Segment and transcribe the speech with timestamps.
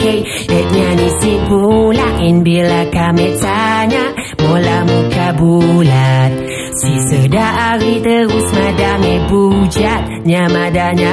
[0.00, 0.18] okey.
[0.48, 1.08] Deknya ni
[1.44, 4.04] bulain Bila kami tanya
[4.40, 6.32] Mula muka bulat.
[6.80, 10.24] Si sedari terus madame bujat.
[10.24, 11.12] Nya madahnya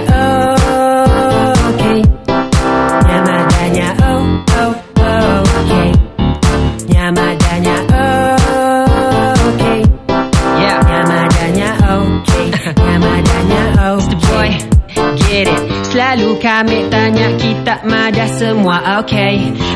[19.01, 19.35] okay.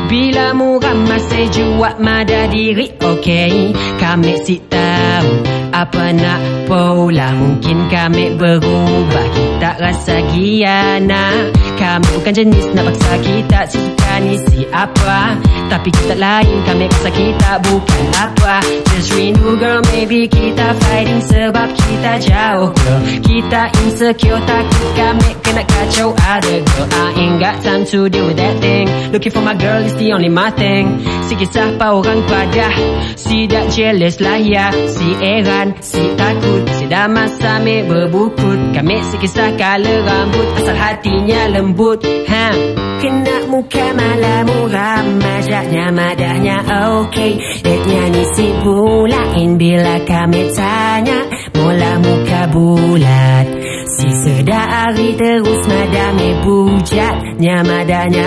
[0.09, 3.71] Bila muram masih jual madah diri okay.
[4.01, 5.29] Kami si tahu
[5.71, 11.47] apa nak pula Mungkin kami berubah Kita rasa giana
[11.79, 15.39] Kami bukan jenis nak paksa kita suka ni si apa
[15.71, 18.59] Tapi kita lain kami rasa kita bukan apa.
[18.91, 22.75] Just rindu girl maybe kita fighting Sebab kita jauh.
[22.75, 26.11] Girl Kita insecure takut kami kena kacau.
[26.11, 28.91] Ada girl I ain't got time to deal with that thing.
[29.15, 30.99] Looking for my girl is the only my thing.
[31.31, 32.67] Si kisah pa orang pada
[33.15, 34.75] Si dak jealous lah ya.
[34.91, 38.75] Si eran, si takut Si dah masa ambil berbukut.
[38.75, 42.03] Kami si kisah kala rambut Asal hatinya lembut.
[42.27, 42.90] Ha.
[43.01, 46.57] Kena muka malah muram Majaknya madahnya
[47.01, 47.33] okay
[47.65, 51.25] Deknya ni si bulain Bila kami tanya
[51.57, 53.47] Mula muka bulat
[53.89, 58.25] Si sedari terus madame bujat Nyamadanya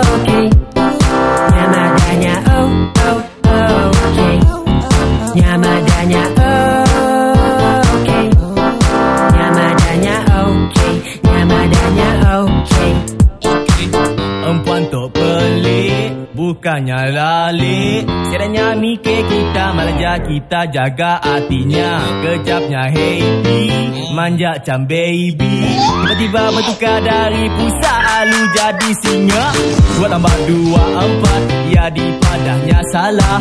[0.00, 0.46] okay
[1.52, 2.72] Nyamadanya oh
[3.04, 3.20] oh
[3.52, 4.36] oh okay
[5.36, 6.59] Nyamadanya okay
[16.50, 22.02] Bukannya lalik Sekiranya mikir kita Malah kita jaga hatinya.
[22.26, 23.62] Kejapnya happy
[24.10, 25.62] Manja macam baby.
[25.78, 29.46] Tiba-tiba bertukar dari pusat Lalu jadi singa.
[29.94, 33.38] Dua tambah dua empat Ya di padahnya salah.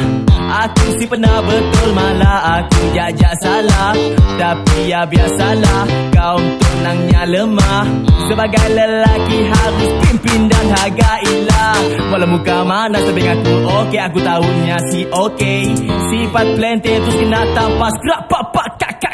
[0.70, 3.98] Aku si pernah betul Malah aku jajak salah.
[4.38, 7.86] Tapi ya biasalah Kau tunangnya lemah.
[8.30, 11.76] Sebagai lelaki harus pimpin dan hargailah
[12.14, 15.64] Walau muka mana sebing aku okey Aku tahunya si okey.
[16.10, 19.09] Sifat plenty terus kena tampas Gerak papak kak kak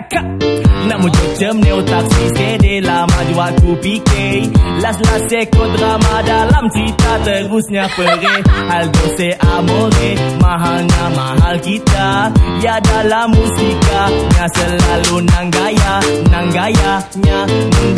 [0.96, 4.48] nak muncul jam ni otak si sede Lama juga aku fikir
[4.80, 8.40] Last-last ekor drama dalam cerita Terusnya perih.
[8.72, 12.32] Hal dose amore Mahalnya mahal kita.
[12.64, 15.96] Ya dalam musika Nya selalu nang gaya
[16.32, 17.40] Nang gaya Nya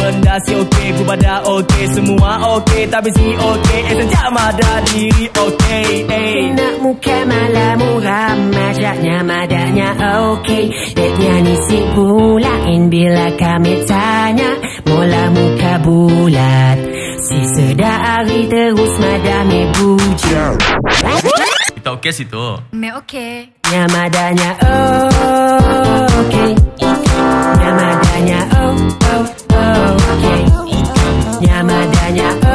[0.01, 5.25] benda si okey Ku pada okey Semua okey Tapi si okey Eh sejak mada diri
[5.29, 6.33] okey eh.
[6.33, 9.89] Kena muka malah muram Majaknya madahnya
[10.33, 10.65] okay
[10.97, 11.77] Deknya ni si
[12.87, 14.55] Bila kami tanya
[14.87, 16.79] Mula muka bulat
[17.19, 20.55] Si sedari terus madame bujat
[21.75, 22.63] Kita okey situ?
[22.71, 23.51] Me okay.
[23.67, 24.51] Nyamadanya
[26.23, 26.51] okay
[27.59, 30.41] Nyamadanya oh oh oh okay
[31.43, 32.46] Nyamadanya okay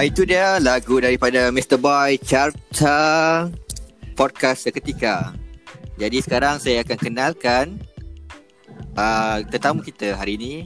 [0.00, 1.76] Uh, itu dia lagu daripada Mr.
[1.76, 3.44] Boy Carta
[4.16, 5.36] Podcast Seketika.
[6.00, 7.76] Jadi sekarang saya akan kenalkan
[8.96, 10.64] uh, tetamu kita hari ini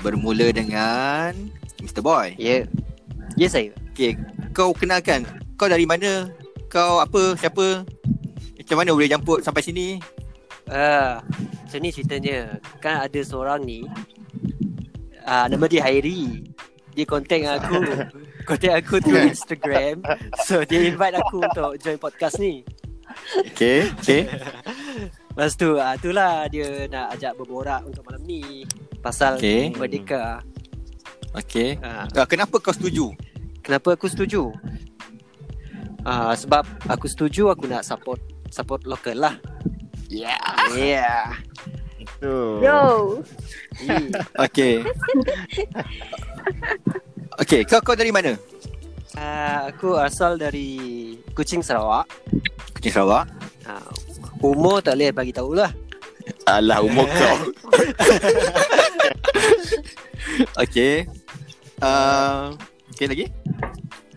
[0.00, 1.36] bermula dengan
[1.84, 2.00] Mr.
[2.00, 2.32] Boy.
[2.40, 2.64] Ya.
[3.36, 3.76] Ya saya.
[3.92, 4.16] Okay,
[4.56, 5.28] kau kenalkan.
[5.60, 6.32] Kau dari mana?
[6.72, 7.36] Kau apa?
[7.36, 7.84] Siapa?
[8.56, 10.00] Macam mana boleh jemput sampai sini?
[10.72, 11.20] Ah,
[11.60, 12.56] macam ni ceritanya.
[12.80, 13.84] Kan ada seorang ni
[15.28, 16.56] uh, Nama dia Hairi
[16.96, 17.76] Dia contact dengan aku
[18.48, 20.00] Contact aku through Instagram
[20.48, 22.64] So dia invite aku untuk join podcast ni
[23.52, 24.26] Okay, okay.
[25.36, 28.64] Lepas tu uh, itulah dia nak ajak berborak untuk malam ni
[29.04, 29.76] Pasal Okay.
[29.76, 30.40] Merdeka
[31.36, 31.76] Okay.
[31.84, 33.12] uh, Uh, kenapa kau setuju?
[33.60, 34.56] Kenapa aku setuju?
[36.06, 39.34] Uh, sebab aku setuju aku nak support support lokal lah.
[40.06, 40.38] Yeah.
[40.72, 41.34] Yeah.
[42.26, 42.38] Tu.
[42.58, 42.82] Yo.
[44.48, 44.80] Okay.
[47.38, 48.34] okay, kau kau dari mana?
[49.14, 52.08] Uh, aku asal dari Kuching Sarawak.
[52.74, 53.28] Kuching Sarawak.
[53.68, 53.92] Uh,
[54.40, 55.70] umur tak boleh bagi tahu lah.
[56.48, 57.36] Alah umur kau.
[60.64, 61.04] okay.
[61.78, 62.56] Uh,
[62.90, 63.26] okay lagi?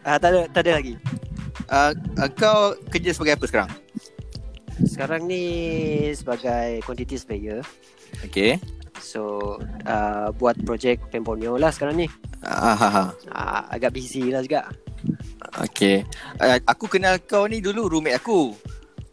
[0.07, 0.93] Uh, tak ada tak ada lagi.
[1.69, 3.69] Uh, uh, kau kerja sebagai apa sekarang?
[4.87, 5.43] Sekarang ni
[6.15, 7.61] sebagai quantity surveyor.
[8.25, 8.59] Okay.
[8.99, 9.55] So
[9.87, 12.07] uh, buat projek Pemponyo lah sekarang ni.
[12.43, 12.89] Ah, ha.
[13.31, 14.67] Uh, agak busy lah juga.
[15.71, 16.03] Okay.
[16.37, 18.53] Uh, aku kenal kau ni dulu roommate aku.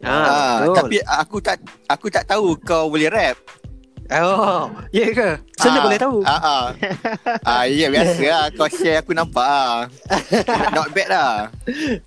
[0.05, 0.75] Ah, betul.
[0.77, 1.57] tapi aku tak
[1.89, 3.37] aku tak tahu kau boleh rap.
[4.07, 5.29] Oh, ya yeah ke?
[5.67, 6.17] Mana Ah, boleh tahu?
[6.23, 6.65] Ah, ah.
[7.51, 8.45] ah ya biasa lah.
[8.55, 9.83] Kau share aku nampak ah.
[10.79, 11.31] Not bad lah.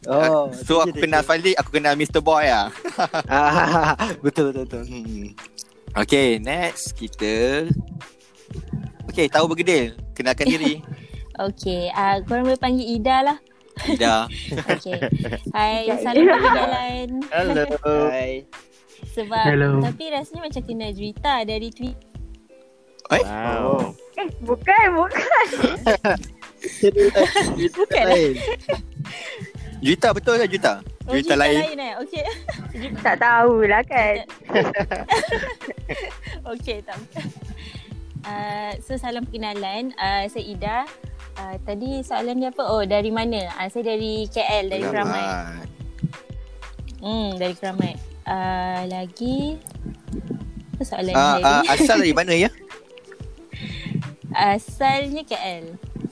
[0.08, 2.24] Oh, So thank aku kenal Fadli, aku kenal Mr.
[2.24, 2.72] Boy lah.
[3.28, 3.92] Ah,
[4.24, 4.82] betul betul betul.
[4.88, 5.36] Hmm.
[5.98, 7.66] Okay, next kita
[9.10, 9.98] Okay, tahu bergedil.
[10.14, 10.78] Kenalkan diri.
[11.40, 13.38] Okay, uh, korang boleh panggil Ida lah.
[13.88, 14.28] Ida.
[14.76, 15.00] Okay.
[15.56, 16.36] Hai, salam Ida.
[16.36, 17.08] perkenalan.
[17.32, 17.64] Hello.
[18.12, 18.44] Hai.
[19.16, 19.80] Sebab, Hello.
[19.80, 21.96] tapi rasanya macam kenal Juita dari tweet.
[23.08, 23.96] Wow.
[24.20, 25.46] Eh, bukan, bukan.
[27.72, 28.06] Bukan.
[29.80, 30.84] Juita betul ke Juita?
[31.08, 31.60] Oh, Juita Juita lain.
[31.64, 31.92] lain eh?
[32.04, 32.24] Okay.
[33.04, 34.22] Tak tahulah kan.
[36.54, 37.00] okay, tak.
[38.22, 39.96] Uh, so, salam perkenalan.
[39.96, 40.78] Uh, saya Ida.
[41.40, 42.62] Uh, tadi soalan dia apa?
[42.68, 43.48] Oh, dari mana?
[43.56, 45.64] Uh, saya dari KL, dari Keramat.
[47.00, 47.96] Hmm, dari Keramat.
[48.28, 49.56] Uh, lagi...
[50.76, 51.68] Apa soalan Ah, dia ah, ni?
[51.72, 52.50] asal dari mana ya?
[54.54, 55.64] Asalnya KL.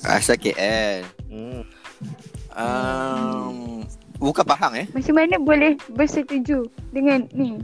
[0.03, 1.05] Asal KL.
[1.29, 1.63] Hmm.
[2.59, 3.87] Um,
[4.19, 4.87] bukan Pahang eh?
[4.91, 7.63] Macam mana boleh bersetuju dengan ni?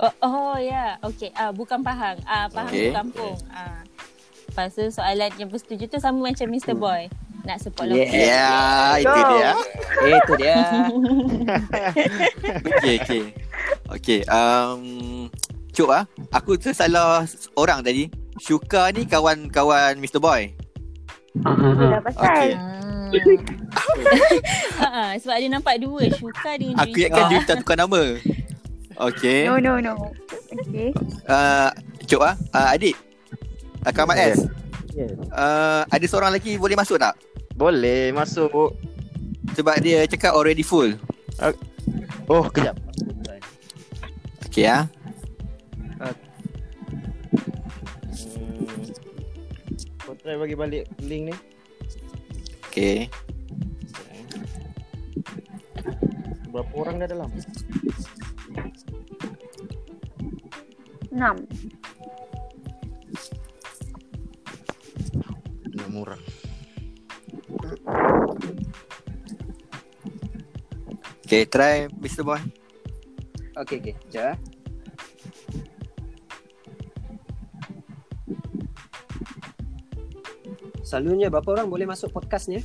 [0.00, 0.96] Oh, oh ya.
[1.00, 1.08] Yeah.
[1.08, 1.30] Okay.
[1.32, 2.20] Ah, bukan Pahang.
[2.28, 2.92] Ah, Pahang Okay.
[2.92, 2.96] okay.
[2.96, 3.36] kampung.
[3.48, 3.80] Ah.
[4.52, 6.76] Lepas tu soalan yang bersetuju tu sama macam Mr.
[6.76, 7.08] Boy.
[7.48, 7.96] Nak support Yeah.
[7.96, 8.12] lokal.
[8.12, 9.30] Ya, yeah, itu Go.
[9.32, 9.50] dia.
[10.00, 10.56] Eh, itu dia.
[12.80, 13.22] Okay, okay.
[13.90, 14.82] Okay, um,
[15.72, 17.24] Cuk ah, aku tersalah
[17.56, 18.12] orang tadi.
[18.40, 20.20] Syuka ni kawan-kawan Mr.
[20.20, 20.52] Boy.
[21.44, 21.72] Ah, ah, ah.
[21.72, 22.24] Itulah pasal.
[22.24, 22.50] Okay.
[24.80, 24.90] Ah.
[24.90, 26.08] Ah, sebab dia nampak dua.
[26.14, 28.16] Syuka dengan Aku ingatkan Juwita tukar nama.
[28.96, 29.44] Okay.
[29.44, 30.12] No, no, no.
[30.50, 30.90] Okay.
[31.28, 31.70] Uh,
[32.08, 32.96] Cuk ah, uh, adik.
[33.84, 34.38] Uh, Kamat S.
[34.96, 35.14] Yes.
[35.30, 37.14] Uh, ada seorang lagi boleh masuk tak?
[37.54, 38.76] Boleh masuk.
[39.54, 40.96] Sebab dia cakap already full.
[42.28, 42.76] Oh, kejap.
[44.50, 44.84] Okay ah.
[46.00, 46.16] Hmm.
[50.02, 51.34] Kau try bagi balik link ni.
[52.70, 53.10] Okay.
[56.54, 57.30] Berapa orang dah dalam?
[61.10, 61.36] Enam.
[65.74, 66.22] Enam orang.
[71.26, 72.22] Okay, try Mr.
[72.22, 72.38] Boy.
[73.58, 73.94] Okay, okay.
[74.06, 74.59] Sekejap.
[80.90, 82.58] Selalunya berapa orang boleh masuk podcast ni?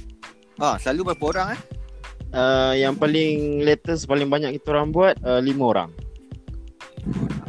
[0.57, 1.61] Ah, selalu berapa orang eh?
[2.33, 5.89] Uh, yang paling latest paling banyak kita orang buat uh, lima orang.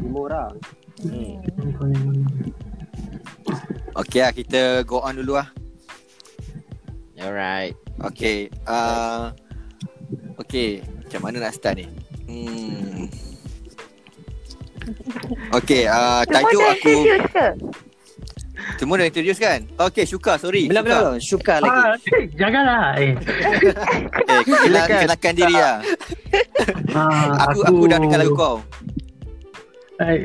[0.04, 0.52] Lima orang.
[1.00, 1.40] Hmm.
[4.04, 5.49] Okay lah, kita go on dulu lah.
[7.16, 7.73] Alright.
[8.12, 8.52] Okay.
[8.68, 9.33] Uh,
[10.37, 10.85] okay.
[10.85, 11.88] Macam mana nak start ni?
[12.28, 13.09] Hmm.
[15.56, 16.95] Okay, uh, tajuk aku?
[18.75, 19.62] Semua dah introduce kan?
[19.80, 21.16] Okay, Syuka, sorry Belum, belum, belum.
[21.18, 21.70] Syuka lagi.
[21.73, 22.85] Ah, eh, janganlah.
[22.96, 23.12] Eh.
[24.26, 25.00] Eh, kenal, Silakan.
[25.02, 25.76] kenalkan diri lah
[26.90, 28.56] Ah, aku, aku dah dengar lagu kau
[29.96, 30.18] Eh,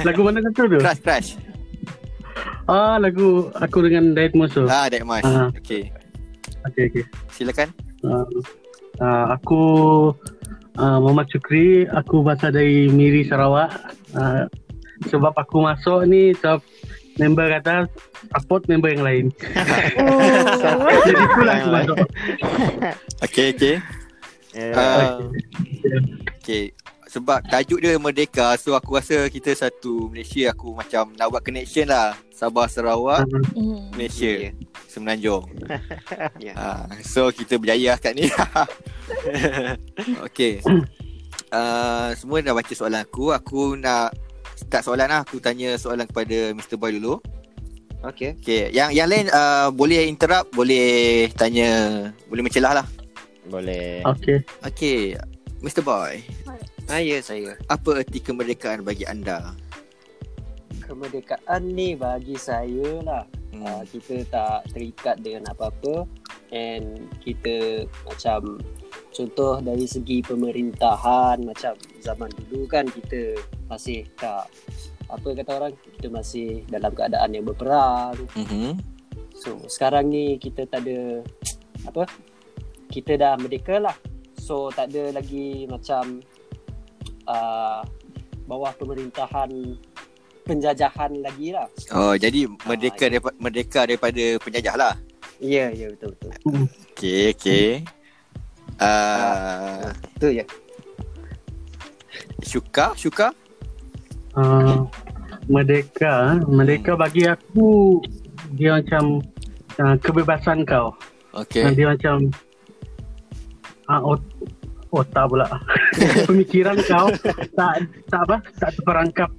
[0.00, 0.78] lagu mana kata tu?
[0.80, 1.28] Crush, crush
[2.64, 4.64] Ah, lagu aku dengan Diet Musuh.
[4.64, 5.52] Ah, that much Ah.
[5.54, 5.92] Okay,
[6.64, 7.04] Okey, okey.
[7.28, 7.68] silakan
[8.02, 8.24] Ah,
[8.98, 9.60] ah, aku
[10.74, 13.70] ah, Muhammad Syukri, aku berasal dari Miri Sarawak.
[14.12, 14.48] Ah,
[15.08, 16.60] sebab aku masuk ni sebab
[17.14, 17.86] member kata
[18.34, 19.24] support member yang lain.
[20.00, 20.90] Oh.
[21.06, 21.96] Jadi itulah aku Yang masuk.
[23.22, 23.76] Okay, okay
[24.54, 24.70] Yeah.
[24.78, 25.18] uh,
[26.38, 26.70] Okay
[27.10, 31.86] sebab tajuk dia Merdeka so aku rasa kita satu Malaysia aku macam nak buat connection
[31.86, 33.22] lah Sabah Sarawak
[33.54, 33.94] Hmm.
[33.94, 34.50] Malaysia
[34.90, 35.46] Semenanjung
[36.42, 36.54] Ya.
[36.58, 38.26] ha, so kita berjaya lah kat ni
[40.26, 40.58] Okay
[41.54, 44.10] uh, semua dah baca soalan aku aku nak
[44.66, 46.76] start soalan lah aku tanya soalan kepada Mr.
[46.76, 47.20] Boy dulu
[48.04, 48.36] Okey.
[48.36, 51.68] Okay yang yang lain uh, boleh interrupt boleh tanya
[52.28, 52.86] boleh mencelah lah
[53.44, 54.00] Boleh.
[54.04, 54.40] Okey.
[54.64, 55.00] Okay
[55.60, 55.80] Mr.
[55.80, 56.20] Boy
[56.84, 57.56] Ah, ya saya.
[57.68, 59.56] apa erti kemerdekaan bagi anda
[60.84, 63.24] Kemerdekaan ni bagi saya lah.
[63.56, 63.64] Hmm.
[63.64, 66.04] Uh, kita tak terikat dengan apa-apa
[66.52, 68.60] and kita macam
[69.14, 73.38] contoh dari segi pemerintahan macam zaman dulu kan kita
[73.70, 74.50] masih tak
[75.06, 78.74] apa kata orang kita masih dalam keadaan yang berperang mm-hmm.
[79.38, 81.22] so sekarang ni kita tak ada
[81.86, 82.10] apa
[82.90, 83.94] kita dah merdeka lah
[84.34, 86.18] so tak ada lagi macam
[87.30, 87.86] uh,
[88.50, 89.78] bawah pemerintahan
[90.44, 91.64] penjajahan lagi lah
[91.96, 94.94] Oh jadi merdeka daripada merdeka daripada penjajah lah.
[95.40, 96.30] ya ya betul betul
[96.92, 97.68] Okey okey.
[98.74, 100.44] Uh, tu ya
[102.42, 103.30] Syuka Syuka
[104.34, 104.90] Uh,
[105.46, 108.02] merdeka, merdeka bagi aku
[108.58, 109.22] dia macam
[109.78, 110.90] uh, kebebasan kau.
[111.38, 111.62] Okey.
[111.62, 111.78] Okay.
[111.78, 112.34] Dia macam
[113.86, 114.34] uh, ot-
[114.90, 115.46] otak pula.
[116.26, 117.14] Pemikiran kau
[117.54, 119.30] tak tak apa, tak terperangkap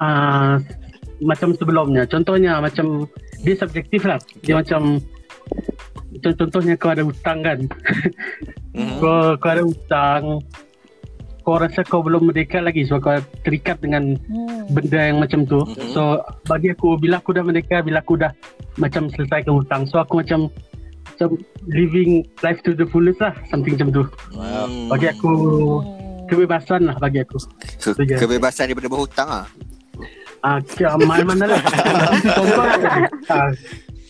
[0.00, 0.64] uh,
[1.20, 2.08] macam sebelumnya.
[2.08, 3.04] Contohnya macam
[3.44, 4.16] dia subjektif lah.
[4.40, 5.15] Dia macam contoh-
[6.22, 7.58] contohnya kau ada hutang kan.
[8.72, 8.96] Mhm.
[9.02, 10.22] kau, kau ada hutang
[11.46, 13.14] kau rasa kau belum merdeka lagi sebab kau
[13.46, 14.66] terikat dengan Hmm.
[14.74, 15.62] benda yang macam tu.
[15.62, 15.94] Mhm.
[15.94, 16.18] So
[16.50, 18.34] bagi aku bila aku dah merdeka, bila aku dah
[18.74, 20.50] macam selesaikan hutang, so aku macam
[21.06, 21.38] macam
[21.70, 24.02] living life to the fullest lah, something macam tu.
[24.34, 24.90] Wow.
[24.90, 25.30] Bagi aku
[26.26, 27.38] kebebasan lah bagi aku.
[27.78, 28.18] Ke- je.
[28.18, 29.46] kebebasan daripada berhutang ah.
[30.44, 31.62] Ah, uh, mana-mana lah.
[32.36, 32.66] Contoh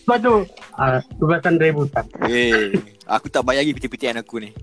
[0.07, 0.35] sebab tu
[0.79, 1.03] ah,
[1.43, 2.07] dari hutang.
[2.31, 4.55] Eh, aku tak bayari piti-pitian aku ni.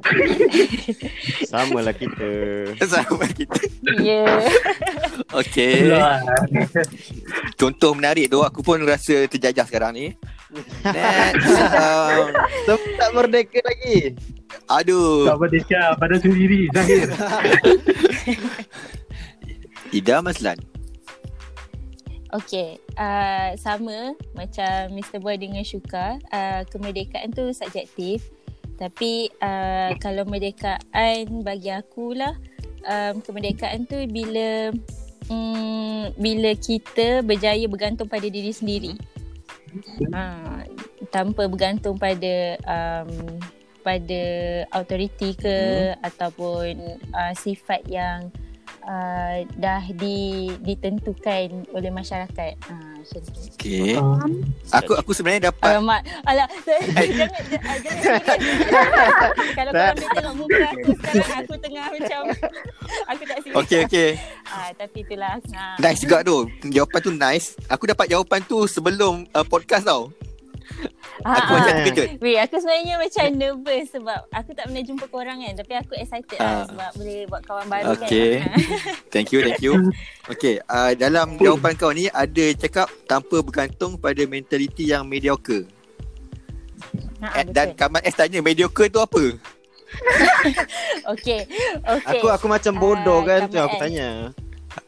[1.52, 2.24] Sama lah kita.
[2.88, 3.60] Sama kita.
[4.00, 4.24] Ya.
[5.44, 5.92] Okey.
[5.92, 6.24] Lah.
[7.60, 10.06] Contoh menarik tu aku pun rasa terjajah sekarang ni.
[10.88, 11.52] Next.
[11.52, 12.32] Um,
[12.96, 14.16] tak merdeka lagi.
[14.72, 15.28] aduh.
[15.28, 17.12] Tak merdeka pada sendiri, Zahir.
[19.92, 20.71] Ida Maslan.
[22.32, 25.20] Okay, uh, sama macam Mr.
[25.20, 28.24] Boy dengan Syuka, uh, kemerdekaan tu subjektif.
[28.80, 32.32] Tapi uh, kalau merdekaan bagi aku lah,
[32.88, 34.72] um, kemerdekaan tu bila
[35.28, 38.96] um, bila kita berjaya bergantung pada diri sendiri.
[40.12, 40.64] Ha,
[41.12, 43.12] tanpa bergantung pada um,
[43.84, 44.22] pada
[44.72, 45.56] autoriti ke
[45.92, 46.00] hmm.
[46.00, 46.72] ataupun
[47.12, 48.32] uh, sifat yang
[48.86, 52.52] uh, dah di, ditentukan oleh masyarakat.
[52.66, 53.40] Ha, macam tu.
[53.58, 53.94] Okey.
[53.98, 54.32] Um,
[54.72, 58.20] Aku aku sebenarnya dapat Alamak, alah, jangan, jangan, jangan,
[59.52, 62.22] kalau korang boleh tengok muka aku sekarang, aku tengah macam,
[63.10, 63.56] aku tak serius.
[63.62, 64.10] Okey okey.
[64.48, 65.34] Ah, tapi itulah.
[65.38, 65.64] Ha.
[65.78, 66.48] Nice juga tu.
[66.66, 67.46] Jawapan tu nice.
[67.68, 70.10] Aku dapat jawapan tu sebelum uh, podcast tau.
[71.22, 72.08] Aku macam terkejut.
[72.18, 75.54] Weh, aku sebenarnya macam nervous sebab aku tak pernah jumpa korang kan.
[75.54, 76.44] Tapi aku excited Ah.
[76.44, 78.30] lah sebab boleh buat kawan baru Okay.
[78.40, 78.58] kan.
[79.12, 79.92] Thank you, thank you.
[80.26, 85.68] Okay, uh, dalam jawapan kau ni ada cakap tanpa bergantung pada mentaliti yang mediocre.
[87.20, 89.22] Ha, Eh, dan Kamal S tanya mediocre tu apa?
[91.04, 91.44] Okay.
[91.78, 92.18] Okay.
[92.18, 93.80] Aku aku macam bodoh Ah, kan tu aku S.
[93.80, 94.08] tanya.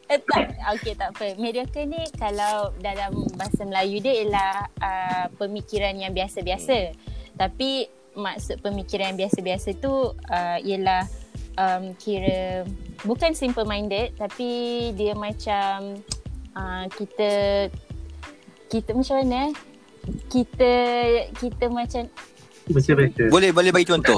[0.05, 0.53] Eh, tak.
[0.77, 1.33] Okay, tak apa.
[1.41, 6.93] Mediocre ni kalau dalam bahasa Melayu dia ialah uh, pemikiran yang biasa-biasa.
[7.33, 11.09] Tapi maksud pemikiran yang biasa-biasa tu uh, ialah
[11.57, 12.63] um, kira
[13.03, 15.99] bukan simple minded tapi dia macam
[16.55, 17.31] uh, kita
[18.71, 19.53] kita macam mana eh?
[20.29, 20.73] Kita
[21.33, 22.05] kita macam.
[23.29, 24.17] Boleh boleh bagi contoh.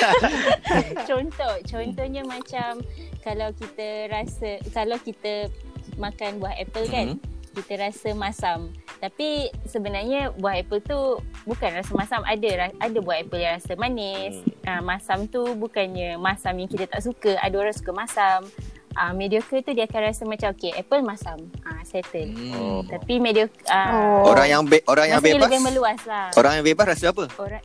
[1.08, 2.80] contoh contohnya macam
[3.22, 5.48] kalau kita rasa kalau kita
[5.94, 7.18] makan buah apple kan Mhm.
[7.52, 8.68] kita rasa masam.
[8.96, 10.98] Tapi sebenarnya buah apple tu
[11.42, 14.34] bukan rasa masam ada ada buah apple yang rasa manis.
[14.62, 17.36] Uh, masam tu bukannya masam yang kita tak suka.
[17.36, 18.46] Ada orang suka masam.
[18.92, 21.36] Uh, mediocre tu dia akan rasa macam okay apple masam.
[21.62, 22.28] Uh, settle.
[22.28, 22.84] Hmm.
[22.86, 25.44] tapi mediocre uh, Orang yang be- orang yang bebas.
[25.44, 26.28] lebih meluas lah.
[26.32, 27.24] Orang yang bebas rasa apa?
[27.36, 27.60] orang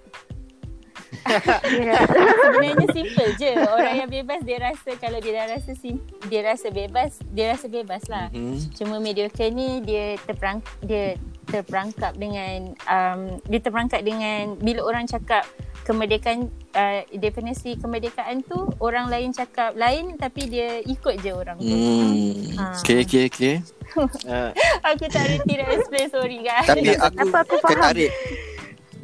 [2.41, 6.67] Sebenarnya simple je Orang yang bebas dia rasa Kalau dia dah rasa sim, Dia rasa
[6.71, 8.59] bebas Dia rasa bebas lah Hmm.
[8.75, 11.15] Cuma mediocre ni Dia terperang, Dia
[11.47, 15.47] terperangkap dengan um, Dia terperangkap dengan Bila orang cakap
[15.87, 21.71] kemerdekaan uh, definisi kemerdekaan tu orang lain cakap lain tapi dia ikut je orang tu.
[21.71, 22.59] Hmm.
[22.59, 22.75] Ah.
[22.83, 23.55] Okay, okay, okay.
[23.95, 24.51] Uh,
[24.91, 26.67] Aku tak reti nak explain sorry guys.
[26.67, 27.71] Tapi aku, Apa aku faham?
[27.71, 28.11] tertarik.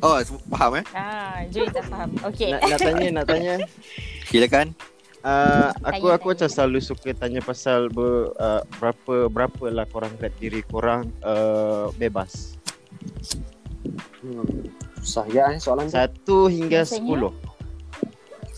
[0.03, 0.19] Oh,
[0.51, 0.86] faham eh?
[0.91, 2.12] Ah, Joy tak faham.
[2.27, 2.51] Okay.
[2.51, 3.53] nak, nak tanya, nak tanya.
[4.27, 4.75] Silakan.
[5.24, 6.36] Uh, aku Tanya, aku tanya.
[6.36, 11.88] macam selalu suka tanya pasal ber, uh, berapa berapa lah korang rate diri korang uh,
[11.95, 12.60] bebas.
[14.19, 14.67] Hmm.
[15.00, 15.95] Susah ya eh soalan tu.
[15.95, 17.00] Satu hingga Biasanya?
[17.00, 17.31] sepuluh.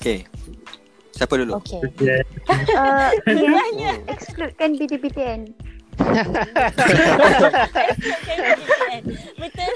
[0.01, 0.25] Okay.
[1.13, 1.61] Siapa dulu?
[1.61, 1.81] Okay.
[1.85, 2.25] Okay.
[2.73, 3.13] Uh,
[3.61, 4.01] Tanya.
[4.09, 5.53] excludekan BTPTN.
[9.37, 9.73] Betul.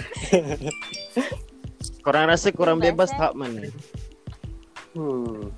[2.04, 3.16] Korang rasa korang Bebas, bebas eh?
[3.20, 3.68] tahap mana?
[4.96, 5.52] Hmm.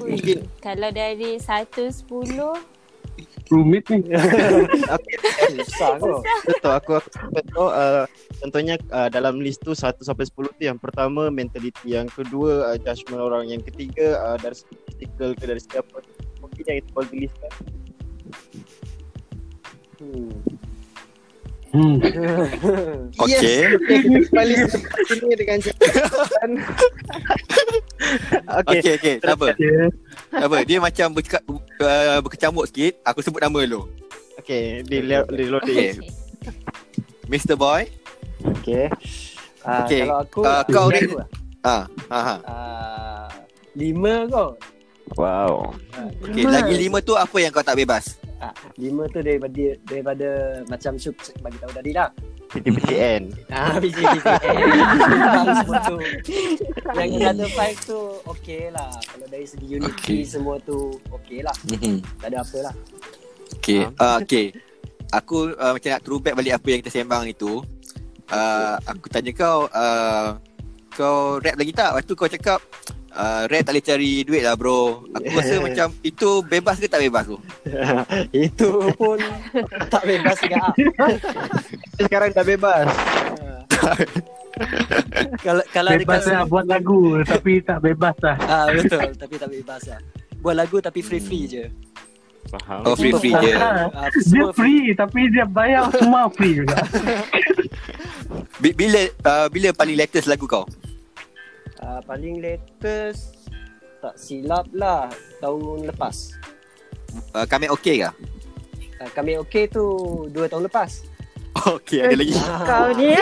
[0.00, 0.16] Ui,
[0.62, 2.08] kalau dari 1 10
[3.52, 4.00] Rumit ni.
[4.96, 5.16] Okay,
[5.60, 6.24] Susah kau.
[6.48, 8.08] betul aku aku betul uh,
[8.40, 12.76] contohnya uh, dalam list tu 1 sampai 10 tu yang pertama mentality, yang kedua uh,
[12.80, 16.00] judgement orang, yang ketiga uh, dari segi physical ke dari segi apa.
[16.40, 17.52] Mungkin yang itu boleh tuliskan.
[20.00, 20.32] Hmm.
[21.72, 21.96] Hmm.
[23.22, 23.64] Okay.
[23.64, 24.28] Yes.
[24.28, 24.54] Kembali
[25.08, 25.58] sini dengan
[28.60, 28.78] okay.
[28.78, 29.14] Okay, okay.
[29.18, 29.46] Tak apa.
[29.52, 29.88] Okay.
[30.28, 30.56] Tak apa.
[30.64, 31.42] Dia macam bercakap,
[31.80, 33.00] uh, berkecamuk sikit.
[33.04, 33.88] Aku sebut nama dulu.
[34.36, 35.46] Okay, di di Okay.
[35.48, 35.96] loading.
[37.28, 37.56] Mr.
[37.56, 37.88] Boy.
[38.60, 38.90] Okay.
[39.62, 40.02] Uh, Okay.
[40.02, 41.28] Kalau aku Ah, kau ni- lah.
[41.62, 42.36] Ah, ha, ha.
[42.42, 43.26] Ah,
[43.72, 44.58] lima kau.
[45.14, 45.72] Wow.
[46.26, 48.18] Okay, lagi lima tu apa yang kau tak bebas?
[48.42, 50.28] Ah, lima tu daripada daripada
[50.66, 51.14] macam Syuk
[51.46, 52.10] bagi tahu tadi lah.
[52.50, 53.22] PTPTN.
[53.54, 54.02] Ah, biji.
[55.62, 55.96] semua tu.
[56.98, 58.90] Yang other five tu okay lah.
[59.06, 60.20] Kalau dari segi unity Okay.
[60.26, 61.54] semua tu okay lah.
[61.70, 62.02] Mhm.
[62.18, 62.74] Tak ada apa lah.
[63.62, 63.86] Okay.
[63.94, 64.46] Uh, okay.
[65.14, 67.62] Aku uh, macam nak throwback balik apa yang kita sembang itu.
[68.32, 70.40] Uh, aku tanya kau, uh,
[70.94, 71.90] kau rap lagi tak?
[71.96, 72.58] Lepas tu kau cakap,
[73.16, 75.04] uh, rap tak boleh cari duit lah bro.
[75.12, 77.38] Aku rasa macam itu bebas ke tak bebas tu?
[78.46, 79.18] Itu pun
[79.88, 80.58] tak bebas juga.
[80.62, 80.72] ah.
[82.00, 82.86] Sekarang dah bebas.
[85.40, 88.36] kalau kalau Bebas dekat lah buat lagu tapi tak bebas lah.
[88.44, 90.00] Ah betul tapi tak bebas lah.
[90.42, 91.64] Buat lagu tapi free free je.
[92.50, 92.82] Faham.
[92.84, 93.54] Oh, free-free je.
[93.54, 96.74] Ah, Ah, dia semua free tapi dia bayar semua free juga.
[98.58, 100.64] Bi- Bila uh, bila paling latest lagu kau?
[101.82, 103.50] Ah, paling latest
[103.98, 106.34] tak silap lah tahun lepas.
[107.34, 108.10] Uh, kami okey ke?
[109.02, 109.84] Ah, kami okey tu
[110.30, 111.02] dua tahun lepas.
[111.76, 112.32] Okey, ada lagi.
[112.64, 113.12] Kau ni.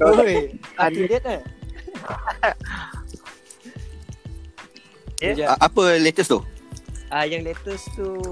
[0.22, 0.34] Oi,
[0.78, 1.40] to date eh?
[5.44, 6.40] Uh, apa latest tu?
[7.10, 8.22] Ah, yang latest tu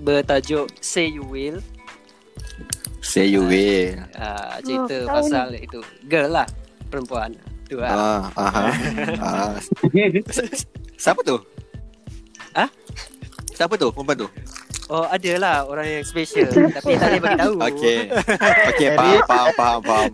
[0.00, 1.58] bertajuk Say You Will.
[3.06, 4.02] Say you will.
[4.18, 5.78] Ah, cerita Oh, pasal itu
[6.10, 6.46] girl lah,
[6.90, 7.30] perempuan.
[7.70, 7.94] Tu lah.
[7.94, 8.64] Ah, aha.
[9.22, 9.54] Ah,
[11.02, 11.38] siapa tu?
[12.50, 12.66] Ah?
[13.54, 13.94] Siapa tu?
[13.94, 14.28] Perempuan tu?
[14.86, 17.54] Oh, ada lah orang yang special tapi tak boleh bagi tahu.
[17.58, 17.98] Okey.
[18.74, 20.10] Okey, faham, faham, faham, faham.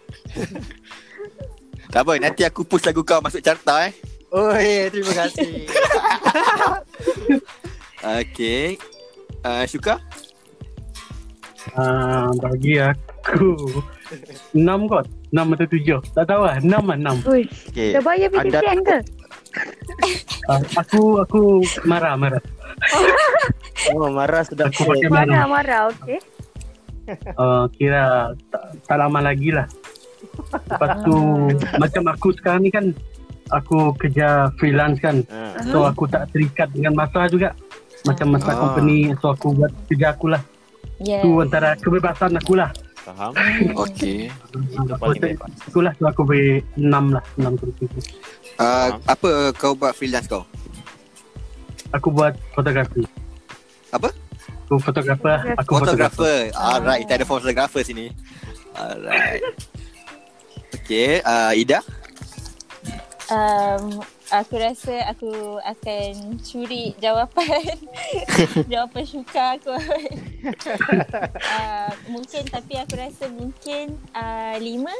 [1.86, 3.96] Tak apa, nanti aku push lagu kau masuk carta eh.
[4.36, 5.64] Oi, terima kasih.
[8.04, 8.76] Okey.
[9.40, 10.04] Uh, Syuka?
[11.74, 13.58] Ah, bagi aku
[14.54, 15.10] enam kot.
[15.34, 16.00] Enam atau tujuh.
[16.14, 16.56] Tak tahu lah.
[16.58, 16.96] Enam lah.
[16.96, 17.18] Enam.
[17.26, 17.92] Ui, Okay.
[17.92, 18.98] dah bayar Anda- BTPTN ke?
[20.46, 21.40] Ah, aku aku
[21.84, 22.44] marah marah.
[23.92, 25.26] Oh, marah sudah Aku pakai marah.
[25.42, 26.20] Marah-marah, okey.
[27.36, 28.04] Uh, kira
[28.50, 29.66] tak, tak lama lagi lah.
[30.52, 31.16] Lepas tu
[31.78, 32.86] macam aku sekarang ni kan
[33.50, 35.22] aku kerja freelance kan.
[35.28, 35.54] Ah.
[35.64, 37.54] So aku tak terikat dengan masa juga.
[38.04, 38.58] Macam masa Ah.
[38.60, 40.42] company so aku buat kerja aku lah.
[41.02, 41.24] Yeah.
[41.24, 42.72] Tu antara kebebasan aku lah.
[43.06, 43.32] Faham.
[43.86, 44.34] Okey.
[44.34, 45.52] Itu paling bebas.
[45.70, 47.24] Itulah so aku beri enam lah.
[47.38, 47.70] Enam tu.
[48.58, 50.48] Uh, apa kau buat freelance kau?
[51.94, 53.06] Aku buat fotografi.
[53.94, 54.10] Apa?
[54.66, 55.54] Aku fotografer.
[55.62, 56.50] Aku fotografer.
[56.50, 56.58] Fotografer.
[56.58, 58.10] Alright, kita ada fotografer sini.
[58.74, 59.46] Alright.
[60.82, 61.80] Okey, uh, Ida?
[63.30, 64.02] Um,
[64.42, 67.64] aku rasa aku akan curi jawapan
[68.72, 69.76] jawapan syuka aku.
[69.76, 69.80] uh,
[72.14, 74.94] mungkin tapi aku rasa mungkin uh, lima.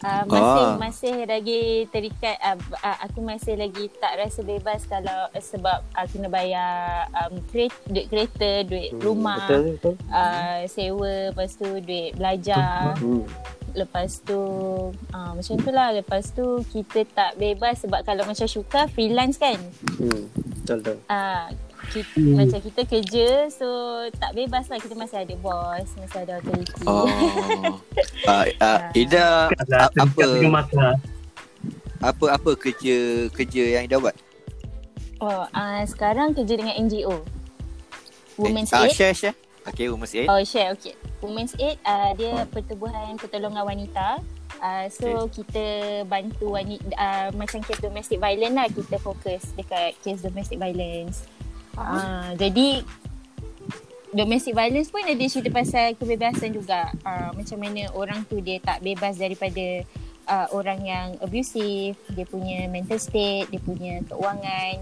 [0.00, 0.74] Uh, masih Ah.
[0.74, 6.06] masih lagi terikat uh, uh, aku masih lagi tak rasa bebas kalau uh, sebab uh,
[6.06, 6.72] kena bayar
[7.14, 9.94] um, kereta, duit kereta, duit rumah, Betul betul.
[10.08, 12.96] uh, sewa, lepas tu duit belajar.
[12.96, 13.28] Hmm.
[13.70, 14.40] Lepas tu
[14.90, 19.54] uh, macam tu lah Lepas tu kita tak bebas Sebab kalau macam Syuka freelance kan
[19.94, 20.26] Hmm.
[20.58, 20.96] Betul betul.
[21.06, 21.46] uh,
[21.90, 22.38] kita, Hmm.
[22.38, 23.66] macam kita kerja so
[24.16, 26.84] tak bebas lah kita masih ada bos, masih ada authority.
[26.86, 27.06] Oh.
[28.30, 30.26] uh, uh, Ida Ada a- apa
[32.00, 34.16] apa apa kerja kerja yang Ida buat?
[35.20, 37.20] Oh, uh, sekarang kerja dengan NGO.
[38.40, 38.96] Women's ah, Aid.
[38.96, 39.36] share share.
[39.68, 40.32] Okay, Women's Aid.
[40.32, 40.72] Oh, share.
[40.72, 40.96] Okay.
[41.20, 44.24] Women's Aid uh, dia pertubuhan pertolongan wanita.
[44.60, 45.40] Uh, so okay.
[45.40, 45.64] kita
[46.08, 51.28] bantu wanita uh, macam kes domestic violence lah kita fokus dekat kes domestic violence.
[51.80, 52.68] Uh, jadi
[54.10, 56.90] domestic violence pun ada cerita pasal kebebasan juga.
[57.06, 59.86] Uh, macam mana orang tu dia tak bebas daripada
[60.26, 64.74] uh, orang yang abusive, dia punya mental state, dia punya keuangan.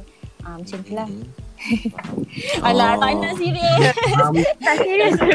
[0.43, 1.09] Uh, macam tu lah.
[1.09, 1.27] Mhm.
[2.63, 3.03] Alah, Oh.
[3.03, 3.83] tak nak serius.
[4.65, 5.15] tak serius.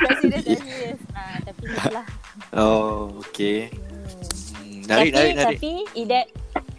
[0.00, 1.00] tak serius, tak serius.
[1.12, 2.06] Ah, tapi itulah.
[2.56, 3.68] Oh, okay.
[3.68, 5.58] Hmm, tapi, narik, narik, narik.
[5.60, 6.20] tapi Ida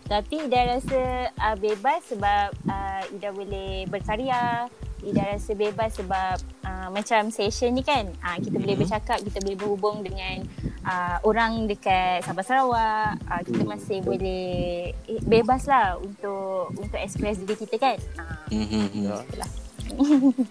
[0.09, 4.65] tapi Ida rasa uh, bebas sebab uh, Ida boleh berkarya.
[4.99, 8.81] Ida rasa bebas sebab uh, macam session ni kan uh, kita boleh Mhm.
[8.83, 10.43] bercakap, kita boleh berhubung dengan
[10.83, 13.15] uh, orang dekat Sabah Sarawak.
[13.23, 14.43] Uh, kita masih boleh
[14.91, 17.97] eh, bebas lah untuk untuk express diri kita kan.
[18.17, 18.83] Uh, Mhm.
[19.23, 19.51] itulah.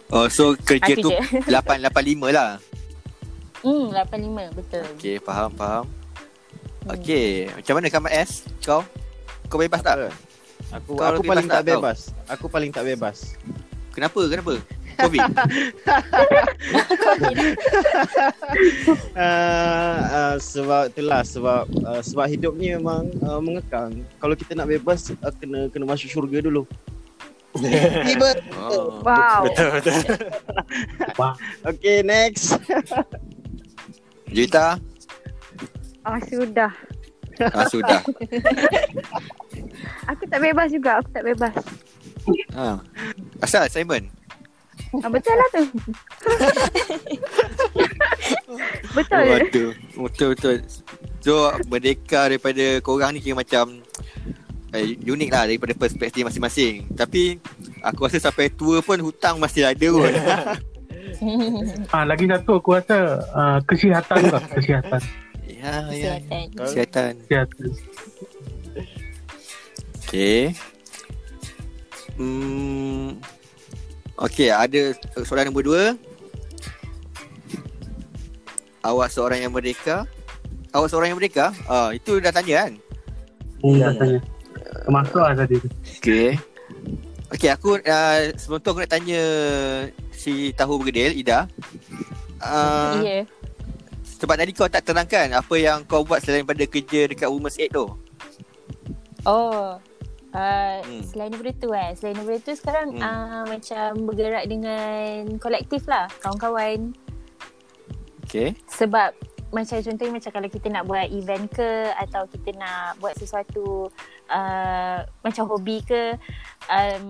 [0.08, 1.18] Oh, so kerja tu je.
[1.46, 2.58] 885 lah.
[3.60, 4.86] Hmm, 85 betul.
[4.94, 5.84] Okay, faham, faham.
[6.88, 8.30] Okay, macam mana Kamat S?
[8.62, 8.80] Kau?
[9.48, 10.12] Kau bebas tak?
[10.76, 11.72] Aku Kau aku paling tak tak kau?
[11.80, 11.98] bebas.
[12.28, 13.16] Aku paling tak bebas.
[13.96, 14.20] Kenapa?
[14.28, 14.54] Kenapa?
[14.98, 15.22] Covid?
[19.14, 24.04] uh, uh, sebab itulah sebab uh, sebab hidup ni memang uh, mengekang.
[24.18, 26.66] Kalau kita nak bebas uh, kena kena masuk syurga dulu.
[28.06, 28.30] Tiba.
[28.58, 29.00] Oh.
[29.00, 29.48] Wow.
[29.48, 29.98] Betul, betul.
[31.74, 32.60] Okay, next.
[34.28, 34.76] Juita?
[36.04, 36.70] Ah sudah.
[37.54, 38.00] Ah, sudah.
[40.10, 40.98] Aku tak bebas juga.
[40.98, 41.54] Aku tak bebas.
[42.54, 42.82] Ha.
[43.40, 44.10] Asal Simon?
[45.02, 45.62] Ah, betul lah tu.
[48.96, 49.22] betul.
[49.22, 49.68] Oh, betul.
[49.98, 50.56] Betul, betul.
[51.20, 53.82] So, merdeka daripada korang ni kira macam
[54.72, 56.88] eh, unik lah daripada perspektif masing-masing.
[56.94, 57.42] Tapi,
[57.84, 60.12] aku rasa sampai tua pun hutang masih ada pun.
[61.90, 65.02] Ah, lagi satu aku rasa uh, kesihatan lah, kesihatan.
[65.58, 66.14] ya, ya.
[66.56, 67.12] Kesihatan.
[67.26, 67.64] Kesihatan.
[70.08, 70.56] Okay.
[72.16, 73.20] Hmm.
[74.18, 75.84] Okay, ada soalan nombor dua.
[78.82, 80.08] Awak seorang yang merdeka.
[80.74, 81.54] Awak seorang yang merdeka?
[81.68, 82.72] Ah, itu dah tanya kan?
[83.62, 84.18] Hmm, dah tanya.
[84.86, 85.68] Termasuk lah tadi tu.
[86.00, 86.40] Okay.
[87.28, 89.22] Okay, aku uh, sebelum tu aku nak tanya
[90.10, 91.44] si Tahu Bergedil, Ida.
[92.40, 93.22] Uh, Ya.
[94.18, 97.70] Sebab tadi kau tak terangkan apa yang kau buat selain pada kerja dekat Women's Aid
[97.70, 97.86] tu.
[99.24, 99.78] Oh.
[100.28, 101.00] Uh, Hmm.
[101.08, 103.00] Selain daripada tu eh Selain daripada tu sekarang Hmm.
[103.00, 106.92] uh, Macam bergerak dengan Kolektif lah Kawan-kawan
[108.28, 108.52] Okay.
[108.68, 109.16] Sebab
[109.56, 113.88] Macam contohnya Macam kalau kita nak buat event ke Atau kita nak buat sesuatu
[114.28, 116.12] uh, Macam hobi ke
[116.68, 117.08] um,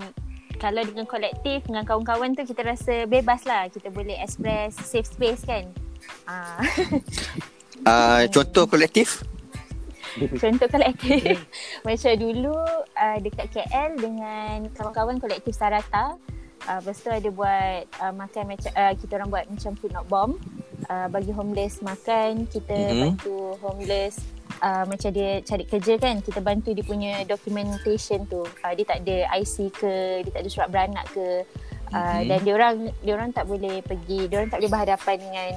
[0.62, 5.42] Kalau dengan kolektif Dengan kawan-kawan tu Kita rasa bebas lah Kita boleh express Safe space
[5.42, 5.66] kan
[6.26, 6.60] uh,
[7.86, 9.22] Uh, contoh kolektif?
[10.18, 11.38] Contoh kolektif
[11.86, 12.58] Macam dulu
[12.90, 16.18] uh, Dekat KL Dengan kawan-kawan kolektif Sarata
[16.66, 20.10] uh, Lepas tu ada buat uh, Makan macam uh, Kita orang buat macam Food not
[20.10, 20.42] bomb
[20.90, 22.82] uh, Bagi homeless makan Kita Mhm.
[22.82, 23.02] mm-hmm.
[23.14, 24.18] bantu homeless
[24.58, 29.06] uh, Macam dia cari kerja kan Kita bantu dia punya documentation tu uh, Dia tak
[29.06, 29.92] ada IC ke
[30.26, 31.46] Dia tak ada surat beranak ke
[31.94, 32.26] uh, Mhm.
[32.26, 32.74] Dan dia orang
[33.06, 35.50] Dia orang tak boleh pergi Dia orang tak boleh berhadapan dengan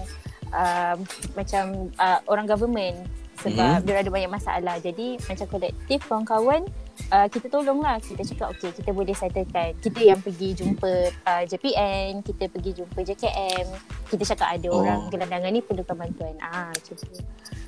[0.52, 0.96] uh,
[1.34, 1.64] Macam
[1.96, 3.08] uh, Orang government
[3.42, 3.58] sebab Mhm.
[3.58, 3.86] mm-hmm.
[3.90, 4.76] dia ada banyak masalah.
[4.78, 6.62] Jadi macam kolektif kawan-kawan
[7.10, 7.98] uh, kita tolonglah.
[7.98, 9.74] Kita cakap okey kita boleh settlekan.
[9.82, 10.92] Kita yang pergi jumpa
[11.26, 13.66] uh, JPN, kita pergi jumpa JKM.
[14.08, 14.80] Kita cakap ada oh.
[14.80, 16.38] Orang gelandangan ni perlukan bantuan.
[16.40, 17.06] Ah macam tu.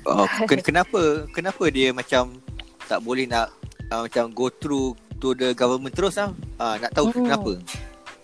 [0.06, 2.38] Oh, ken- kenapa kenapa dia macam
[2.86, 3.50] tak boleh nak
[3.90, 6.30] uh, macam go through to the government terus lah?
[6.54, 7.26] Uh, nak tahu Hmm.
[7.26, 7.52] kenapa?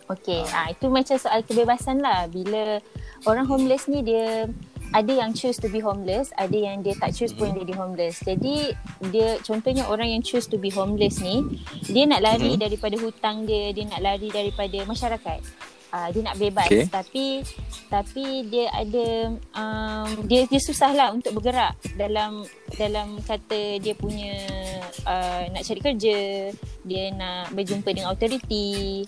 [0.09, 2.27] Okey, ah itu macam soal kebebasan lah.
[2.27, 2.79] Bila
[3.27, 4.49] orang homeless ni dia
[4.91, 7.63] ada yang choose to be homeless, ada yang dia tak choose pun Mhm.
[7.63, 8.17] jadi homeless.
[8.27, 8.75] Jadi
[9.15, 11.47] dia contohnya orang yang choose to be homeless ni,
[11.87, 12.63] dia nak lari Mhm.
[12.63, 15.41] daripada hutang dia, dia nak lari daripada masyarakat.
[15.91, 16.87] Uh, dia nak bebas Okay.
[16.87, 17.43] tapi
[17.91, 22.47] tapi dia ada um, dia dia susah lah untuk bergerak dalam
[22.79, 24.39] dalam kata dia punya
[25.03, 26.19] uh, nak cari kerja
[26.87, 29.03] dia nak berjumpa dengan authority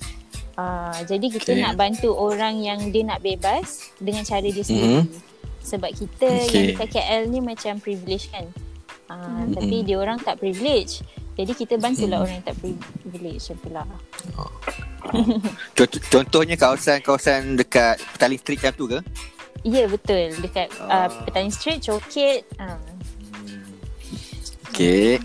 [0.54, 1.60] uh, jadi kita Okay.
[1.60, 5.06] nak bantu orang yang dia nak bebas dengan cara dia sendiri
[5.60, 6.48] sebab kita Okay.
[6.50, 8.46] yang dekat KL ni macam privilege kan
[9.08, 9.54] uh, Mhm.
[9.54, 11.00] tapi dia orang tak privilege
[11.32, 12.24] Jadi kita bantulah Hmm.
[12.28, 13.86] orang yang tak privilege macam tu lah.
[15.72, 18.98] Contoh, contohnya kawasan-kawasan dekat Petaling Street macam tu ke?
[19.64, 21.06] Ya betul dekat Ah.
[21.06, 22.44] uh, Petani Street, Coket.
[22.60, 22.76] Uh.
[24.68, 25.16] Okay.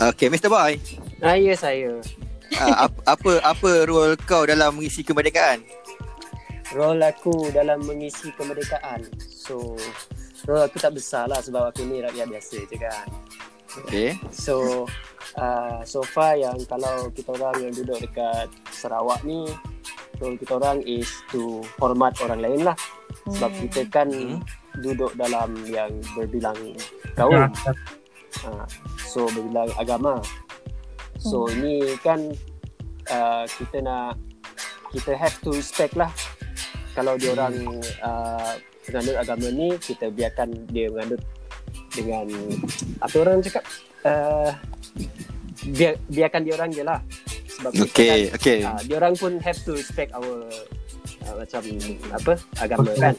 [0.00, 0.48] okay, Mr.
[0.48, 0.80] Boy.
[1.20, 2.00] Ah, ya saya.
[2.58, 5.62] Uh, apa, apa apa role kau dalam mengisi kemerdekaan?
[6.74, 9.06] Role aku dalam mengisi kemerdekaan.
[9.30, 9.78] So,
[10.46, 13.06] role aku tak besar lah sebab aku ni rakyat biasa je kan.
[13.86, 14.18] Okay.
[14.34, 14.86] So,
[15.38, 19.46] uh, so far yang kalau kita orang yang duduk dekat Sarawak ni,
[20.18, 22.76] role kita orang is to hormat orang lain lah.
[23.30, 23.60] Sebab Hmm.
[23.66, 24.38] kita kan Hmm.
[24.82, 26.58] duduk dalam yang berbilang
[27.14, 27.34] kaum.
[27.34, 27.50] Ya,
[28.46, 28.62] Uh,
[29.10, 30.22] so berbilang agama.
[31.20, 32.32] So ni kan
[33.12, 34.16] uh, kita nak
[34.90, 36.08] kita have to respect lah.
[36.96, 37.54] Kalau dia orang
[38.02, 38.52] uh,
[38.88, 41.20] menganut agama ni kita biarkan dia menganut
[41.94, 42.26] dengan
[42.98, 43.62] apa orang cakap
[44.08, 44.50] uh,
[45.70, 46.98] biar biarkan dia orang je lah.
[47.60, 48.58] Sebab Okay, kan, okay.
[48.64, 50.48] uh, dia orang pun have to respect our
[51.28, 51.60] uh, macam
[52.16, 53.14] apa agama kan.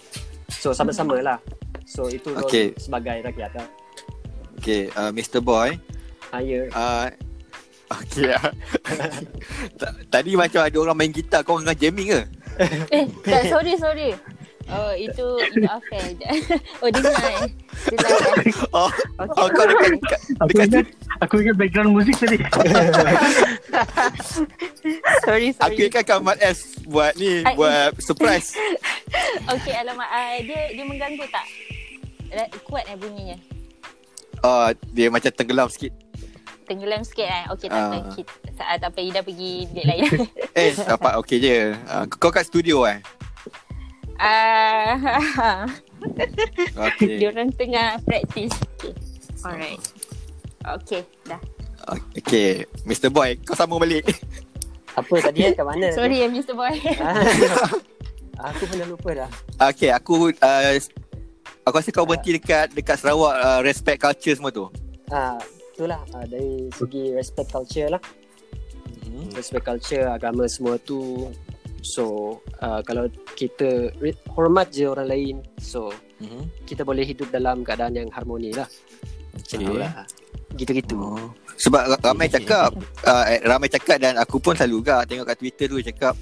[0.49, 1.37] So sama-sama lah.
[1.85, 2.73] So itu Okay.
[2.81, 3.67] sebagai rakyat lah.
[4.61, 5.41] Okay, uh, Mr.
[5.41, 5.77] Boy.
[6.29, 6.69] Haya.
[6.73, 7.09] Uh,
[7.93, 8.31] okay.
[9.79, 12.21] Ta- Tadi macam ada orang main gitar, kau orang jamming ke?
[12.93, 14.09] Eh, tak, sorry, sorry.
[14.67, 16.15] Oh, itu itu Afel.
[16.79, 17.13] oh, dengar.
[17.83, 18.53] Dengar eh.
[18.71, 19.37] Oh, Okay.
[19.37, 20.85] oh kau dekat, dekat, Aku ingat
[21.19, 22.37] aku ingat background muzik tadi.
[25.21, 25.87] sorry, Aku sorry.
[25.87, 28.55] ingat Kamal S buat ni, I- buat surprise.
[29.49, 30.07] Okay, alamak.
[30.07, 31.45] Uh, dia dia mengganggu tak?
[32.29, 33.37] Ra- Kuat eh bunyinya.
[34.41, 35.91] Oh, dia macam tenggelam sikit.
[36.71, 37.43] Tenggelam sikit eh.
[37.51, 37.97] Okay, tak apa.
[37.99, 38.13] Ah.
[38.15, 40.03] Kita, saat tak apa, Ida pergi bilik lain.
[40.63, 41.75] Eh, dapat okey je.
[41.83, 43.03] Uh, kau kat studio eh?
[44.15, 45.67] Ah,
[46.79, 47.15] Okey.
[47.19, 48.55] dia orang tengah practice.
[48.79, 48.95] Okay.
[49.43, 49.83] Alright.
[50.63, 51.41] Okay, dah.
[51.91, 53.11] Okey, Mr.
[53.11, 54.07] Boy, kau sambung balik.
[54.95, 55.51] Apa tadi eh?
[55.51, 55.91] Kat mana?
[55.91, 56.55] Sorry ya, Mr.
[56.55, 56.71] Boy.
[58.47, 59.29] Aku pun dah lupa dah.
[59.69, 60.73] Okey, aku uh,
[61.61, 64.65] aku rasa kau berhenti dekat dekat Sarawak uh, respect culture semua tu.
[65.13, 65.37] Ah,
[65.81, 68.01] itulah ah, dari segi respect culture lah.
[69.01, 69.33] Hmm.
[69.33, 71.33] Respect culture, agama semua tu.
[71.81, 75.89] So, uh, kalau kita re- hormat je orang lain, so
[76.21, 76.45] Hmm.
[76.69, 78.69] kita boleh hidup dalam keadaan yang harmoni lah.
[79.33, 79.65] Macam Okay.
[79.65, 79.91] tu lah.
[80.53, 80.93] Gitu-gitu.
[81.01, 81.33] Oh.
[81.57, 85.65] Sebab ra- ramai cakap uh, ramai cakap dan aku pun selalu juga tengok kat Twitter
[85.65, 86.13] tu cakap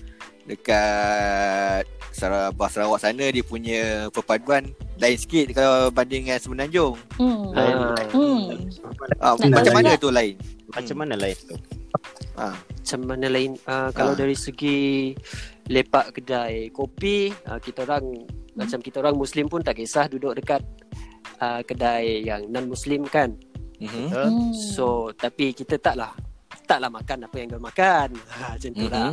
[0.49, 4.65] dekat Sarawak, Sarawak sana dia punya perpaduan
[4.97, 6.97] lain sikit kalau banding dengan Semenanjung.
[7.15, 7.53] Hmm.
[7.53, 8.67] Ah, Hmm.
[9.21, 10.33] Nak macam mana tu lain?
[10.73, 11.55] Macam mana lain tu?
[12.35, 12.55] Ha.
[12.55, 14.17] macam mana lain uh, kalau Ah.
[14.17, 15.11] dari segi
[15.67, 20.63] lepak kedai kopi uh, kita orang macam kita orang muslim pun tak kisah duduk dekat
[21.37, 23.35] uh, kedai yang non muslim kan
[23.79, 24.07] Mm-hmm.
[24.11, 24.51] Hmm.
[24.51, 26.11] so tapi kita taklah
[26.67, 29.11] taklah makan apa yang dia makan ha, macam tu lah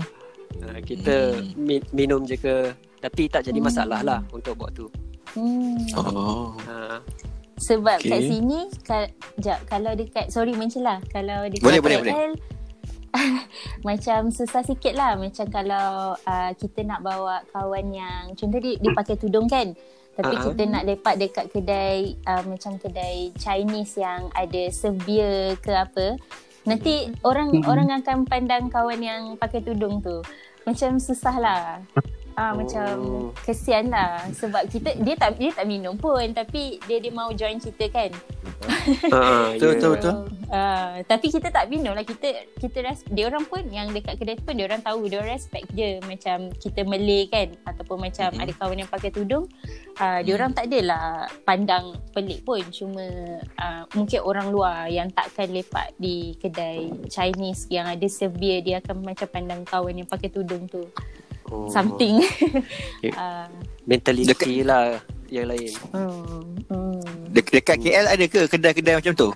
[0.63, 2.73] uh, kita mi- minum je ke?
[3.01, 4.89] Tapi tak jadi masalah lah untuk buat tu.
[5.37, 5.77] Hmm.
[5.95, 6.57] Oh.
[6.65, 6.99] uh,
[7.57, 8.13] Sebab Okay.
[8.13, 8.99] kat sini ka,
[9.41, 12.33] jap, kalau dekat sorry mencelah kalau dekat Boleh, boleh, KL
[13.89, 15.17] macam susah sikit lah.
[15.17, 19.73] Macam kalau uh, kita nak bawa kawan yang contoh dia, dia pakai tudung kan?
[20.17, 20.43] Tapi ah.
[20.49, 26.17] kita nak lepak dekat kedai uh, macam kedai Chinese yang ada serve beer ke apa
[26.67, 30.19] nanti orang orang akan pandang kawan yang pakai tudung tu
[30.67, 31.79] macam susah lah
[32.37, 32.61] Ah Oh.
[32.61, 32.93] macam
[33.43, 37.57] kesian lah sebab kita dia tak dia tak minum pun tapi dia dia mau join
[37.57, 38.13] kita kan.
[39.09, 40.15] uh, Betul, betul, betul.
[40.47, 44.39] Uh, tapi kita tak minum lah kita kita res, dia orang pun yang dekat kedai
[44.39, 48.31] tu pun dia orang tahu dia orang respect je macam kita Malay kan ataupun macam
[48.31, 48.43] Mhm.
[48.45, 49.45] ada kawan yang pakai tudung
[49.97, 53.03] uh, dia orang tak adalah pandang pelik pun cuma
[53.59, 58.79] uh, mungkin orang luar yang takkan lepak di kedai Chinese yang ada serve beer dia
[58.79, 60.85] akan macam pandang kawan yang pakai tudung tu
[61.51, 62.21] oh, something
[62.99, 63.13] Okay.
[63.13, 63.47] uh,
[63.89, 67.01] mentality lah yang lain hmm, hmm.
[67.31, 69.31] Dek- dekat KL ada ke kedai-kedai macam tu?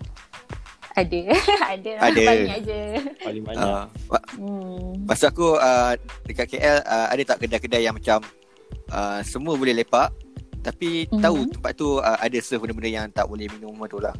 [0.90, 1.20] ada
[1.72, 2.20] ada Ada.
[2.20, 2.80] banyak je
[3.20, 3.62] Paling banyak.
[3.62, 3.84] Uh,
[4.36, 4.90] hmm.
[5.06, 5.94] maksud aku uh,
[6.24, 8.20] dekat KL uh, ada tak kedai-kedai yang macam
[8.90, 10.10] uh, semua boleh lepak
[10.60, 11.20] tapi Mhm.
[11.20, 14.12] tahu tempat tu uh, ada serve benda-benda yang tak boleh minum tu lah.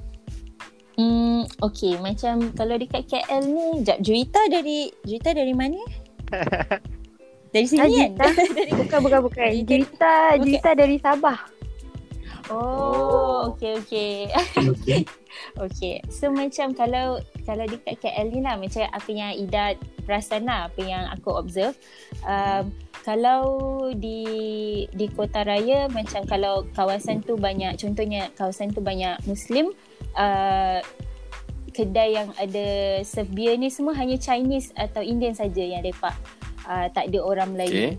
[0.96, 1.96] Hmm, okay.
[1.96, 5.76] Macam kalau dekat KL ni, jap Juita dari Juita dari mana?
[7.50, 8.32] dari sini Ah, kan?
[8.58, 9.48] Dari, Bukan, bukan, bukan.
[9.66, 10.36] Bukan.
[10.42, 11.38] Juita dari Sabah.
[12.50, 14.14] oh, okay, okay.
[14.58, 15.00] Okay.
[15.70, 15.94] okay.
[16.10, 20.80] So macam kalau kalau dekat KL ni lah, macam apa yang Ida perasan lah, apa
[20.82, 21.78] yang aku observe.
[22.26, 22.74] Um,
[23.06, 23.42] kalau
[23.94, 29.72] di di kota raya macam kalau kawasan tu banyak contohnya kawasan tu banyak muslim
[30.20, 30.84] uh,
[31.72, 36.12] kedai yang ada serve beer ni semua hanya Chinese atau Indian saja yang lepak.
[36.70, 37.98] Uh, tak ada orang Melayu.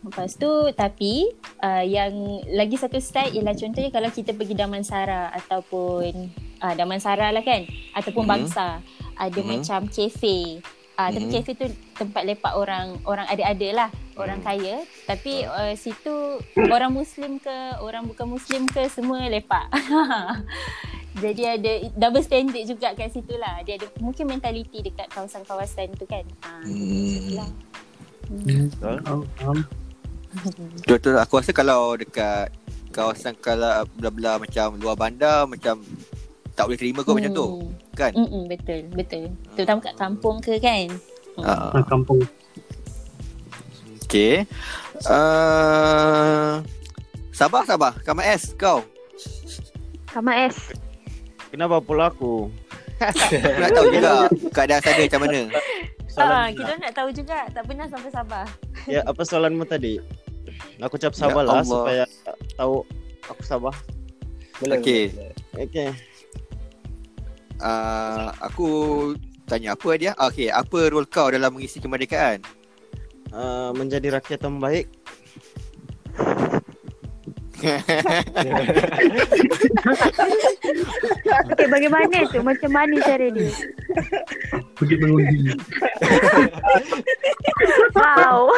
[0.00, 2.10] Lepas tu tapi uh, yang
[2.50, 6.10] lagi satu style ialah contohnya kalau kita pergi Damansara ataupun
[6.58, 8.30] uh, Damansara lah kan ataupun Mhm.
[8.32, 8.82] Bangsa
[9.14, 9.46] ada Mhm.
[9.46, 10.58] macam kafe.
[10.98, 11.32] Uh, Tapi Mhm.
[11.32, 14.44] kafe tu tempat lepak orang orang ada-ada lah orang Mhm.
[14.44, 16.12] kaya tapi uh, situ
[16.58, 19.68] orang muslim ke orang bukan muslim ke semua lepak.
[21.22, 23.60] Jadi ada double standard juga kat situ lah.
[23.62, 26.24] Dia ada mungkin mentaliti dekat kawasan-kawasan tu kan.
[26.40, 27.36] Ah, Hmm.
[27.36, 27.50] lah.
[28.78, 29.58] Faham, faham.
[30.86, 32.54] Betul aku rasa kalau dekat
[32.94, 35.82] kawasan kalau belah-belah macam luar bandar macam
[36.54, 37.46] tak boleh terima kau macam tu
[37.98, 38.14] kan.
[38.14, 39.34] Mm-mm, betul, betul.
[39.58, 40.86] Terutama kat kampung ke kan.
[41.42, 41.74] Ah.
[41.74, 42.22] Ah, kampung.
[44.06, 44.44] Okay.
[45.06, 46.60] Uh,
[47.30, 47.94] sabar sabar.
[48.02, 48.82] Kamu S kau.
[50.10, 50.74] Kama S.
[51.50, 52.50] Kenapa pula aku?
[53.58, 55.40] Nak tahu juga keadaan sana macam mana.
[56.10, 57.38] Soalan Ah, kita nak tahu juga.
[57.54, 58.46] Tak pernah sampai sabar.
[58.90, 60.02] Ya, apa soalanmu tadi?
[60.82, 61.68] Aku ucap Ya sabar lah Allah.
[61.68, 62.04] supaya
[62.56, 62.82] tahu
[63.28, 63.74] aku sabar.
[64.60, 65.04] Boleh, Okey.
[65.56, 65.88] Okay.
[67.60, 68.68] Uh, aku
[69.44, 70.12] tanya apa dia?
[70.16, 72.40] Okay, apa role kau dalam mengisi kemerdekaan?
[73.30, 74.88] Uh, menjadi rakyat yang baik.
[81.50, 82.40] Okey, bagaimana tu?
[82.40, 83.50] Macam mana cara dia?
[84.76, 85.52] Pergi mengundi.
[87.94, 88.50] Wow.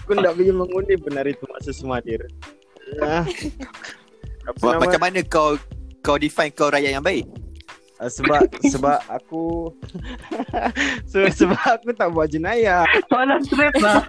[0.00, 2.26] Aku nak pergi mengundi benar itu masa semadir.
[3.02, 3.24] Ah.
[4.46, 4.82] Apa Ma- nama?
[4.86, 5.58] Macam mana kau
[6.02, 7.26] kau define kau rakyat yang baik?
[7.96, 8.44] Ah, sebab
[8.76, 9.72] sebab aku
[11.08, 12.84] sebab, sebab aku tak buat jenayah.
[13.08, 14.04] Soalan straight lah.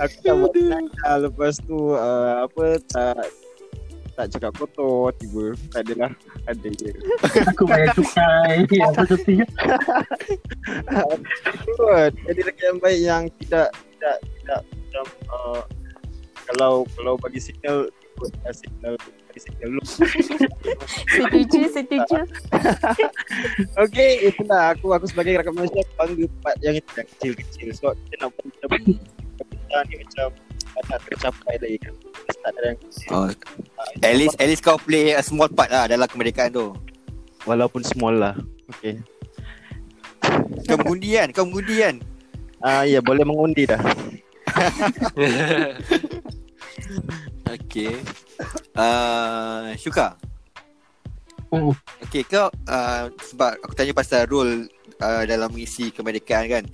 [0.00, 1.14] Aku tak buat jenayah.
[1.20, 3.28] Lepas tu uh, apa tak
[4.14, 5.52] tak cakap kotor tiba.
[5.74, 6.10] Tak adalah.
[6.48, 6.90] Ada je.
[7.52, 8.64] Aku bayar cukai.
[8.64, 9.44] Apa seperti
[11.60, 12.04] Betul.
[12.24, 15.62] Jadi rakyat yang baik yang tidak tidak tidak macam uh,
[16.48, 18.03] kalau kalau bagi signal uh,
[18.54, 18.94] signal
[19.40, 19.72] signal.
[21.10, 22.18] Setuju, setuju.
[23.82, 27.68] Okey, itulah aku aku sebagai rakyat Malaysia bangga part yang itu yang kecil-kecil.
[27.74, 30.30] Sebab kita nak buat macam kita ni macam
[30.90, 31.94] nak tercapai lagi kan.
[32.30, 33.08] Start dari yang kecil.
[33.10, 33.26] Oh,
[34.02, 36.74] at least at least kau play a small part lah dalam kemerdekaan tu.
[37.44, 38.34] Walaupun small lah.
[38.78, 39.02] Okey.
[40.64, 41.28] Kau mengundi kan?
[41.34, 42.00] Kau mengundi kan?
[42.64, 43.82] Ah ya, boleh mengundi dah.
[47.44, 48.00] Okay.
[48.72, 50.16] Uh, Syuka.
[51.54, 51.70] Oh,
[52.02, 54.66] Okay, kau uh, sebab aku tanya pasal role
[54.98, 56.64] uh, dalam mengisi kemerdekaan kan.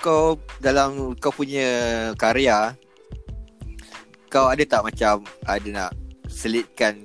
[0.00, 1.68] Kau dalam kau punya
[2.16, 2.72] karya
[4.30, 5.90] kau ada tak macam ada nak
[6.30, 7.02] selitkan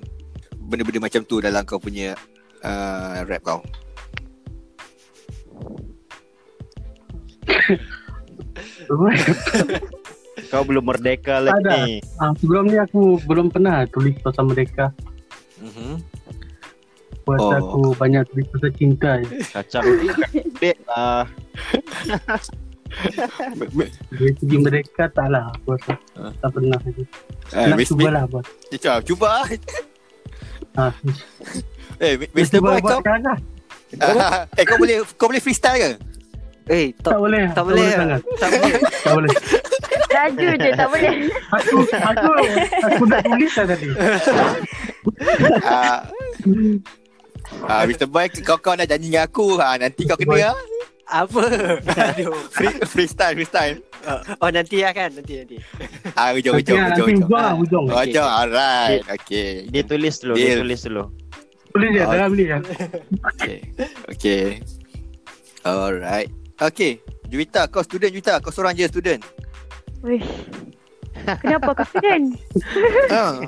[0.70, 2.14] benda-benda macam tu dalam kau punya
[2.62, 3.60] uh, rap kau?
[10.46, 11.70] Kau belum merdeka Tak ada.
[11.76, 11.98] lagi.
[12.16, 14.94] ah, sebelum ni aku belum pernah tulis pasal mereka.
[15.58, 15.98] Mhm.
[17.22, 17.50] Buat Oh.
[17.52, 19.34] aku banyak tulis pasal cinta je.
[19.44, 19.82] Kacau.
[20.56, 21.26] Dek lah.
[24.08, 25.94] Dari segi mereka tak lah aku rasa.
[26.14, 26.30] Ah.
[26.38, 27.02] Tak pernah lagi.
[27.52, 28.44] Eh, Nak Miss- cubalah buat.
[28.70, 29.30] Cuba, cuba.
[30.76, 30.92] Ah,
[31.96, 32.60] Eh, Mr.
[32.60, 34.44] Boy buat kau lah.
[34.52, 35.90] eh kau boleh kau boleh freestyle ke?
[36.66, 37.44] Eh, Tak tak, boleh.
[37.50, 37.88] tak boleh.
[37.90, 38.20] sangat.
[38.36, 38.72] Tak boleh.
[39.00, 39.30] Tak boleh.
[40.06, 41.14] Laju je tak boleh.
[41.50, 42.30] Aku aku
[42.84, 43.88] aku nak tulis lah tadi.
[45.66, 45.98] Ah,
[47.66, 48.06] ah, Mr.
[48.06, 50.56] Boy kau kau nak janji dengan aku ha, nanti kau kena ah.
[51.06, 51.38] Apa?
[52.18, 52.34] Aduh.
[52.50, 53.78] Free, freestyle freestyle.
[54.42, 55.14] Oh, nanti lah kan?
[55.14, 55.56] Nanti, nanti.
[56.18, 57.22] Ah hujung hujung lah, hujung hujung.
[57.22, 57.84] hujung lah, hujung.
[57.86, 59.02] Hujung alright.
[59.22, 59.70] Okay.
[59.70, 60.66] Dia tulis dulu, dia Deal.
[60.66, 61.04] tulis dulu.
[61.70, 62.10] Tulis je, Oh.
[62.10, 62.44] dalam ni.
[63.22, 63.56] Okay.
[64.10, 64.44] Okay.
[65.62, 66.30] Alright.
[66.58, 66.98] Okay.
[67.26, 68.38] Juwita, kau student Juwita.
[68.42, 69.22] Kau seorang je student.
[70.06, 70.30] Wish.
[71.42, 72.24] Kenapa kau student?
[73.10, 73.40] Ah.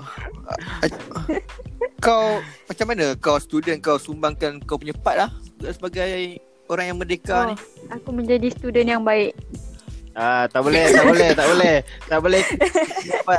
[2.01, 5.31] kau macam mana kau student kau sumbangkan kau punya part lah
[5.69, 7.55] sebagai orang yang merdeka Oh, ni.
[7.93, 9.37] aku menjadi student yang baik.
[10.17, 11.75] Ah, tak boleh, tak boleh, tak boleh.
[12.09, 12.43] Tak boleh.
[13.23, 13.37] Apa?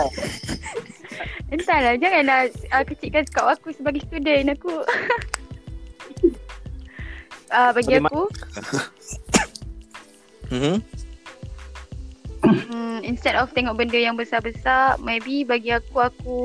[1.49, 2.39] Entahlah, janganlah
[2.71, 4.53] uh, kecilkan skop aku sebagai student.
[4.53, 4.72] Aku
[7.49, 8.24] uh, bagi Boleh aku
[10.49, 10.82] Mhm.
[12.54, 16.38] Hmm, instead of tengok benda yang besar-besar, maybe bagi aku aku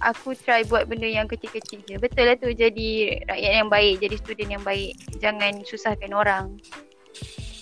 [0.00, 1.96] aku try buat benda yang kecil-kecil je.
[2.00, 4.96] Betul lah tu jadi rakyat yang baik, jadi student yang baik.
[5.20, 6.56] Jangan susahkan orang.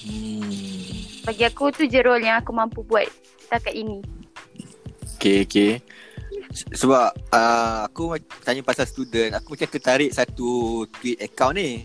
[0.07, 0.51] Hmm.
[1.27, 3.05] Bagi aku tu je role yang aku mampu buat
[3.43, 4.01] setakat ini.
[5.19, 5.73] Okay, okay.
[6.73, 8.17] Sebab uh, aku
[8.47, 11.85] tanya pasal student, aku macam tertarik satu tweet account ni.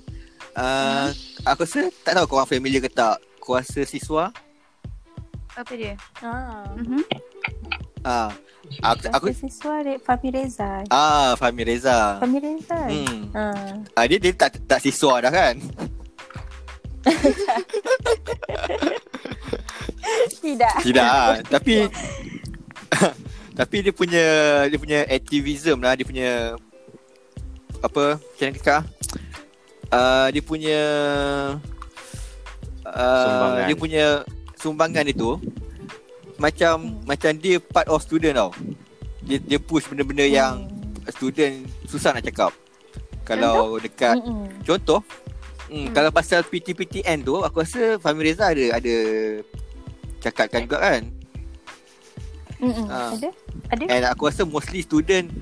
[0.54, 1.10] Uh,
[1.44, 4.32] Aku rasa tak tahu korang familiar ke tak Kuasa siswa
[5.54, 5.94] Apa dia?
[6.22, 6.66] Ah.
[6.74, 7.02] Mhm.
[8.04, 8.30] Ah,
[8.84, 10.84] aku, aku siswa Fahmi Reza.
[10.92, 12.20] ah Fahmi Reza.
[12.20, 12.80] Fahmi Reza.
[12.90, 13.32] Hmm.
[13.32, 13.78] Ah.
[13.96, 15.56] Ah, dia dia tak tak siswa dah kan?
[20.44, 20.76] Tidak.
[20.84, 21.40] Tidak ah.
[21.54, 21.88] Tapi
[23.60, 24.26] tapi dia punya
[24.66, 26.58] dia punya activism lah, dia punya
[27.86, 28.18] apa?
[28.18, 28.84] Macam mana cakap?
[29.94, 30.82] Uh, dia punya
[32.90, 33.68] uh, Sumbangan.
[33.70, 34.06] dia punya
[34.64, 35.36] sumbangan itu
[36.40, 38.52] macam macam dia part of student tau.
[39.28, 40.72] Dia dia push benda-benda yang
[41.12, 42.56] student susah nak cakap.
[43.28, 44.48] Kalau dekat Mm-mm.
[44.64, 45.04] contoh
[45.74, 48.96] Hmm, kalau pasal PTPTN tu aku rasa Fahmi Reza ada ada
[50.22, 51.02] cakapkan juga kan.
[52.94, 53.10] Ah.
[53.18, 53.30] Ada?
[53.74, 53.84] Ada?
[53.90, 55.34] And aku rasa mostly student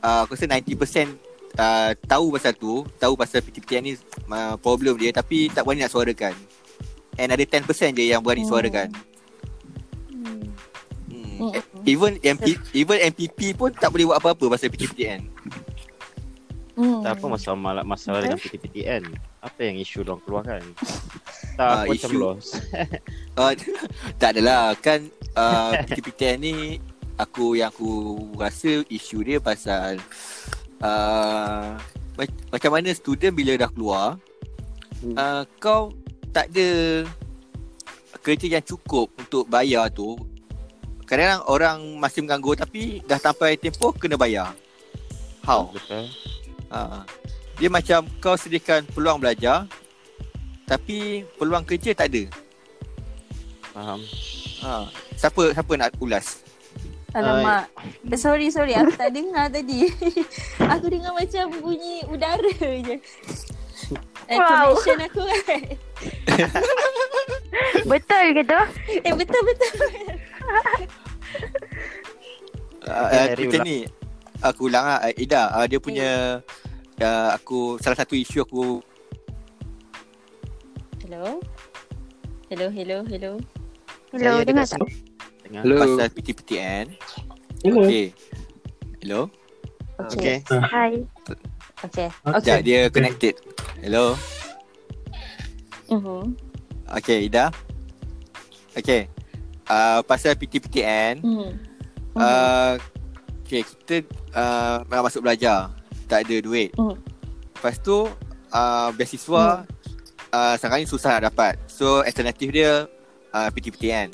[0.00, 1.20] uh, aku rasa 90%
[1.60, 3.92] uh, tahu pasal tu, tahu pasal PTPTN ni
[4.32, 6.32] uh, problem dia tapi tak berani nak suarakan.
[7.14, 8.50] And ada 10% je yang berani Hmm.
[8.50, 8.88] suarakan.
[10.08, 10.46] Hmm.
[11.34, 11.52] Hmm.
[11.84, 15.20] Even MP, even MPP pun tak boleh buat apa-apa pasal PTPTN.
[16.74, 17.00] Hmm.
[17.00, 19.02] Tak apa masalah masalah dengan PTPTN.
[19.40, 20.62] Apa yang isu diorang keluarkan?
[21.54, 22.46] Tak Ah, aku macam isu- los.
[23.36, 23.52] Uh,
[24.20, 26.54] tak adalah kan uh, PTPTN ni
[27.14, 27.90] aku yang aku
[28.34, 30.02] rasa isu dia pasal
[30.82, 31.78] uh,
[32.12, 34.18] mac- macam mana student bila dah keluar
[35.14, 35.94] uh, kau
[36.34, 36.68] tak ada
[38.20, 40.18] kerja yang cukup untuk bayar tu
[41.06, 44.50] kadang-kadang orang masih menganggur tapi dah sampai tempoh kena bayar
[45.46, 46.10] how Betul.
[46.74, 47.06] Ha.
[47.54, 49.70] Dia macam kau sediakan peluang belajar
[50.64, 52.24] tapi peluang kerja tak ada.
[53.76, 54.00] Faham.
[54.64, 54.88] Ha.
[55.14, 56.40] Siapa siapa nak ulas?
[57.14, 57.70] Alamak.
[58.10, 58.74] Eh, sorry, sorry.
[58.74, 59.86] Aku tak dengar tadi.
[60.72, 62.98] aku dengar macam bunyi udara je.
[64.24, 64.74] Eh, Wow.
[64.80, 65.62] connection aku kan.
[67.92, 68.60] Betul ke tu?
[69.04, 69.74] eh, betul, betul.
[72.84, 73.64] Uh, Okay, uh, macam ulang.
[73.64, 73.78] ni.
[74.44, 74.98] Aku ulang lah.
[75.04, 76.10] Uh, Ida, uh, dia punya
[77.00, 78.80] uh, aku salah satu isu aku
[81.04, 81.40] Hello?
[82.48, 83.32] Hello, hello, hello.
[84.12, 84.80] Hello, saya dengar tak?
[85.44, 85.62] Dengar.
[85.64, 85.76] Hello.
[85.80, 86.84] pasal PTPTN.
[87.60, 87.84] Hello.
[87.84, 88.06] Okay.
[89.04, 89.20] Hello?
[90.12, 90.40] Okay.
[90.48, 91.04] Hai.
[91.84, 92.08] Okay.
[92.24, 92.58] Okay.
[92.64, 93.34] dia connected.
[93.78, 94.16] Hello?
[95.88, 96.24] Uh-huh.
[96.96, 97.52] Okay, Ida.
[98.72, 99.08] Okay.
[99.64, 101.20] Uh, pasal PTPTN.
[101.20, 101.50] Hmm.
[102.14, 102.76] Uh,
[103.42, 105.72] okay, kita uh, nak masuk belajar.
[106.06, 106.72] Tak ada duit.
[106.74, 106.96] Hmm.
[107.54, 108.08] Lepas tu,
[108.50, 109.64] uh, beasiswa
[110.30, 111.56] uh, sekarang ni susah nak dapat.
[111.66, 112.88] So, alternatif dia
[113.30, 114.12] uh, PTPTN.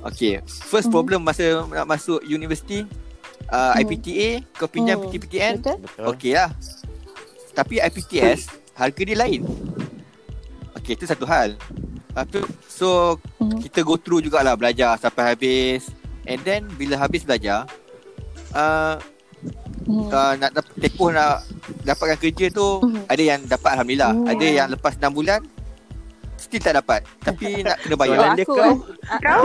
[0.00, 0.94] Okay, first Mhm.
[0.94, 2.88] problem masa nak masuk universiti,
[3.52, 3.84] uh, Hmm.
[3.84, 5.04] IPTA, kau pinjam Hmm.
[5.06, 5.76] PTPTN, Betul?
[5.84, 6.04] Betul.
[6.08, 6.50] okey lah.
[7.60, 9.44] Tapi IPTS, harga dia lain.
[10.80, 11.60] Okay, itu satu hal.
[12.10, 13.60] Lepas so Mhm.
[13.60, 15.92] kita go through jugalah belajar sampai habis.
[16.24, 17.68] And then, bila habis belajar,
[18.56, 18.96] uh,
[19.80, 20.08] Hmm.
[20.08, 21.44] uh, nak dapat tempoh nak
[21.82, 23.02] dapatkan kerja tu Mhm.
[23.08, 24.28] ada yang dapat alhamdulillah Hmm.
[24.28, 25.40] ada yang lepas 6 bulan
[26.36, 28.74] still tak dapat tapi nak kena bayar Oh, aku kan.
[29.24, 29.44] Kau?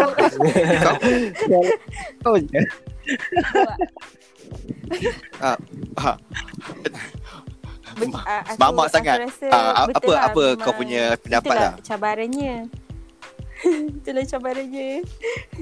[0.84, 0.96] kau
[2.20, 2.60] Kau je.
[5.40, 5.56] ah,
[5.98, 6.16] ah,
[7.96, 9.18] Be- ah, aku- Mamak aku sangat.
[9.22, 9.48] rasa
[9.86, 12.56] betul apa lah, apa kau punya pendapat itulah lah cabarannya.
[13.98, 14.90] itulah cabarannya.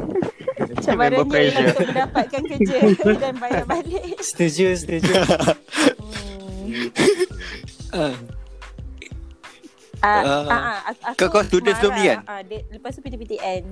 [0.84, 2.76] Cabarannya ialah untuk mendapatkan kerja
[3.24, 4.18] dan bayar balik.
[4.20, 5.14] Setuju, setuju.
[5.14, 6.82] Hmm.
[7.94, 8.14] Ah,
[10.04, 10.20] Ah.
[10.20, 12.18] ah, ah, aku, Kau- kau student sebelum ni kan?
[12.26, 13.64] Ah, dia, lepas tu PTPTN.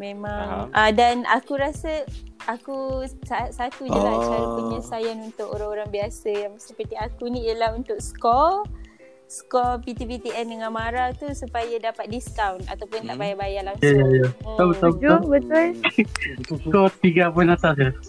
[0.00, 0.72] Memang Faham.
[0.72, 2.08] ah, dan aku rasa
[2.42, 2.76] aku
[3.20, 4.24] sa- satu je lah Oh.
[4.24, 8.64] cara penyelesaian untuk orang-orang biasa yang seperti aku ni ialah untuk skor
[9.28, 13.20] skor PTPTN dengan Mara tu supaya dapat diskaun ataupun tak Hmm.
[13.20, 13.92] bayar-bayar Ya, langsung.
[13.94, 14.28] ya, ya.
[14.40, 14.56] Hmm.
[14.56, 15.20] Tahu, tahu, tahu.
[15.28, 15.66] betul.
[16.66, 17.90] Kau tiga poin atas ya.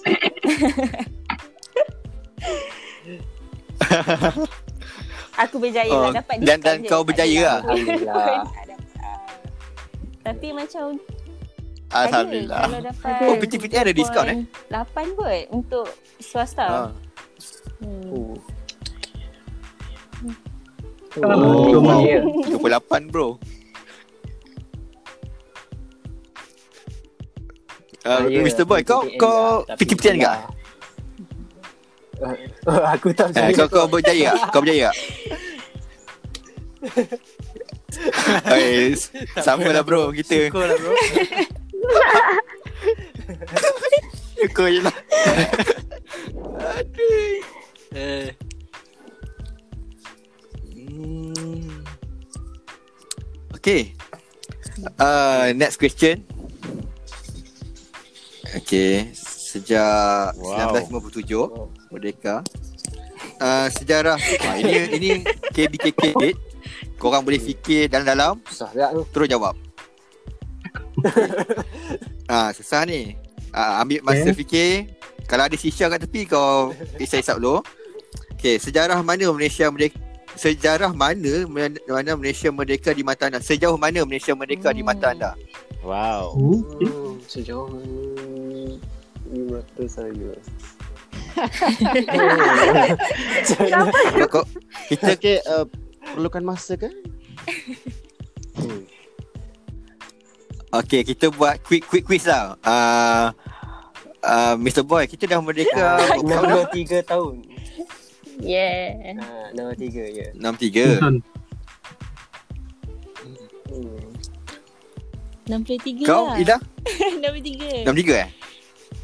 [5.40, 6.88] Aku berjaya Oh, lah dapat dan- diskaun dan je.
[6.88, 7.60] kau Tak berjaya lah.
[7.64, 8.16] Alhamdulillah.
[8.16, 8.50] pun
[8.94, 9.20] tak.
[10.22, 10.84] Tapi macam
[11.94, 14.38] alhamdulillah Ada, kalau dapat Oh, PTPTN ada diskaun, eh?
[14.68, 15.86] 8 kot untuk
[16.18, 16.66] swasta.
[16.66, 16.90] ah.
[17.80, 18.08] Hmm.
[18.08, 18.36] Oh.
[21.18, 22.00] Oh, wow.
[22.02, 22.24] ya.
[22.24, 23.36] 28 bro
[28.02, 28.66] Uh, Saya Mr.
[28.66, 30.38] Boy, kau PTPTN kau lah, tapi PTPTN tak?
[32.66, 33.54] Uh, aku tak Eh, percaya.
[33.54, 34.50] kau kau berjaya tak?
[34.50, 34.96] Kau berjaya tak?
[38.50, 38.98] Eh,
[39.38, 40.50] sama lah bro kita.
[40.50, 40.94] Syukur lah bro.
[44.58, 44.96] Kau je lah.
[46.58, 47.34] Aduh.
[47.92, 48.30] Eh
[50.76, 51.84] hmm.
[53.62, 53.94] Okay.
[54.98, 56.26] Uh, Next question.
[58.52, 59.14] Okay.
[59.14, 60.74] Sejak wow.
[60.74, 61.70] 1957 wow.
[61.94, 62.42] Merdeka.
[63.38, 64.18] Uh, Sejarah.
[64.18, 65.10] Ha, Ini ini
[65.54, 66.18] KBKK
[67.02, 68.38] Korang boleh fikir dalam-dalam.
[68.78, 68.94] Ya.
[69.14, 69.58] Terus jawab.
[72.32, 73.20] Ah, susah ni.
[73.52, 74.38] Ah, ambil masa Okay.
[74.40, 74.72] fikir.
[75.28, 77.60] Kalau ada sisa kat tepi kau isap-isap dulu.
[78.40, 80.00] Okay, sejarah mana Malaysia merdeka
[80.32, 81.44] Sejarah mana
[81.92, 83.44] mana Malaysia merdeka di mata anda?
[83.44, 85.36] Sejauh mana Malaysia merdeka di mata anda?
[85.84, 86.40] Wow.
[86.40, 86.62] Hmm.
[86.80, 88.80] Hmm, sejauh mana
[89.28, 90.32] di mata saya.
[94.24, 94.46] Kau, kau,
[94.88, 95.68] kita Okay, uh,
[96.16, 96.88] perlukan masa ke?
[98.56, 98.82] Hmm.
[100.72, 102.56] Okay, kita buat quick quick quiz lah.
[102.64, 103.36] Uh,
[104.24, 104.88] uh, Mr.
[104.88, 106.66] Boy, kita dah merdeka berapa tahun dah?
[106.72, 107.36] 63 tahun.
[108.40, 109.20] Yeah.
[109.20, 110.28] Ha, 63 ya.
[110.32, 110.96] 63.
[110.96, 111.16] Betul.
[113.68, 114.08] Hmm.
[115.52, 116.40] 63 Kau, lah.
[116.40, 116.58] Ida?
[117.20, 117.84] 63.
[117.84, 118.30] 63 eh?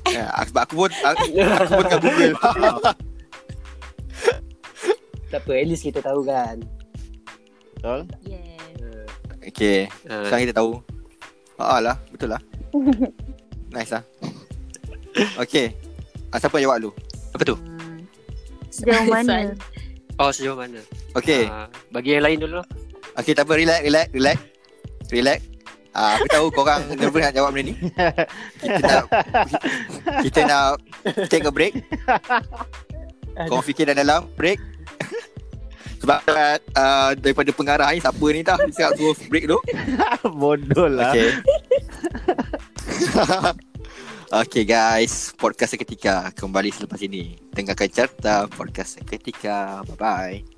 [0.07, 2.36] Ya, sebab aku pun aku, aku pun kat Google.
[5.28, 6.63] Tak apa, at least kita tahu kan.
[7.76, 8.07] Betul?
[8.24, 9.03] Yeah.
[9.43, 10.80] okay, Ha, sekarang kita tahu.
[11.58, 12.41] Ah lah, betul lah.
[13.74, 14.03] Nice lah.
[15.41, 15.76] Okay.
[16.32, 16.91] Ah, siapa jawab dulu?
[17.36, 17.55] apa tu?
[18.74, 19.53] Sejauh mana?
[20.18, 20.80] Oh, sejauh mana?
[21.14, 21.45] Okay.
[21.45, 22.62] Ha, bagi yang lain dulu.
[23.18, 23.53] Okay, tak apa.
[23.58, 24.38] Relax, relax, relax.
[25.14, 25.39] Relax.
[25.97, 27.76] Ah, aku tahu korang nervous nak jawab benda ni.
[28.62, 29.03] Kita nak
[30.22, 30.66] kita nak
[31.26, 31.74] take a break.
[33.49, 34.62] Korang fikir dalam-dalam, break.
[36.02, 38.58] Sebab uh, daripada pengarah ni siapa ni tah?
[38.58, 39.60] Dia cakap suruh break dulu.
[40.39, 41.14] Bodoh lah.
[41.14, 41.32] Okay.
[44.45, 47.38] okay guys, podcast seketika kembali selepas ini.
[47.54, 49.82] Dengarkan carta podcast seketika.
[49.98, 50.57] Bye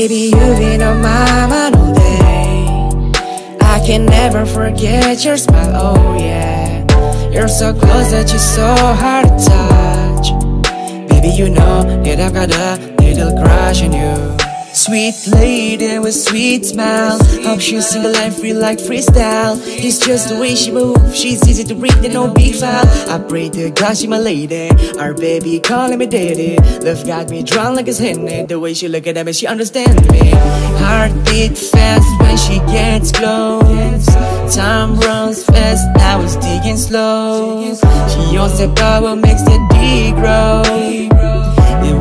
[0.00, 3.60] Baby, you've been on my mind all day.
[3.60, 7.30] I can never forget your smile, oh yeah.
[7.30, 11.10] You're so close that you're so hard to touch.
[11.10, 14.39] Baby, you know that I've got a little crush on you.
[14.72, 17.18] Sweet lady with sweet smile.
[17.42, 19.60] Hope she'll sing life free like freestyle.
[19.66, 21.18] It's just the way she moves.
[21.18, 22.86] She's easy to read and no big file.
[23.10, 24.70] I pray to God she my lady.
[24.98, 26.56] Our baby calling me daddy.
[26.84, 28.46] Love got me drawn like it's Henny.
[28.46, 30.30] The way she look at me, she understand me.
[30.78, 34.06] Heart beat fast when she gets close.
[34.54, 37.62] Time runs fast, now it's digging slow.
[37.74, 41.19] She the power, makes the D grow.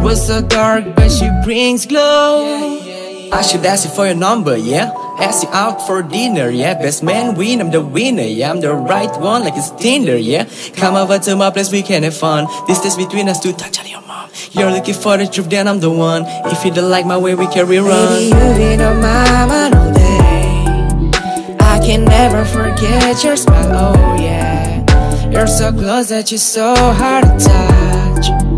[0.04, 3.30] Was so dark, but she brings glow.
[3.32, 4.92] I should ask you for your number, yeah.
[5.20, 6.74] Ask you out for dinner, yeah.
[6.74, 8.50] Best man win, I'm the winner, yeah.
[8.50, 10.50] I'm the right one, like it's Tinder, yeah.
[10.76, 12.48] Come over to my place, we can have fun.
[12.66, 14.30] Distance between us, two touch on your mom.
[14.52, 16.24] You're looking for the truth, then I'm the one.
[16.26, 18.32] If you don't like my way, we can rerun.
[18.32, 21.60] Baby, you've been on my mind all day.
[21.60, 25.30] I can never forget your smile, oh yeah.
[25.30, 28.49] You're so close that you're so hard to touch.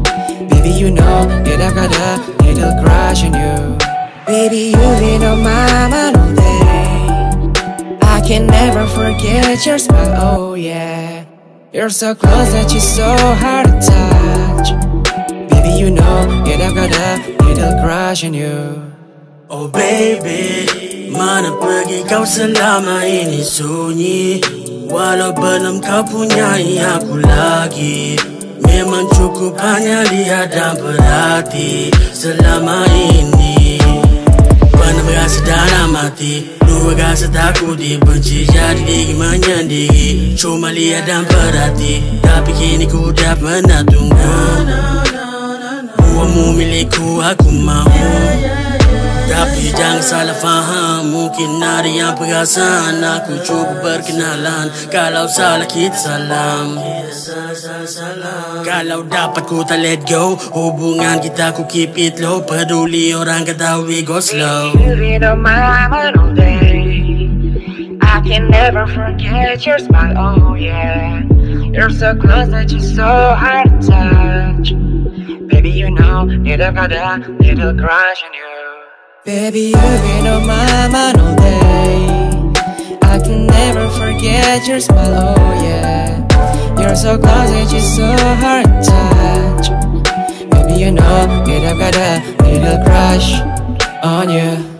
[0.61, 3.77] Baby, you know that I've got a little crush on you.
[4.27, 7.97] Baby, you've been on my mind all day.
[8.03, 11.25] I can never forget your smile, oh yeah.
[11.73, 13.09] You're so close that you're so
[13.41, 14.69] hard to touch.
[15.49, 18.93] Baby, you know that I've got a little crush on you.
[19.49, 24.45] Oh baby, mana pergi kau selama ini sunyi
[24.93, 28.15] Walau belum kau punyai aku lagi
[28.65, 33.77] Memang cukup hanya lihat dan perhati Selama ini.
[34.71, 40.37] Pernah merasa dalam hati Dua rasa takut dibenci Jadi diri menyendiri.
[40.37, 44.31] Cuma lihat dan perhati Tapi kini ku dapat menatungmu
[45.97, 48.05] Buatmu milikku aku mahu
[49.31, 56.75] tapi jangan salah faham Mungkin ada yang perasan Aku cuba berkenalan Kalau salah kita salam
[58.67, 63.79] Kalau dapat ku tak let go Hubungan kita ku keep it low Peduli orang kata
[63.87, 64.75] we go slow
[65.41, 67.29] mind all day.
[68.01, 71.23] I can never forget your smile, oh yeah.
[71.73, 73.03] You're so close that you're so
[73.35, 74.73] hard to touch.
[75.47, 76.27] Baby, you know
[76.73, 78.60] got a little crush on you.
[79.23, 82.07] Baby, you've been on my mind all day.
[83.03, 86.17] I can never forget your smile, oh yeah.
[86.79, 88.07] You're so close that you're so
[88.41, 89.69] hard to touch.
[90.49, 93.39] Baby, you know that I've got a little crush.
[94.03, 94.70] on you.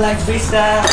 [0.00, 0.80] Like freestyle.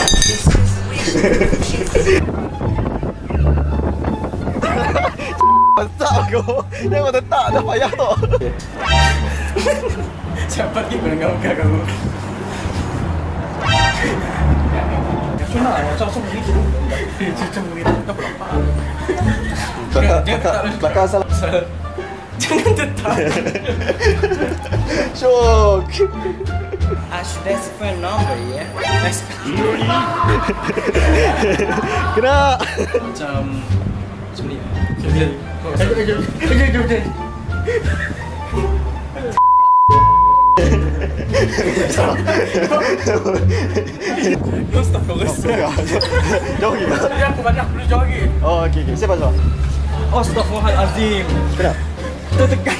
[5.98, 6.66] Tak kau.
[6.90, 8.10] Jangan tetap dah payah tu.
[10.52, 11.82] Siapa lagi mendengarkan kamu?
[15.54, 16.52] Cuma macam macam begitu.
[17.30, 17.94] Macam begitu.
[17.94, 18.46] Tak berapa.
[19.94, 21.30] Belakang, belakang, belakang salah.
[22.38, 23.16] Jangan tetap.
[25.18, 25.90] Syok.
[27.12, 28.64] Ash, that's a phone number, yeah?
[29.04, 29.20] That's
[32.16, 32.56] Kena.
[32.60, 34.56] Macam Macam ni
[35.04, 35.32] Kejap
[35.68, 37.04] Kejap Kejap Kejap Kejap
[46.58, 46.86] Jauh lagi.
[46.88, 48.96] Tadi aku banyak perlu jauh lagi Oh, okey okey.
[48.96, 49.34] Siapa siapa?
[50.08, 51.26] Astaghfirullahalazim
[51.60, 51.97] Kenapa?
[52.38, 52.78] Tertekan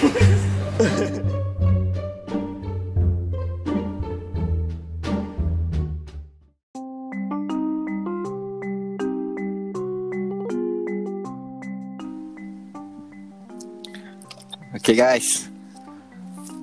[14.78, 15.50] Okay guys.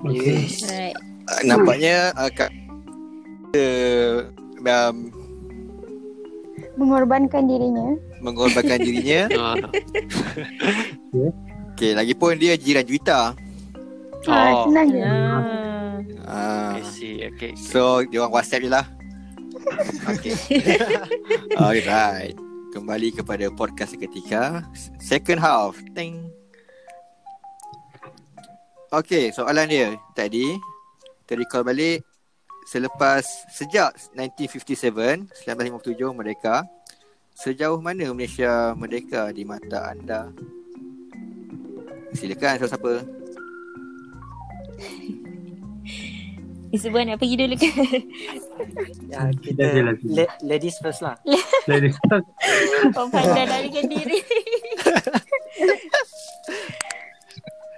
[0.01, 0.47] Okay.
[0.65, 0.95] Right.
[1.29, 2.49] Uh, nampaknya uh, kat
[3.53, 4.25] uh,
[4.65, 5.13] um,
[6.79, 7.93] Mengorbankan dirinya.
[8.23, 9.29] mengorbankan dirinya.
[11.75, 13.35] okay, lagipun dia jiran Juwita.
[14.31, 15.03] Ha, senang je.
[16.25, 16.79] Ah.
[16.79, 17.21] I see.
[17.35, 17.51] Okay.
[17.59, 18.87] So, dia orang WhatsApp je lah.
[20.07, 20.33] Okay.
[21.61, 22.39] Alright.
[22.71, 24.63] Kembali kepada podcast seketika.
[25.03, 25.77] Second half.
[25.91, 26.31] Ting.
[28.89, 30.55] Okay, soalan dia tadi.
[31.27, 32.07] Recall balik.
[32.65, 36.65] Selepas, sejak 1957, 1957 merdeka.
[37.35, 40.31] Sejauh mana Malaysia merdeka di mata anda?
[42.15, 42.93] Silakan siapa-siapa.
[46.71, 47.69] Isbuan nak pergi dulu ke?
[49.07, 51.15] Ya, kita Dah la- ladies first lah.
[51.71, 52.27] Ladies first.
[52.93, 54.19] Kau pandai larikan diri.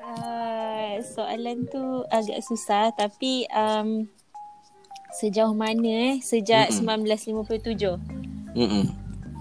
[0.01, 4.05] Uh, soalan tu agak susah tapi um,
[5.13, 7.05] sejauh mana eh sejak Mm-mm.
[7.07, 7.97] 1957
[8.53, 8.85] Mm-mm.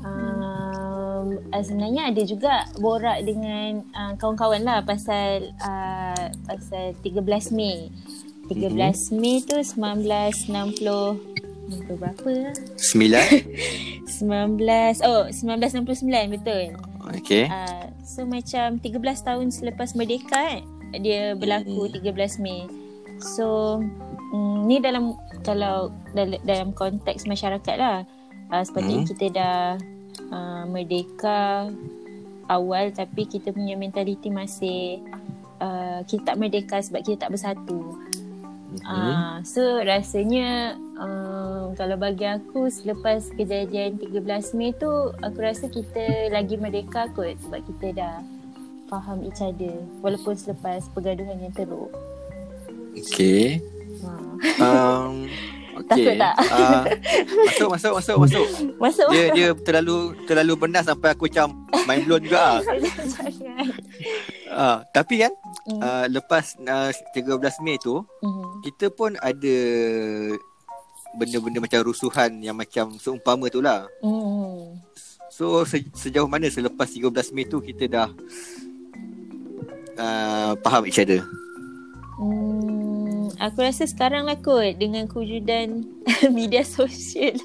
[0.05, 0.36] um,
[1.53, 7.91] uh, sebenarnya ada juga borak dengan uh, kawan-kawan lah pasal uh, pasal 13 Mei
[8.49, 12.55] 13 Mei tu 1960 Nombor berapa lah?
[12.78, 13.26] Sembilan.
[14.22, 17.47] 19 Oh 1969 betul Okay.
[17.47, 20.62] Uh, so macam 13 tahun selepas merdeka kan
[21.03, 22.66] dia berlaku 13 Mei.
[23.22, 23.78] So
[24.34, 25.14] mm, ni dalam
[25.47, 28.03] kalau dalam, dalam konteks masyarakat lah.
[28.47, 29.09] Uh, sepatutnya Hmm.
[29.11, 29.62] kita dah
[30.31, 31.70] uh, merdeka
[32.47, 35.03] awal tapi kita punya mentaliti masih
[35.59, 37.99] uh, kita tak merdeka sebab kita tak bersatu.
[38.85, 44.91] Uh, so rasanya uh, kalau bagi aku selepas kejadian 13 Mei tu
[45.24, 48.16] aku rasa kita lagi merdeka kot sebab kita dah
[48.87, 51.91] faham each other walaupun selepas pergaduhan yang teruk.
[52.97, 53.64] Okay.
[54.61, 55.29] Um,
[55.79, 56.16] Takut okay.
[56.16, 56.35] tak?
[56.41, 56.83] Uh,
[57.45, 58.47] masuk, masuk, masuk, masuk.
[58.79, 59.09] Masuk.
[59.11, 61.53] Dia dia terlalu terlalu benar sampai aku macam
[61.85, 62.64] mind blown juga.
[64.49, 65.33] Uh, tapi kan
[65.66, 65.83] Hmm.
[65.83, 67.27] uh, lepas uh, 13
[67.61, 68.62] Mei tu Mhm.
[68.62, 69.57] kita pun ada
[71.12, 73.83] benda-benda macam rusuhan yang macam seumpama tu lah.
[73.99, 74.79] Hmm.
[75.29, 78.09] So se- sejauh mana selepas 13 Mei tu kita dah
[79.97, 81.27] uh, faham each other.
[82.14, 82.86] Hmm,
[83.37, 85.84] aku rasa sekarang lah kot dengan kewujudan
[86.37, 87.37] media sosial.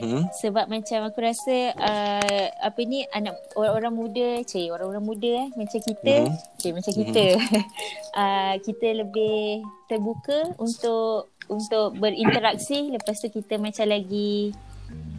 [0.00, 0.30] Mhm.
[0.40, 5.80] Sebab macam aku rasa uh, apa ni anak orang-orang muda, cik orang-orang muda eh macam
[5.82, 6.34] kita, Mhm.
[6.60, 7.26] cik macam kita.
[8.20, 14.54] uh, kita lebih terbuka untuk untuk berinteraksi lepas tu kita macam lagi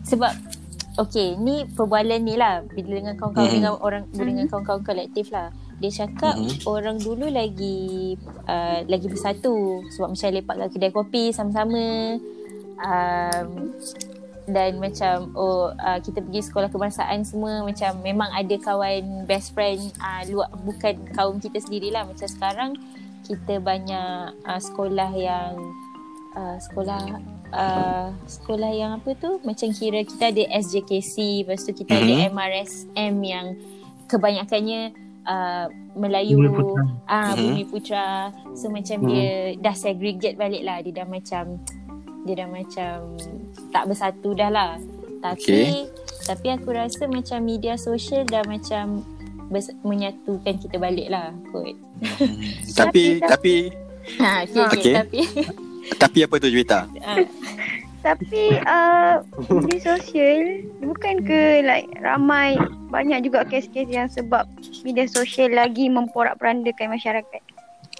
[0.03, 0.33] sebab
[0.95, 3.55] Okay, ni perbualan ni lah bila dengan kawan-kawan Mhm.
[3.59, 5.51] dengan orang dengan kawan-kawan kolektif lah.
[5.75, 6.63] Dia cakap Mhm.
[6.65, 8.15] orang dulu lagi
[8.45, 12.15] uh, lagi bersatu sebab macam lepak kat kedai kopi sama-sama
[12.79, 13.47] um,
[14.45, 19.81] dan macam oh uh, kita pergi sekolah kebangsaan semua macam memang ada kawan best friend
[19.97, 22.71] uh, luar bukan kaum kita sendirilah macam sekarang
[23.23, 25.57] kita banyak uh, sekolah yang
[26.31, 27.01] uh, sekolah
[27.51, 31.99] uh, sekolah yang apa tu macam kira kita ada SJKC lepas tu kita Mhm.
[31.99, 33.47] ada MRSM yang
[34.05, 34.93] kebanyakannya
[35.25, 36.81] uh, Melayu Bumi Putra.
[37.05, 37.41] ah Mhm.
[37.43, 38.05] Bumi Putra
[38.53, 39.07] so macam Mhm.
[39.07, 39.27] dia
[39.59, 41.43] dah segregate balik lah dia dah macam
[42.21, 42.95] dia dah macam
[43.69, 44.71] tak bersatu dah lah
[45.19, 45.85] tapi
[46.21, 49.01] tapi aku rasa macam media sosial dah macam
[49.47, 51.73] bers- menyatukan kita balik lah kot
[52.73, 53.69] Tapi tapi
[54.21, 54.75] ha okay, okay.
[54.75, 54.93] Okay.
[54.95, 55.19] tapi
[55.95, 56.89] tapi apa tu Juwita?
[58.05, 62.53] Tapi uh, media sosial bukan ke like ramai
[62.87, 64.45] banyak juga kes-kes yang sebab
[64.81, 67.41] media sosial lagi memporak-perandakan masyarakat.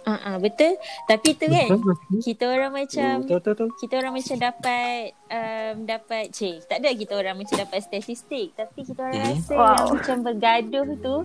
[0.06, 0.78] ah, ah, betul
[1.10, 3.70] tapi tu kan Betul, kita orang macam Betul betul betul.
[3.76, 8.86] kita orang macam dapat um, dapat cik tak ada kita orang macam dapat statistik tapi
[8.86, 9.30] kita orang Mhm.
[9.34, 9.66] rasa Wow.
[9.66, 11.16] yang macam bergaduh tu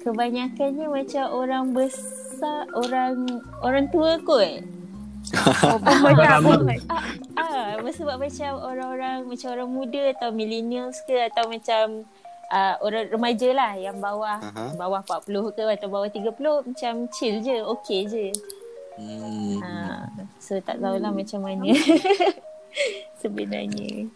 [0.00, 3.14] kebanyakannya macam orang besar orang
[3.60, 4.64] orang tua kot.
[7.34, 12.06] Ah sebab macam orang-orang macam orang muda atau millennials ke atau macam
[12.52, 14.78] uh, orang remaja lah yang bawah Aha.
[14.78, 16.30] bawah 40 ke atau bawah 30
[16.70, 18.26] macam chill je okey je
[18.96, 19.60] Hmm.
[19.60, 20.08] Ah,
[20.40, 21.68] so tak tahulah macam mana
[23.20, 24.08] sebenarnya.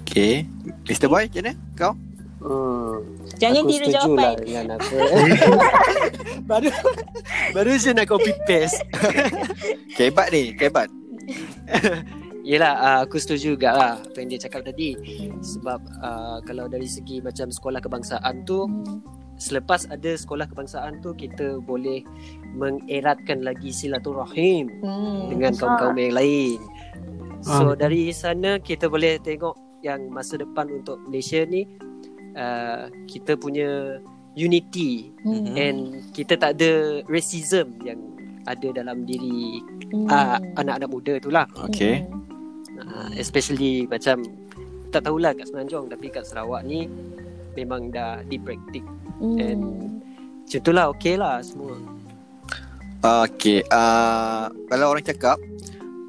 [0.00, 0.48] Okay.
[0.88, 1.12] Mr.
[1.12, 1.52] Boy, macam mana?
[1.76, 1.92] Kau?
[2.38, 3.02] Hmm.
[3.36, 4.16] Jangan Aku tiru jawapan.
[4.16, 4.96] lah dengan apa.
[6.50, 6.70] baru
[7.50, 8.78] baru je nak copy paste.
[9.98, 10.86] Kebat ni, kebat.
[12.40, 14.96] Yelah uh, aku setuju juga lah apa yang dia cakap tadi
[15.38, 18.64] Sebab uh, kalau dari segi macam sekolah kebangsaan tu
[19.36, 22.00] Selepas ada sekolah kebangsaan tu kita boleh
[22.54, 25.28] mengeratkan lagi silaturahim Hmm.
[25.28, 26.56] dengan kaum-kaum yang lain
[27.38, 27.76] So Ah.
[27.76, 31.68] dari sana kita boleh tengok yang masa depan untuk Malaysia ni
[32.38, 33.98] uh, Kita punya
[34.32, 35.50] unity Hmm.
[35.52, 35.78] and
[36.14, 37.98] kita tak ada racism yang
[38.46, 39.58] ada dalam diri
[39.90, 40.06] Hmm.
[40.06, 42.06] uh, anak-anak muda tu lah Okay.
[42.78, 44.22] Uh, especially macam
[44.88, 46.86] tak tahulah kat Semenanjung tapi kat Sarawak ni
[47.52, 48.86] memang dah dipraktik
[49.18, 49.36] Hmm.
[49.36, 49.62] and
[50.46, 51.74] macam tu lah okay lah semua
[52.98, 53.62] Okay.
[53.70, 55.38] Uh, kalau orang cakap,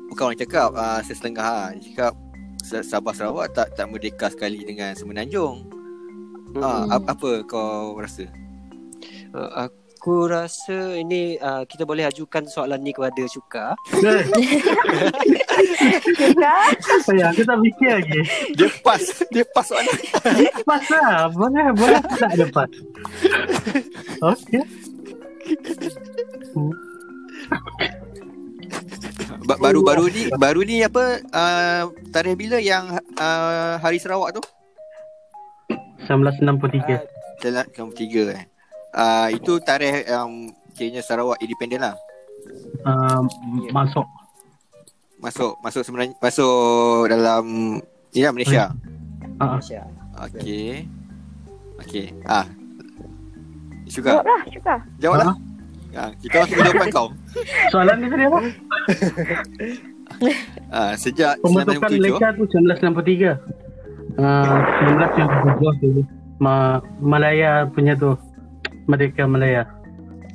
[0.09, 1.67] bukan orang cakap, uh, sesetengah lah.
[1.71, 2.13] Dia cakap
[2.59, 5.69] Sa- Sabah Sarawak tak tak merdeka sekali dengan Semenanjung.
[6.49, 6.61] Hmm.
[6.61, 8.25] Ah, ap- apa kau rasa?
[9.31, 14.15] uh, aku rasa ini uh, kita boleh ajukan soalan ni kepada Syuka Apa
[17.13, 17.29] ya?
[17.29, 18.19] Aku tak fikir lagi.
[18.55, 19.91] Dia pas, dia pas soalan.
[20.39, 21.27] Lepas lah.
[21.29, 22.69] Boleh, boleh tak lepas.
[24.19, 24.63] Okay.
[29.41, 32.87] Ba- baru-baru ni baru ni apa uh, tarikh bila yang
[33.17, 34.43] uh, hari Sarawak tu?
[36.09, 37.45] 1963.
[37.45, 38.45] Dalam kamu tiga eh.
[38.89, 41.95] Uh, itu tarikh um, kiranya Sarawak independen lah.
[42.81, 43.21] Uh,
[43.69, 44.07] masuk.
[45.21, 47.77] Masuk masuk sebenarnya masuk dalam
[48.09, 48.73] ni lah Malaysia.
[49.37, 49.85] Ah, Malaysia
[50.19, 50.89] Okey.
[51.85, 52.05] Okey.
[52.27, 52.47] Ah.
[53.89, 54.11] Jawab Syuka.
[54.21, 54.75] lah, Syuka.
[54.99, 55.35] Jawablah.
[55.97, 57.07] Ah, kita orang tunggu jawapan kau.
[57.73, 58.39] Soalan ni tadi apa?
[60.69, 61.97] Ah, sejak Pembentukan 1967.
[61.97, 63.68] Malaysia tu 1963.
[64.19, 64.59] Uh,
[64.99, 66.03] 1977 tu.
[66.37, 68.19] Ma Malaya punya tu.
[68.85, 69.63] Merdeka Malaya.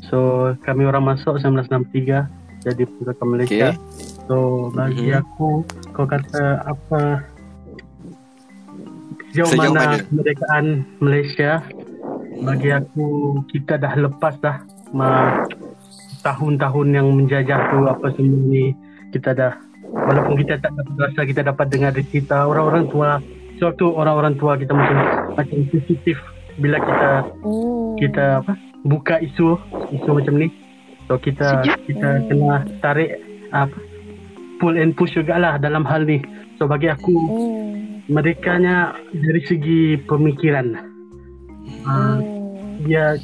[0.07, 0.19] So
[0.63, 2.29] kami orang masuk 1963
[2.63, 3.69] jadi pembentukan Malaysia.
[3.71, 3.81] Okey.
[4.25, 4.37] So
[4.71, 5.21] bagi Mhm.
[5.21, 5.49] aku
[5.93, 7.21] kau kata apa
[9.29, 10.01] sejauh Sejauh mana, mana?
[10.01, 10.67] kemerdekaan
[10.99, 11.51] Malaysia
[12.37, 13.07] bagi aku
[13.49, 15.43] kita dah lepas dah ma,
[16.21, 18.73] tahun-tahun yang menjajah tu apa semua ni
[19.11, 19.53] kita dah
[19.93, 23.11] walaupun kita tak dapat rasa kita dapat dengar cerita orang-orang tua
[23.57, 24.97] suatu orang-orang tua kita macam
[25.35, 26.17] macam sensitif
[26.57, 27.11] bila kita
[27.43, 27.95] Hmm.
[27.99, 28.53] kita apa
[28.83, 29.59] buka isu
[29.93, 30.49] isu macam ni.
[31.07, 33.75] So kita kita kena tarik apa
[34.59, 36.23] pull and push jugalah dalam hal ni.
[36.59, 38.07] So bagi aku Hmm.
[38.07, 40.77] merekanya dari segi pemikiran
[41.83, 42.17] uh,
[42.85, 43.17] dia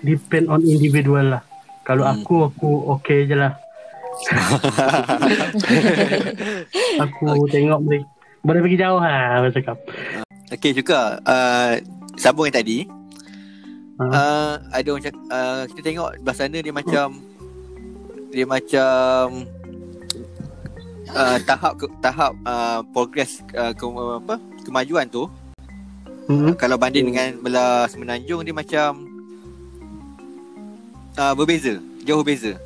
[0.00, 1.42] depend on individual lah.
[1.84, 2.20] Kalau Hmm.
[2.20, 3.52] aku aku okay je lah.
[7.00, 7.24] Aku
[7.54, 8.08] tengok mereka
[8.40, 9.76] boleh pergi jauh lah aku cakap
[10.50, 11.78] Okey juga uh,
[12.18, 12.82] sambung yang tadi.
[14.02, 14.04] Ha.
[14.10, 17.06] Uh, ada orang cakap uh, kita tengok belah sana dia macam
[18.34, 19.46] dia macam
[21.14, 25.28] uh, tahap ke, tahap uh, progress uh, ke, apa kemajuan tu
[26.32, 26.56] hmm.
[26.58, 29.06] kalau banding dengan belah semenanjung dia macam
[31.14, 32.58] uh, berbeza, jauh berbeza.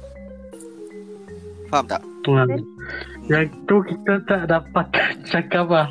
[1.68, 2.00] Faham tak?
[2.24, 2.73] Hmm.
[3.26, 4.86] Yang tu kita tak dapat
[5.32, 5.88] cakap lah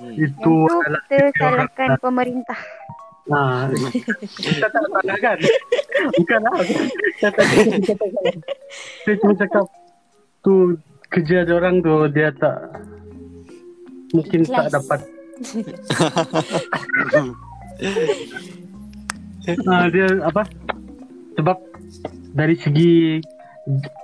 [0.00, 0.16] Hmm.
[0.16, 2.60] itu Yang tu adalah kita salahkan pemerintah.
[3.28, 3.68] Ha,
[4.40, 5.36] kita tak salahkan.
[6.16, 6.52] Bukanlah.
[6.64, 8.34] Kita tak kita tak salah.
[9.04, 9.64] Saya cuma cakap
[10.40, 10.54] tu
[11.12, 12.56] kerja dia orang tu dia tak
[14.16, 14.72] mungkin tak Ikhlas.
[14.72, 15.00] dapat
[19.68, 20.42] uh, dia apa?
[21.36, 21.56] Sebab
[22.32, 23.20] dari segi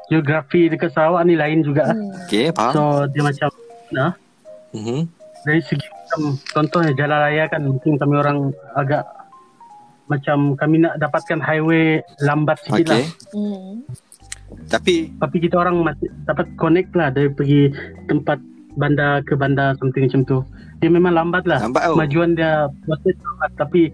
[0.07, 1.91] geografi dekat Sarawak ni lain juga.
[1.91, 2.13] Hmm.
[2.27, 2.73] Okay, faham.
[2.73, 3.49] So dia macam
[3.89, 4.13] nah,
[4.75, 5.09] Mhm.
[5.43, 6.21] dari segi macam
[6.53, 8.39] contohnya jalan raya kan mungkin kami orang
[8.75, 9.03] agak
[10.07, 13.03] macam kami nak dapatkan highway lambat sikit lah.
[13.03, 13.07] Okay.
[13.35, 13.83] Hmm.
[14.71, 17.75] Tapi Tapi kita orang masih dapat connect lah dari pergi
[18.07, 18.39] tempat
[18.79, 20.39] bandar ke bandar something macam tu.
[20.79, 21.59] Dia memang lambat lah.
[21.59, 21.95] Lambat tau.
[21.99, 23.91] Kemajuan dia proses lambat tapi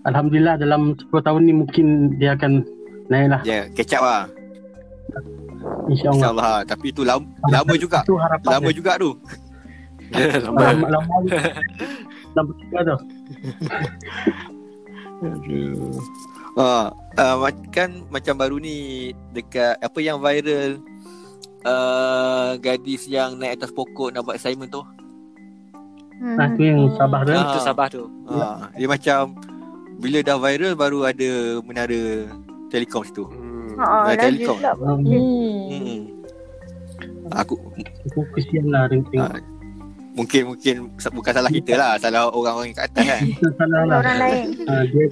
[0.00, 1.86] Alhamdulillah dalam 10 tahun ni mungkin
[2.16, 2.64] dia akan
[3.12, 3.40] naik lah.
[3.44, 4.24] ya, catch up lah.
[5.90, 6.16] InsyaAllah.
[6.16, 6.56] InsyaAllah.
[6.66, 8.00] Tapi tu lama, lama juga.
[8.06, 8.76] Itu harapan Lama dia.
[8.76, 9.10] juga tu.
[10.46, 10.86] Lama.
[10.90, 11.14] Lama.
[12.34, 12.96] Lama juga tu.
[15.20, 16.00] Aduh.
[16.58, 20.82] Ah, uh, kan macam baru ni dekat apa yang viral
[21.62, 24.82] uh, gadis yang naik atas pokok nak buat assignment tu.
[26.20, 27.32] Nah, tu yang Sabah tu.
[27.32, 28.02] Itu Sabah tu.
[28.28, 29.38] Ah, dia macam
[30.00, 32.28] bila dah viral baru ada menara
[32.68, 33.24] telekom situ.
[33.80, 34.56] Ha, telekom.
[34.56, 34.72] pula.
[34.76, 35.00] Hmm.
[35.70, 36.00] Hmm.
[37.32, 37.54] Aku
[38.04, 39.14] Aku kesian lah tengok.
[39.16, 39.38] ah,
[40.12, 43.22] mungkin mungkin bukan salah kita lah, salah orang-orang kat atas kan.
[43.24, 43.98] Kita salah lah.
[44.00, 44.46] Orang lain.
[44.66, 45.04] Ha, dia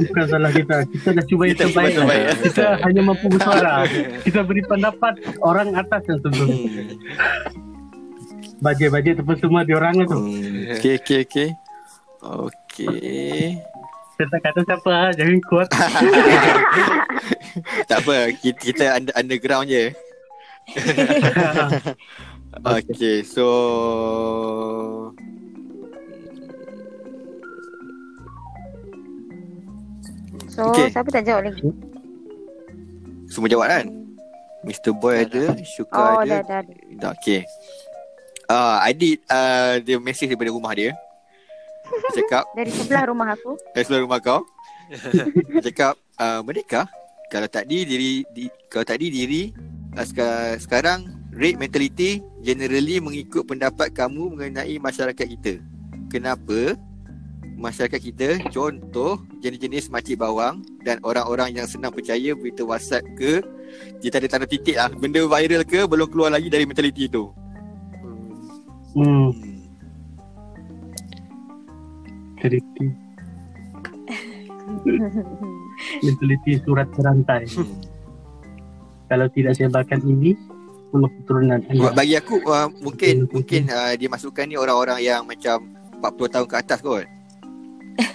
[0.00, 0.76] bukan salah kita.
[0.88, 1.94] Kita dah cuba yang Kita terbaik.
[1.98, 2.36] lah.
[2.38, 3.72] Kita hanya mampu bersuara.
[4.22, 6.44] Kita beri pendapat orang atas yang tentu.
[6.46, 6.86] Hmm.
[8.56, 10.16] Bajet-bajet tu semua diorang lah tu.
[10.16, 10.72] Hmm.
[10.72, 11.48] Okay, okay, okay.
[12.24, 13.60] Okay.
[14.14, 15.10] Saya tak kata siapa lah.
[15.18, 15.68] Jangan kuat.
[17.90, 19.90] tak apa, kita, kita under, underground je.
[22.78, 23.46] okay, so
[30.54, 30.86] So Okay.
[30.86, 31.66] siapa tak jawab lagi?
[33.26, 33.90] semua jawab kan?
[34.62, 34.94] Mr.
[34.94, 36.46] Boy ada, Syuka Oh ada.
[36.46, 37.10] dah dah.
[37.10, 37.42] okay.
[38.46, 40.94] Ah, uh, Adit uh, dia mesej daripada rumah dia.
[41.84, 43.52] Dia Cakap Dari sebelah rumah aku.
[43.76, 44.40] dari sebelah rumah kau.
[45.52, 46.88] Dia cakap uh, merdeka
[47.32, 49.50] kalau tadi diri di, kalau tadi diri
[49.96, 55.58] uh, seka, sekarang rate mentality generally mengikut pendapat kamu mengenai masyarakat kita.
[56.12, 56.78] Kenapa?
[57.54, 63.40] Masyarakat kita contoh jenis-jenis makcik bawang dan orang-orang yang senang percaya berita WhatsApp ke
[64.02, 67.30] dia tak ada tanda titik lah benda viral ke belum keluar lagi dari mentality tu.
[68.94, 69.53] Hmm.
[72.44, 72.86] Teliti.
[76.04, 77.48] Menteliti surat berantai.
[77.48, 77.72] Hmm.
[79.08, 80.36] Kalau tidak sebarkan ini,
[80.92, 81.58] semua keturunan
[81.96, 85.64] bagi aku uh, mungkin mungkin uh, dia masukkan ni orang-orang yang macam
[86.04, 87.08] 40 tahun ke atas kot.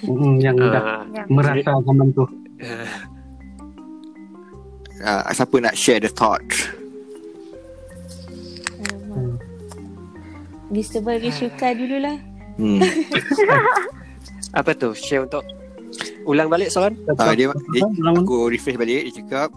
[0.06, 2.26] Hmm, yang dah Ah, Yang merasa zaman tu.
[5.02, 6.46] Uh, siapa nak share the thought?
[10.70, 11.02] Mr.
[11.02, 12.22] Boy ke Syuka dululah.
[12.62, 12.78] Hmm.
[14.52, 14.93] apa tu?
[14.93, 15.43] Share untuk
[16.26, 16.93] ulang balik soalan?
[17.10, 17.84] Uh, dia, dia
[18.14, 19.50] aku refresh balik dia cakap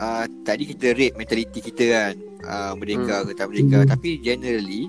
[0.00, 2.14] uh, tadi kita rate mentality kita kan
[2.44, 3.90] uh, merdeka ke tak merdeka Hmm.
[3.92, 4.88] tapi generally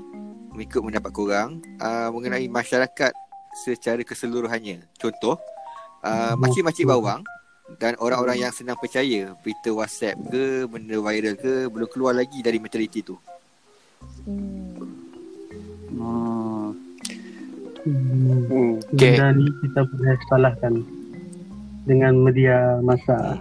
[0.55, 1.49] mengikut pendapat korang
[1.83, 3.11] uh, mengenai masyarakat
[3.67, 5.35] secara keseluruhannya contoh
[6.01, 6.39] uh, Hmm.
[6.39, 7.21] makcik-makcik bawang
[7.83, 12.63] dan orang-orang yang senang percaya berita WhatsApp ke benda viral ke belum keluar lagi dari
[12.63, 13.19] mentality tu
[14.23, 14.87] Hmm.
[15.91, 16.46] Hmm.
[17.88, 18.83] Hmm.
[18.91, 19.15] Okay.
[19.15, 20.73] Ni kita boleh salahkan
[21.88, 23.39] dengan media masa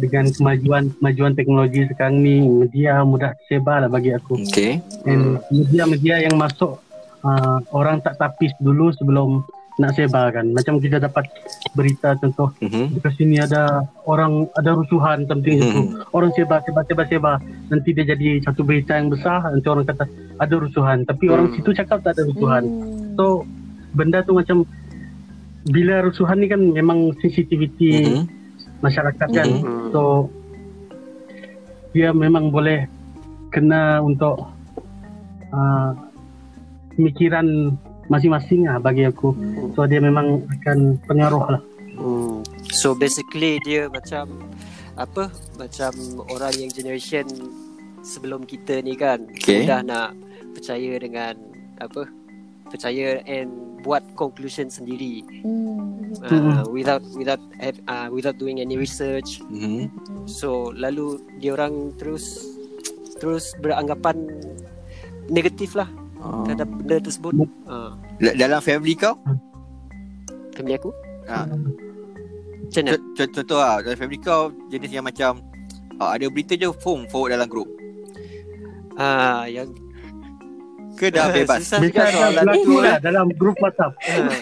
[0.00, 6.24] dengan kemajuan kemajuan teknologi sekarang ni media mudah tersebar lah bagi aku okay dan media-media
[6.24, 6.80] yang masuk
[7.20, 9.44] uh, orang tak tapis dulu sebelum
[9.80, 11.24] nak sebarkan macam kita dapat
[11.72, 12.92] berita contoh mm-hmm.
[12.98, 15.64] dekat sini ada orang ada rusuhan something Hmm.
[15.64, 15.80] itu
[16.12, 17.36] orang sebar sebar sebar sebar
[17.68, 20.04] nanti dia jadi satu berita yang besar nanti orang kata
[20.36, 21.56] ada rusuhan tapi orang Hmm.
[21.56, 23.16] situ cakap tak ada rusuhan Hmm.
[23.16, 23.24] So
[23.92, 24.64] benda tu macam
[25.62, 28.24] bila rusuhan ni kan memang sensitivity Mhm.
[28.82, 29.46] masyarakat kan.
[29.46, 29.94] Mhm.
[29.94, 30.26] So
[31.92, 32.88] dia memang boleh
[33.52, 34.48] kena untuk
[35.52, 35.90] uh,
[36.96, 37.76] pemikiran
[38.12, 39.32] masing-masing lah bagi aku.
[39.72, 41.62] So dia memang akan pengaruh lah.
[41.96, 42.44] Hmm.
[42.68, 44.28] So basically dia macam
[45.00, 45.32] apa?
[45.56, 45.92] Macam
[46.28, 47.24] orang yang generation
[48.04, 49.64] sebelum kita ni kan Okay.
[49.64, 50.10] mudah nak
[50.52, 51.34] percaya dengan
[51.80, 52.04] apa?
[52.68, 56.22] Percaya and buat conclusion sendiri Hmm.
[56.22, 57.42] uh, without without
[57.88, 59.42] uh, without doing any research.
[59.50, 59.90] Mm-hmm.
[60.30, 62.46] So lalu dia orang terus
[63.18, 64.22] terus beranggapan
[65.30, 65.90] negatif lah
[66.22, 66.46] Oh.
[66.46, 67.34] terhadap benda tersebut.
[67.64, 67.98] Uh,
[68.32, 69.18] dalam family kau
[70.52, 70.94] family aku
[71.26, 71.66] ha, macam
[72.78, 72.90] mana?
[72.92, 75.40] Co- co- Contoh lah Dalam family kau Jenis yang macam
[75.96, 77.68] uh, Ada berita je Form forward dalam grup
[78.94, 79.72] Ah, yang
[80.94, 83.92] Ke dah bebas Susah juga soalan berlaku tu lah dalam grup WhatsApp.
[84.04, 84.36] Ah.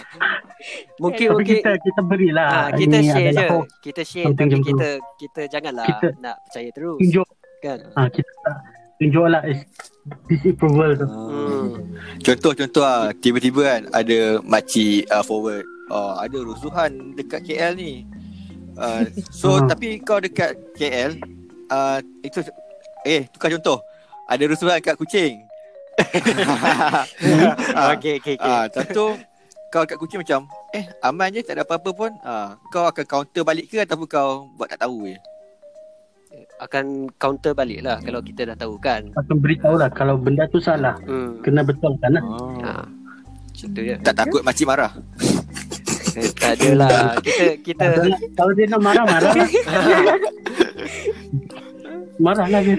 [0.99, 2.49] Mungkin Tapi mungkin kita kita berilah.
[2.51, 3.47] ah, kita Ini share je.
[3.81, 6.99] Kita share tapi kita kita janganlah Kita- nak percaya terus.
[6.99, 7.27] Tunjuk.
[7.59, 7.77] Kan?
[7.93, 8.57] Ah, kita tak
[9.01, 9.65] tunjuklah is
[10.29, 11.07] disapproval tu.
[11.09, 11.67] Hmm.
[12.21, 15.65] Contoh-contoh ah, tiba-tiba kan ada makcik uh, forward.
[15.89, 18.05] Oh, ada rusuhan dekat KL ni.
[18.77, 19.67] Uh, so Hmm.
[19.67, 21.17] tapi kau dekat KL
[21.73, 22.45] uh, itu
[23.03, 23.81] eh tukar contoh.
[24.29, 25.41] Ada rusuhan kat Kuching.
[27.75, 28.37] Ah, Okey okey okey.
[28.39, 29.17] Ah, tentu
[29.73, 32.11] kau kat Kuching macam eh aman je tak ada apa-apa pun.
[32.21, 35.17] Ah, kau akan counter balik ke ataupun kau buat tak tahu je.
[36.61, 39.09] Akan counter balik lah kalau kita dah tahu kan.
[39.17, 40.95] Akan beritahu lah kalau benda tu salah.
[41.03, 41.41] Hmm.
[41.41, 42.23] Kena betulkan lah.
[42.23, 42.55] Oh.
[42.61, 42.85] Ha.
[43.51, 43.95] Macam tu je.
[43.99, 44.91] Tak takut makcik marah.
[46.11, 47.15] Eh, tak adalah.
[47.23, 49.47] Kita kita Adalah, kalau dia nak marah, marah lah.
[52.19, 52.75] marah lah dia.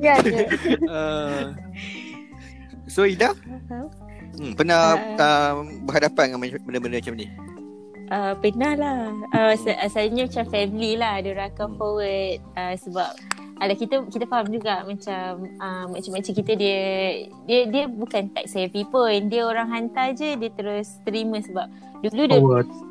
[0.00, 0.44] Ya je.
[0.88, 1.52] Uh,
[2.88, 3.36] so Ida
[4.38, 5.52] hmm, pernah uh,
[5.84, 7.26] berhadapan dengan benda-benda macam ni?
[8.08, 9.00] Uh, pernah lah.
[9.36, 9.52] Uh,
[9.84, 12.40] Asalnya macam family lah Dia orang akan forward.
[12.56, 13.12] Uh, Sebab
[13.58, 16.78] ada kita kita faham juga macam uh, macam-macam kita dia
[17.42, 19.26] dia dia bukan tag savvy pun.
[19.26, 21.66] Dia orang hantar je dia terus terima sebab
[21.98, 22.38] dulu dia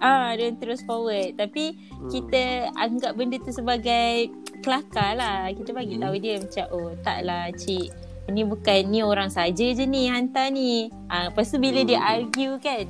[0.04, 1.40] ah dia terus forward.
[1.40, 2.12] Tapi Hmm.
[2.12, 4.28] kita anggap benda tu sebagai
[4.60, 5.48] kelakar lah.
[5.56, 6.04] Kita bagi Hmm.
[6.04, 7.88] tahu dia macam oh taklah cik.
[8.28, 10.92] Ni bukan ni orang saja je ni hantar ni.
[11.08, 12.12] Ah lepas tu bila dia Hmm.
[12.12, 12.84] argue kan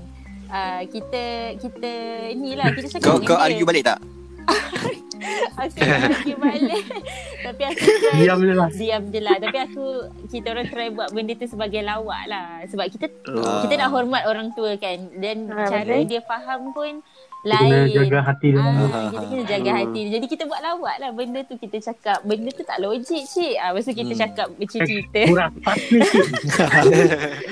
[0.49, 1.23] ah kita
[1.55, 1.91] kita
[2.33, 3.45] ni lah kita cakap Kau kau dia.
[3.45, 3.99] argue balik tak?
[5.57, 6.83] Aku tak argue balik
[7.41, 8.69] Tapi aku try Diam je lah.
[8.69, 9.85] Diam je lah Tapi aku
[10.29, 13.65] Kita orang try buat benda tu sebagai lawak lah Sebab kita Oh.
[13.65, 16.07] Kita nak hormat orang tua kan Dan Ah, cara betul.
[16.07, 17.01] dia faham pun
[17.39, 18.59] Kena Lain jaga hati dia.
[18.59, 18.73] Ah,
[19.07, 19.79] kita kena jaga Hmm.
[19.79, 20.11] hati dia.
[20.13, 23.55] Jadi kita buat lawak lah benda tu kita cakap benda tu tak logik cik.
[23.55, 24.21] Ah lepas tu kita Hmm.
[24.21, 25.21] cakap bercerita.
[25.23, 26.27] Kurang pasti sikit.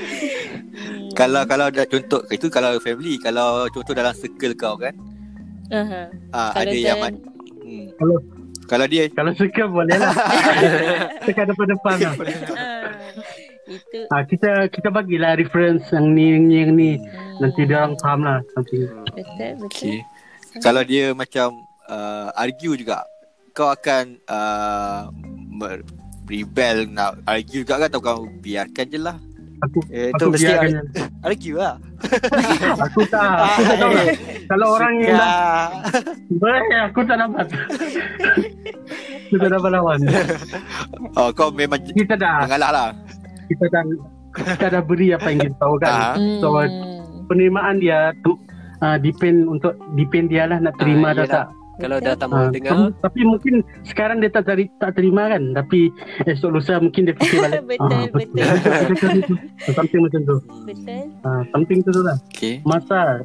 [1.13, 4.91] Kalau kalau dah contoh itu kalau family, kalau contoh dalam circle kau kan,
[5.69, 6.11] Aha.
[6.29, 7.23] ah Kalau ada yang turn- ma-
[7.63, 7.85] hmm.
[7.95, 8.15] Kalau
[8.65, 10.11] kalau dia kalau suka boleh lah.
[11.23, 12.13] Tekan depan-depan lah.
[13.65, 16.91] Ah, itu Ah, kita kita bagilah reference yang ni yang ni, yang ni.
[17.41, 18.85] Nanti dia orang faham lah something.
[18.85, 19.25] betul
[19.57, 19.65] betul.
[19.65, 19.97] okay.
[20.61, 21.51] Kalau dia macam
[21.89, 23.03] uh, argue juga,
[23.51, 25.09] kau akan uh,
[26.25, 29.17] rebel nak argue juga kan atau kau biarkan je lah.
[29.63, 31.75] Aku eh, aku mesti biarkan ar- argue lah.
[32.85, 33.23] Aku tak.
[33.49, 34.05] Aku tak tahu lah.
[34.51, 35.67] Kalau orang yang dah
[36.37, 37.45] Boleh, aku tak dapat.
[39.25, 39.99] aku tak dapat lawan.
[41.17, 42.89] Oh kau memang Kita dah mengalah lah.
[43.45, 43.83] Kita dah
[44.35, 46.15] kita dah beri apa yang kita tahu Ah.
[46.15, 46.19] kan.
[46.39, 46.47] So
[47.25, 48.35] penerimaan dia tu,
[48.77, 51.35] uh, depend untuk depend dia lah nak terima Ah, atau yelah.
[51.37, 51.47] tak.
[51.75, 55.27] Kalau dah tak Ah, mau dengar tem- tapi mungkin sekarang dia tak teri- tak terima
[55.27, 55.51] kan.
[55.53, 55.91] Tapi
[56.25, 57.61] esok lusa mungkin dia fikir balik.
[57.69, 57.99] betul
[58.39, 59.37] Ah, betul
[59.69, 60.35] something macam tu.
[60.63, 61.03] betul.
[61.21, 62.15] Ah, something tu tu lah.
[62.29, 62.63] Okay.
[62.63, 63.19] Masa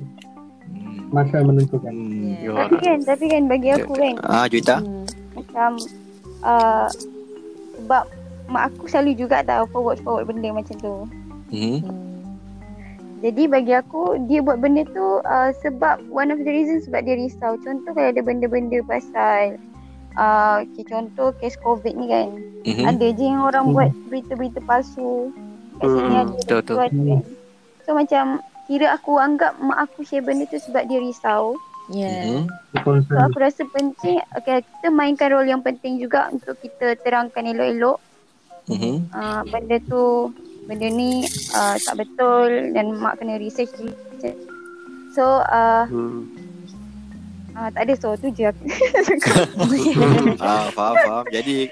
[1.11, 1.91] masa menentukan.
[1.91, 2.39] Hmm.
[2.39, 2.55] Ya.
[2.57, 4.79] Tapi kan, tapi kan bagi aku kan Ah Juita.
[4.79, 5.07] Hmm.
[5.33, 5.71] macam
[6.43, 6.87] uh,
[7.77, 8.05] sebab
[8.51, 10.95] mak aku selalu juga tahu forward-forward benda macam tu.
[11.55, 11.79] Hmm.
[11.87, 12.11] Hmm.
[13.21, 17.21] Jadi bagi aku dia buat benda tu uh, sebab one of the reason sebab dia
[17.21, 17.55] risau.
[17.61, 19.61] Contoh kalau ada benda-benda pasal
[20.17, 22.29] uh, okay, contoh kes COVID ni kan.
[22.65, 22.85] Mhm.
[22.89, 25.31] Ada je yang orang buat berita-berita palsu.
[25.81, 26.65] Kat sini Hmm, ada betul, betul.
[26.65, 27.21] tu ada kan.
[27.85, 28.25] So macam
[28.67, 31.61] kira aku anggap mak aku share benda tu sebab dia risau.
[31.93, 32.25] Ya.
[32.25, 32.49] Hmm.
[33.05, 38.01] So aku rasa penting okay, kita mainkan role yang penting juga untuk kita terangkan elok-elok
[38.71, 38.95] Mhm.
[39.11, 40.31] uh, benda tu
[40.65, 43.75] benda ni uh, tak betul dan mak kena research
[45.11, 46.31] so uh, Hmm.
[47.53, 48.63] uh, tak ada so tu je aku
[50.41, 51.25] ah faham faham.
[51.29, 51.67] Jadi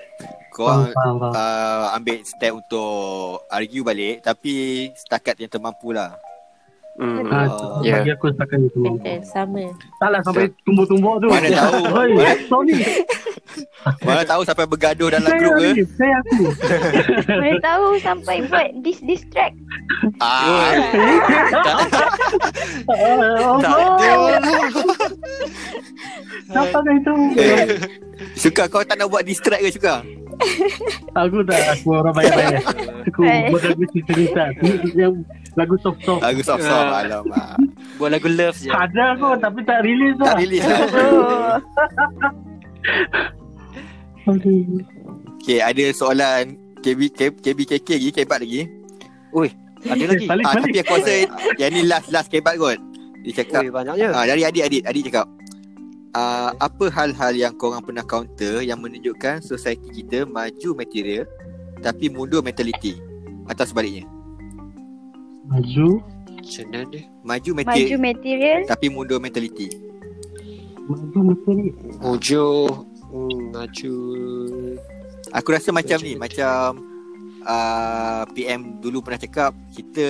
[0.51, 1.32] kau Faham, faham, faham.
[1.32, 2.90] uh, ambil step untuk
[3.49, 4.55] argue balik tapi
[4.92, 6.18] setakat yang termampu lah.
[6.99, 7.22] Hmm.
[7.28, 7.78] Ah, Oh.
[7.80, 8.03] Ya.
[8.03, 8.82] bagi aku setakat itu.
[8.82, 9.62] Betul sama.
[9.96, 11.26] Taklah sampai tumbuk-tumbuk tu.
[11.28, 11.78] Mana tahu.
[11.96, 12.74] Oi, Mana- Tony.
[14.03, 15.66] Mana tahu sampai bergaduh dalam Saya grup ke?
[15.68, 16.42] ni, saya aku.
[17.40, 19.55] mana tahu sampai buat dis distract
[20.18, 20.74] Ah.
[22.84, 24.36] Tak ada.
[26.49, 27.12] Siapa kan itu?
[27.36, 27.66] Eh,
[28.34, 30.03] suka kau tak nak buat distract ke suka?
[31.16, 32.62] Aku tak, aku orang bayar-bayar.
[33.05, 34.44] Aku buat lagu cerita.
[34.94, 35.12] Yang
[35.59, 36.20] lagu soft-soft.
[36.20, 37.02] Lagu soft-soft Ah.
[37.02, 37.59] alamak.
[37.96, 38.70] Buat lagu love je.
[38.70, 40.36] Ada aku tapi tak release Tak lah.
[40.40, 40.64] release.
[40.64, 41.54] oh.
[44.28, 44.61] Okay.
[45.40, 48.68] Okay, ada soalan KB, KB, KBKK lagi, kebat lagi.
[49.30, 49.48] Ui,
[49.82, 50.26] ada lagi.
[50.26, 50.64] Balik, Ah, balik.
[50.66, 51.12] tapi aku rasa
[51.56, 52.76] yang ni last last kebat kot.
[53.20, 54.12] Dia cakap, Ui, banyaknya.
[54.12, 55.26] ah, dari adik-adik, adik cakap,
[56.12, 61.24] ah, apa hal-hal yang korang pernah counter yang menunjukkan society kita maju material
[61.80, 63.00] tapi mundur mentality
[63.46, 64.04] atau sebaliknya?
[65.49, 66.05] Maju.
[66.68, 67.03] Mana dia?
[67.24, 68.61] Maju Maju material material.
[68.68, 69.68] tapi mundur mentality.
[70.88, 71.68] Maju materi.
[72.01, 72.44] Mojo
[73.12, 73.94] hmm, Maju
[75.28, 76.80] Aku rasa macam ni, macam
[77.44, 80.07] uh, PM dulu pernah cakap kita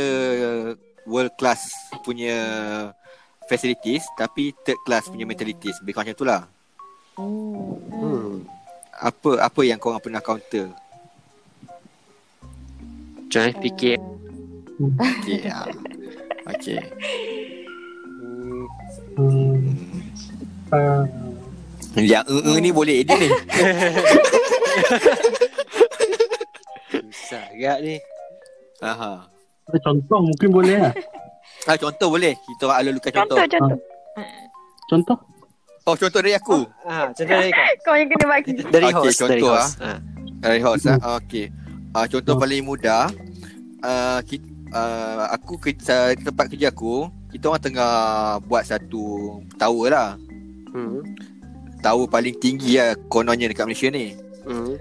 [1.11, 1.75] world class
[2.07, 2.39] punya
[3.51, 5.75] facilities tapi third class punya mentalities.
[5.83, 6.43] Lebih kurang macam tu lah.
[7.19, 8.47] hmm.
[8.99, 10.71] Apa apa yang korang pernah counter?
[13.27, 13.99] Jangan fikir
[14.79, 15.43] Okay.
[15.51, 15.67] ah.
[16.55, 16.79] Okay.
[19.19, 19.75] Hmm.
[20.71, 21.03] Uh,
[21.99, 23.29] Yang uh, uh, ni boleh edit ni.
[27.11, 27.95] Susah agak ni
[28.81, 29.27] Aha.
[29.83, 30.95] contoh mungkin boleh lah.
[31.67, 32.39] Ah, contoh boleh.
[32.39, 33.37] Kita orang alulukan contoh.
[33.37, 33.79] Contoh, contoh.
[34.89, 35.19] Contoh.
[35.89, 36.65] Oh, contoh dari aku.
[36.87, 38.51] Ah, contoh dari kau Kau yang kena bagi.
[38.63, 39.89] Dari Okey, host Dari contoh host ah.
[39.89, 39.99] ah.
[40.39, 40.99] Dari host ah.
[41.19, 41.47] Okey.
[41.97, 43.11] Ah, contoh paling mudah.
[43.79, 45.73] Uh, kita, uh, aku ke,
[46.17, 47.93] tempat kerja aku, kita orang tengah
[48.45, 50.11] buat satu tower lah.
[50.73, 51.03] Hmm.
[51.79, 54.13] Tower paling tinggi lah kononnya dekat Malaysia ni.
[54.45, 54.75] Hmm.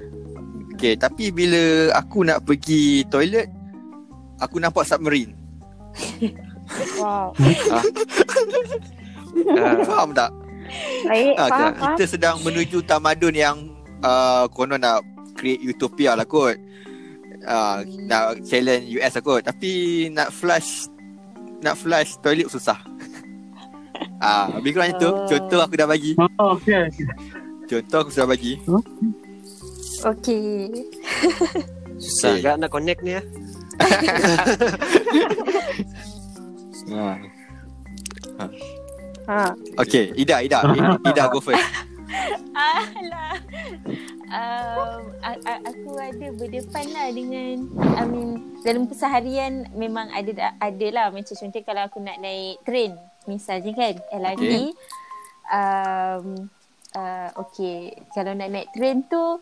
[0.73, 3.49] Okay, tapi bila aku nak pergi toilet,
[4.37, 5.33] aku nampak submarine.
[6.99, 7.31] Wow.
[7.71, 7.79] ah.
[9.55, 9.79] Ah.
[9.85, 10.33] Faham tak?
[11.05, 12.11] Baik, Ah, faham, kita- faham.
[12.11, 13.57] sedang menuju tamadun yang
[14.01, 14.99] uh, konon nak
[15.31, 16.57] create utopia lah kot.
[17.45, 19.45] Uh, nak challenge US kot.
[19.45, 19.71] Tapi
[20.09, 20.89] nak flush
[21.61, 22.77] nak flush toilet susah.
[24.17, 25.11] Ah, lebih kurang macam tu.
[25.29, 26.17] Contoh aku dah bagi.
[26.17, 26.89] Oh, okay.
[27.69, 28.57] Contoh aku sudah bagi.
[30.01, 30.69] Okay.
[31.97, 32.41] Susah Okay.
[32.45, 33.25] agak nak connect ni ah.
[38.37, 38.45] Ha.
[39.27, 39.41] Ha.
[39.85, 40.65] Okay, Ida, Ida.
[41.09, 41.61] Ida go first.
[42.55, 43.37] Alah.
[44.27, 45.01] Um,
[45.63, 47.55] aku ada berdepan lah dengan
[47.95, 52.99] I mean dalam keseharian memang ada ada lah macam contoh kalau aku nak naik train
[53.23, 54.67] misalnya kan LRT Okay.
[55.47, 56.51] um,
[56.91, 59.39] uh, okay kalau nak naik train tu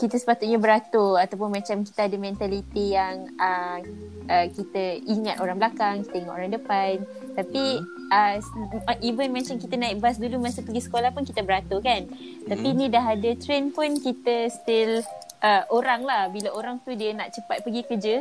[0.00, 3.84] kita sepatutnya beratur ataupun macam kita ada mentaliti yang uh,
[4.32, 6.94] uh, kita ingat orang belakang, kita ingat orang depan.
[7.36, 8.36] Tapi uh,
[9.00, 12.04] even macam kita naik bas dulu masa pergi sekolah pun kita beratur kan.
[12.44, 15.00] Tapi ni dah ada train pun kita still
[15.40, 16.28] uh, orang lah.
[16.28, 18.14] Bila orang tu dia nak cepat pergi kerja,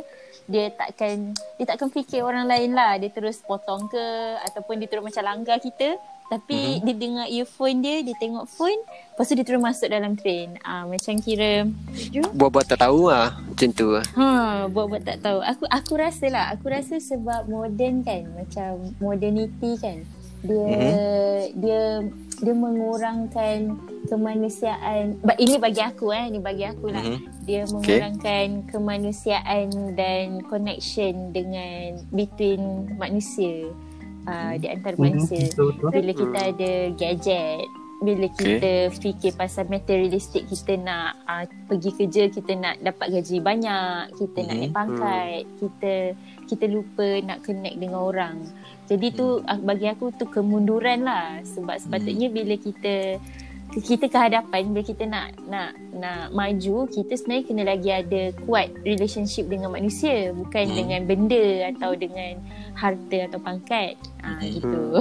[0.50, 2.96] dia takkan dia takkan fikir orang lain lah.
[3.02, 4.06] Dia terus potong ke
[4.50, 6.00] ataupun dia terus macam langgar kita.
[6.30, 6.86] Tapi mm-hmm.
[6.86, 10.54] dia dengar earphone dia, dia tengok phone, lepas tu dia terus masuk dalam train.
[10.62, 11.66] Ah uh, macam kira
[12.38, 14.06] Buat-buat tak tahu ah Macam tu ah.
[14.14, 14.26] Ha,
[14.70, 15.42] buat-buat tak tahu.
[15.42, 20.06] Aku aku rasa lah, aku rasa sebab moden kan, macam modernity kan.
[20.40, 20.96] Dia Mhm.
[21.60, 21.82] dia
[22.40, 23.76] dia mengurangkan
[24.08, 25.20] kemanusiaan.
[25.20, 27.04] Ba- Ini bagi aku eh, ini bagi aku lah.
[27.04, 27.20] Mhm.
[27.44, 29.68] Dia mengurangkan kemanusiaan
[30.00, 33.68] dan connection dengan between manusia.
[34.24, 35.45] Uh, di antara Mhm, manusia.
[35.89, 37.63] Bila kita ada gadget,
[37.99, 38.55] bila Okay.
[38.55, 44.38] kita fikir pasal materialistik kita nak uh, pergi kerja kita nak dapat gaji banyak kita
[44.39, 44.59] nak Mhm.
[44.63, 45.93] naik pangkat kita
[46.47, 48.39] kita lupa nak connect dengan orang
[48.88, 53.20] jadi tu uh, bagi aku tu kemunduran lah sebab sepatutnya bila kita
[53.70, 58.74] kita ke hadapan bila kita nak nak nak maju kita sebenarnya kena lagi ada kuat
[58.82, 60.78] relationship dengan manusia bukan Hmm.
[60.78, 62.41] dengan benda atau dengan
[62.74, 63.93] harta atau pangkat
[64.26, 64.97] ah gitu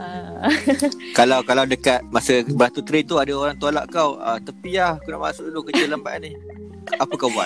[0.00, 0.48] Ah.
[1.18, 5.12] kalau kalau dekat masa beratur train tu ada orang tolak kau, ah, tepi lah aku
[5.12, 6.32] nak masuk dulu kerja lambat ni.
[6.96, 7.44] Apa kau buat?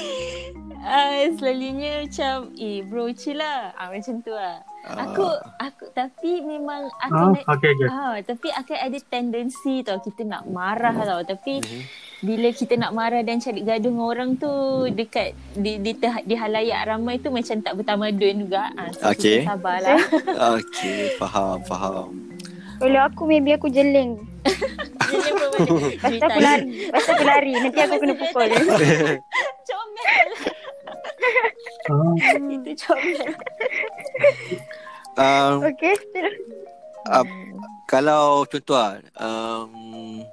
[0.85, 3.73] Ah, selalunya macam eh bro chill lah.
[3.73, 4.61] Ah macam tu lah.
[4.85, 5.25] Aku
[5.57, 7.89] aku tapi memang akan Ah, okay, okay.
[7.89, 11.65] ah tapi akan ada tendensi tau kita nak marah tau tapi
[12.21, 14.53] bila kita nak marah dan cari gaduh dengan orang tu
[14.91, 18.69] dekat di di, di, di halayak ramai tu macam tak bertamadun juga.
[18.75, 19.41] Ah so Okay.
[19.41, 19.97] kita sabarlah.
[20.55, 22.09] Okey, faham, faham.
[22.77, 24.21] Kalau aku maybe aku jeleng.
[24.45, 26.69] Lepas tu aku lari.
[26.85, 27.53] Lepas tu aku lari.
[27.57, 28.51] Nanti aku kena pukul.
[32.55, 33.35] Itu comel.
[35.15, 35.95] Um, okay.
[37.07, 37.27] uh,
[37.87, 40.27] kalau contoh lah, um,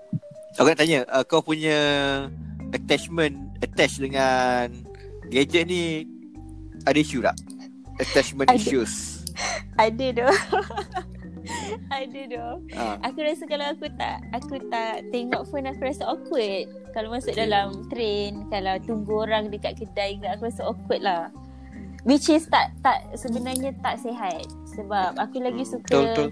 [0.57, 1.77] aku nak tanya, uh, kau punya
[2.73, 4.73] attachment attach dengan
[5.30, 6.09] gadget ni
[6.89, 7.38] ada isu tak?
[8.01, 8.57] Attachment Ada.
[8.57, 9.22] issues.
[9.77, 10.34] Ada doh.
[12.02, 12.53] Ada doh.
[12.76, 12.95] Ah.
[13.10, 16.68] Aku rasa kalau aku tak aku tak tengok phone aku rasa awkward.
[16.91, 21.32] Kalau masuk dalam train, kalau tunggu orang dekat kedai ke aku rasa awkward lah.
[22.03, 26.30] Which is tak tak sebenarnya tak sihat sebab aku lagi suka Betul, betul.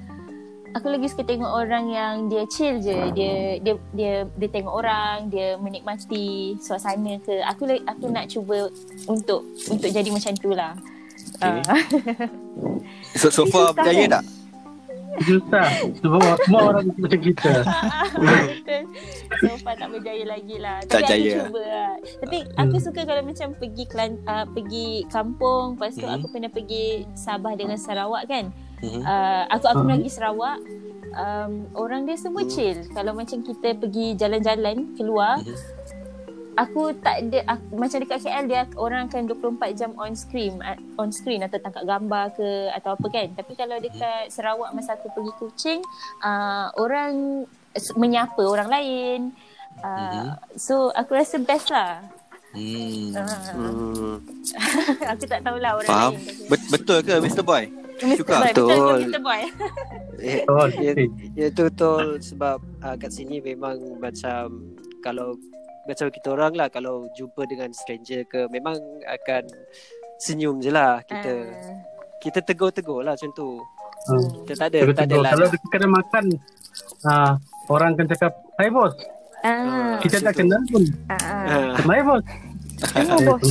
[0.77, 3.09] Aku lagi suka tengok orang yang dia chill je.
[3.17, 7.41] Dia dia dia dia tengok orang, dia menikmati suasana ke.
[7.41, 8.69] Aku la- aku nak cuba
[9.09, 10.77] untuk untuk jadi macam tu lah.
[11.41, 11.61] Okay.
[11.65, 11.83] Ah.
[13.15, 14.23] So, so far berjaya tak?
[15.19, 15.67] Susah.
[15.95, 17.51] Sebab semua orang macam kita.
[19.39, 20.83] So far tak berjaya lagi lah.
[20.83, 21.31] Tak Tapi jaya.
[21.31, 21.91] aku cuba lah.
[22.19, 26.15] Tapi aku suka kalau macam pergi kelan, uh, pergi kampung, lepas tu Mhm.
[26.15, 28.51] aku pernah pergi Sabah dengan Sarawak kan.
[28.79, 29.01] Mhm.
[29.01, 30.01] Uh, aku aku pernah Mhm.
[30.01, 30.57] pergi Sarawak.
[31.09, 32.85] Um, orang dia semua chill.
[32.91, 35.41] Kalau macam kita pergi jalan-jalan keluar,
[36.59, 40.75] aku tak ada aku, macam dekat KL dia orang akan 24 jam on screen uh,
[40.95, 45.07] on screen atau tangkap gambar ke atau apa kan tapi kalau dekat Sarawak masa aku
[45.09, 45.79] pergi Kuching
[46.19, 47.47] uh, orang
[47.95, 49.19] menyapa orang lain
[49.79, 52.03] uh, so aku rasa best lah
[52.49, 53.13] Hmm.
[53.13, 54.17] uh,
[55.13, 56.11] aku tak tahulah orang Faham?
[56.17, 57.45] lain Bet- betul ke Mr.
[57.45, 57.69] Boy?
[58.01, 58.17] Mr.
[58.17, 58.35] Suka?
[58.35, 58.97] Boy, betul Betul.
[59.05, 59.21] Mr.
[59.21, 59.41] Boy
[60.17, 60.91] Ya, Oh, ya,
[61.37, 64.65] ya tu betul sebab uh, kat sini memang macam
[64.99, 65.37] kalau
[65.89, 69.43] macam kita orang lah kalau jumpa dengan stranger ke memang akan
[70.17, 71.77] senyum je lah kita Ah.
[72.19, 73.57] kita tegur-tegur lah macam tu
[74.01, 74.25] Hmm.
[74.39, 76.23] kita tak ada tak ada lah Kalau dekat kedai makan,
[77.03, 77.33] ah,
[77.67, 78.95] orang akan cakap, Hai bos.
[79.41, 80.83] Ah, Kita tak kenal pun.
[81.09, 81.75] ah.
[81.75, 82.23] Hai bos.
[82.79, 83.41] Tengok, bos.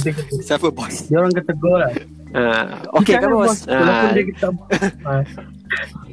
[0.41, 0.95] Siapa bos?
[1.05, 1.93] Dia orang kata tegur lah.
[2.33, 2.65] Ah,
[2.97, 3.57] okey Kita kan, bos?
[3.63, 4.11] Walaupun Ah.
[4.11, 4.47] dia kata,
[5.05, 5.23] ah,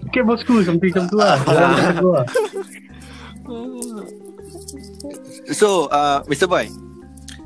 [0.05, 1.35] Okay bosku, something macam tu lah.
[1.39, 2.25] Dia orang kata lah.
[5.51, 6.45] So, uh, Mr.
[6.45, 6.67] Boy.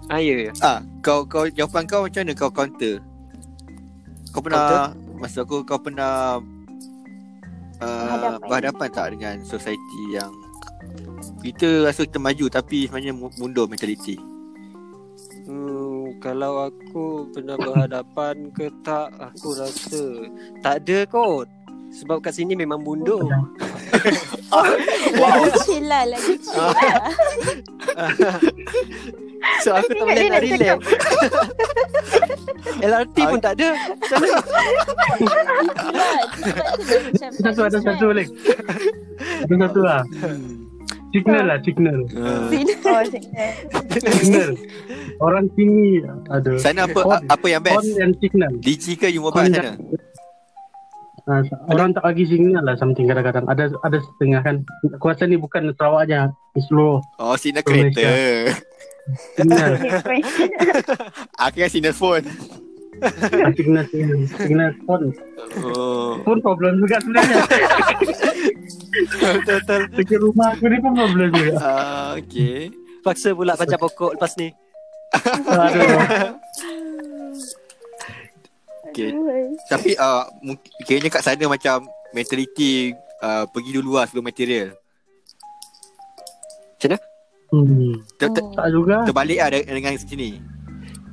[0.10, 0.50] Ah, ya.
[0.60, 2.98] Ah, kau kau jawapan kau macam mana kau counter?
[4.30, 6.42] Kau pernah masa aku kau pernah
[7.78, 8.48] uh, Berhadapan.
[8.48, 10.32] berhadapan tak dengan society yang
[11.42, 14.18] kita rasa kita maju tapi sebenarnya mu- mundur mentaliti.
[15.46, 20.26] Hmm, kalau aku pernah berhadapan ke tak aku rasa
[20.62, 21.46] tak ada kot
[21.90, 23.26] sebab kat sini memang mundur
[25.12, 27.10] Lagi chill lah Lagi chill lah
[29.64, 30.80] so aku tak boleh nak relax
[32.80, 34.40] LRT pun tak ada macam mana
[37.40, 38.28] Satu ada satu balik.
[39.20, 40.02] Ada satu lah.
[41.10, 42.00] Signal lah, signal.
[42.14, 43.02] Oh, signal.
[43.90, 44.50] Signal.
[45.18, 46.52] Orang sini ada.
[46.62, 47.82] Sana apa Phone- apa yang best?
[47.82, 48.54] Phone and signal.
[48.62, 49.74] Digi ke you mobile sana?
[51.30, 53.46] Ah, orang tak bagi signal lah something kadang-kadang.
[53.46, 54.56] Ada ada setengah kan.
[54.92, 58.02] Aku rasa ni bukan Sarawaknya, di seluruh Oh, signal Malaysia.
[58.02, 58.58] kereta.
[59.36, 59.72] signal.
[61.46, 62.26] Aku kan signal phone.
[63.00, 65.14] Ah, signal signal, signal phone.
[65.64, 66.18] Oh.
[66.20, 67.46] Pun problem juga sebenarnya.
[68.90, 71.54] Betul-betul Pergi rumah aku ni pun problem juga.
[71.58, 72.74] Ah, okay.
[73.00, 74.50] Paksa pula panjat pokok lepas ni
[75.48, 76.36] Aduh.
[78.90, 79.10] Okay.
[79.68, 84.74] Tapi uh, mungkin kiranya kat sana macam mentality uh, pergi dulu lah sebelum material.
[86.74, 86.98] Macam mana?
[87.50, 87.94] Hmm.
[88.16, 88.96] Ter- ter- Tak juga.
[89.06, 90.30] terbalik lah de- dengan sini.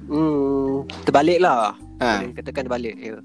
[0.06, 2.20] Hmm, terbalik lah Ha.
[2.30, 3.16] Katakan terbalik ya.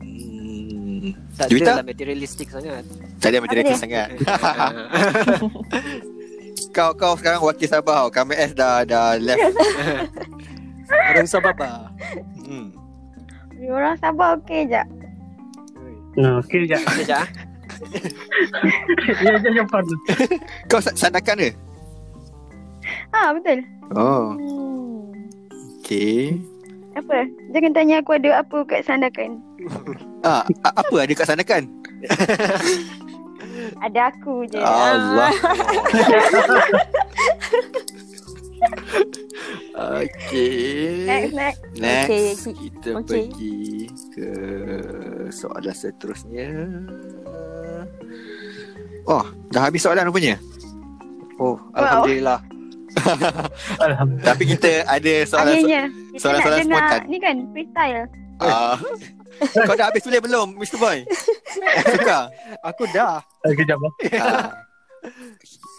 [0.00, 1.12] Hmm.
[1.36, 1.70] Tak Juwita?
[1.70, 2.84] ada lah materialistik sangat
[3.20, 3.76] Tak ada dia?
[3.76, 4.08] sangat.
[6.72, 8.08] kau kau sekarang wakil Sabah.
[8.08, 9.44] Kami S dah dah left.
[11.12, 11.70] Orang Sabah apa?
[12.42, 12.72] Hmm.
[13.64, 14.82] Orang Sabah okey je.
[16.14, 16.80] Nah, okey sekejap.
[16.82, 17.26] Sekejap ah.
[19.22, 19.98] Ya, ya, ya, pardon.
[20.70, 21.50] Kau sa- sandakan ke?
[23.10, 23.58] Ha, betul.
[23.92, 24.34] Oh.
[24.34, 25.10] Hmm.
[25.80, 26.36] Okay.
[26.92, 27.24] Apa?
[27.50, 29.40] Jangan tanya aku ada apa kat Sandakan.
[30.22, 31.62] Ah, a- apa ada kat sandakan?
[33.80, 34.60] Ada aku je.
[34.60, 35.32] Allah.
[39.72, 41.06] Okay.
[41.06, 41.60] Next, next.
[41.74, 43.08] Next Okay, kita okay.
[43.26, 43.58] pergi
[44.12, 44.30] ke
[45.30, 46.50] soalan seterusnya.
[49.04, 50.38] Oh, dah habis soalan rupanya.
[51.40, 52.38] Oh, Alhamdulillah
[53.82, 54.22] Alhamdulillah.
[54.22, 55.82] Tapi kita ada soalan Akhirnya.
[56.12, 57.00] Kita soalan-soalan nak dengar spontan.
[57.08, 58.02] ni kan freestyle.
[58.38, 58.76] Ah.
[59.66, 60.76] Kau dah habis tulis belum, Mr.
[60.76, 61.02] Boy?
[61.96, 62.28] Suka?
[62.62, 63.80] Aku dah Eh, Kejap.
[63.80, 63.90] ah.
[64.20, 64.48] Ah.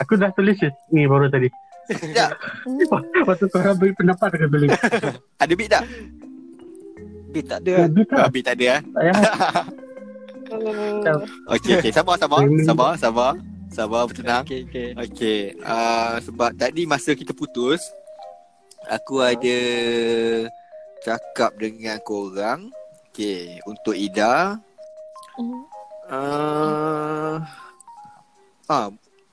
[0.03, 0.57] Aku dah tulis
[0.89, 1.47] ni baru tadi.
[2.14, 2.28] Ya,
[3.28, 4.70] Waktu kau orang beri pendapat aku tulis.
[5.44, 5.84] ada beat tak?
[7.34, 8.28] Beat tak ada beat Ah, tak?
[8.34, 8.82] beat tak ada eh?
[11.49, 11.91] Okey, okey.
[11.91, 12.45] Sabar, sabar.
[12.61, 13.34] Sabar, sabar.
[13.74, 14.45] Sabar, bertenang.
[14.45, 17.82] Okay okay Okey, uh, sebab tadi masa kita putus,
[18.86, 19.57] aku ada
[21.02, 22.70] cakap dengan korang.
[23.10, 24.61] Okey, untuk Ida,
[26.06, 27.41] uh,
[28.70, 28.88] ah,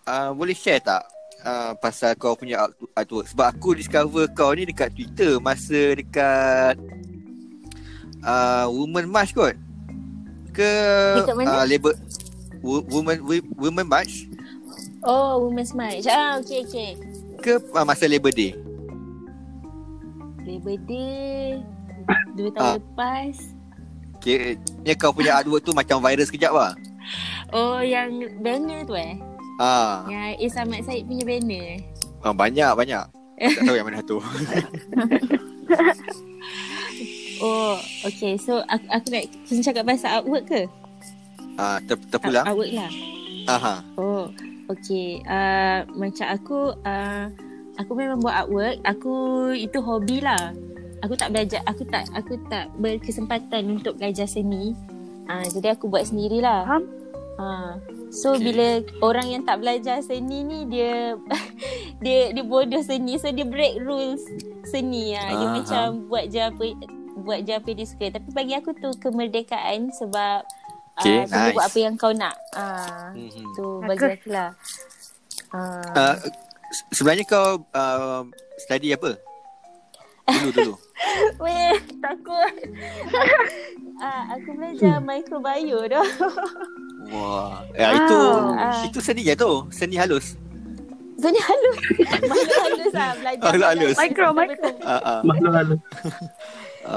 [0.08, 1.04] uh, boleh share tak
[1.42, 3.26] uh, pasal kau punya art- artwork?
[3.26, 6.74] Sebab aku discover kau ni dekat Twitter masa dekat
[8.20, 9.54] uh, Women March kot.
[10.50, 10.66] Ke
[11.30, 11.62] mana?
[11.62, 11.94] uh, label
[12.60, 14.26] Wo- Women Wo- Women March
[15.00, 16.04] Oh, Women's March.
[16.04, 16.92] Ah, okay, okay.
[17.40, 18.52] ke uh, masa Labor Day?
[20.44, 21.64] Labor Day.
[22.36, 22.76] Dua tahun Ah.
[22.76, 23.34] lepas.
[24.20, 24.60] Kira
[24.94, 26.72] kau punya artwork tu macam viral sekejap lah.
[27.48, 29.16] Oh yang banner tu eh
[29.60, 31.80] Ah, Yang Is Ahmad Said punya banner eh
[32.20, 33.04] ah banyak banyak.
[33.40, 34.20] Tak tahu yang mana tu.
[37.40, 40.60] Oh okay So aku, aku nak Kena cakap pasal artwork ke?
[41.56, 42.44] Ah, ter, terpulang.
[42.44, 42.90] Artwork lah
[43.48, 43.74] Aha.
[43.96, 44.28] Oh
[44.68, 47.24] Okay uh, Macam aku uh,
[47.80, 49.14] Aku memang buat artwork Aku
[49.56, 50.52] Itu hobi lah
[51.00, 54.76] Aku tak belajar Aku tak Aku tak berkesempatan Untuk belajar seni
[55.32, 56.84] uh, Jadi aku buat sendirilah Faham?
[57.40, 57.72] Uh,
[58.10, 58.42] So okay.
[58.44, 58.66] bila
[59.00, 61.16] Orang yang tak belajar seni ni Dia
[62.02, 64.20] Dia dia bodoh seni So dia break rules
[64.64, 66.64] Seni lah Dia Ah, macam Buat je apa
[67.16, 70.44] Buat je apa dia suka Tapi bagi aku tu Kemerdekaan Sebab
[70.92, 71.70] Okay, uh, Boleh buat nice.
[71.70, 73.44] apa yang kau nak uh, Mhm.
[73.56, 74.50] Tu bagi aku lah
[75.50, 76.14] uh, Uh,
[76.70, 78.22] se- sebenarnya kau uh,
[78.56, 79.16] study apa?
[80.32, 80.74] Dulu dulu.
[81.42, 82.52] Weh takut
[83.96, 86.06] uh, Aku belajar microbio dah
[87.10, 87.64] Wah.
[87.72, 88.18] Ya, itu
[88.54, 88.84] Ah.
[88.84, 89.64] itu seni je tu.
[89.68, 90.36] Seni halus.
[91.16, 91.76] Seni halus
[92.22, 93.96] Makhluk halus lah Belajar Makhluk halus.
[93.98, 94.74] Micro, Betul-betul.
[94.82, 95.18] Ah, ah.
[95.20, 95.80] Makhluk halus.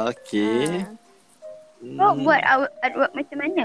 [0.07, 0.83] Okey.
[1.93, 3.63] Kau buat art- artwork macam mana?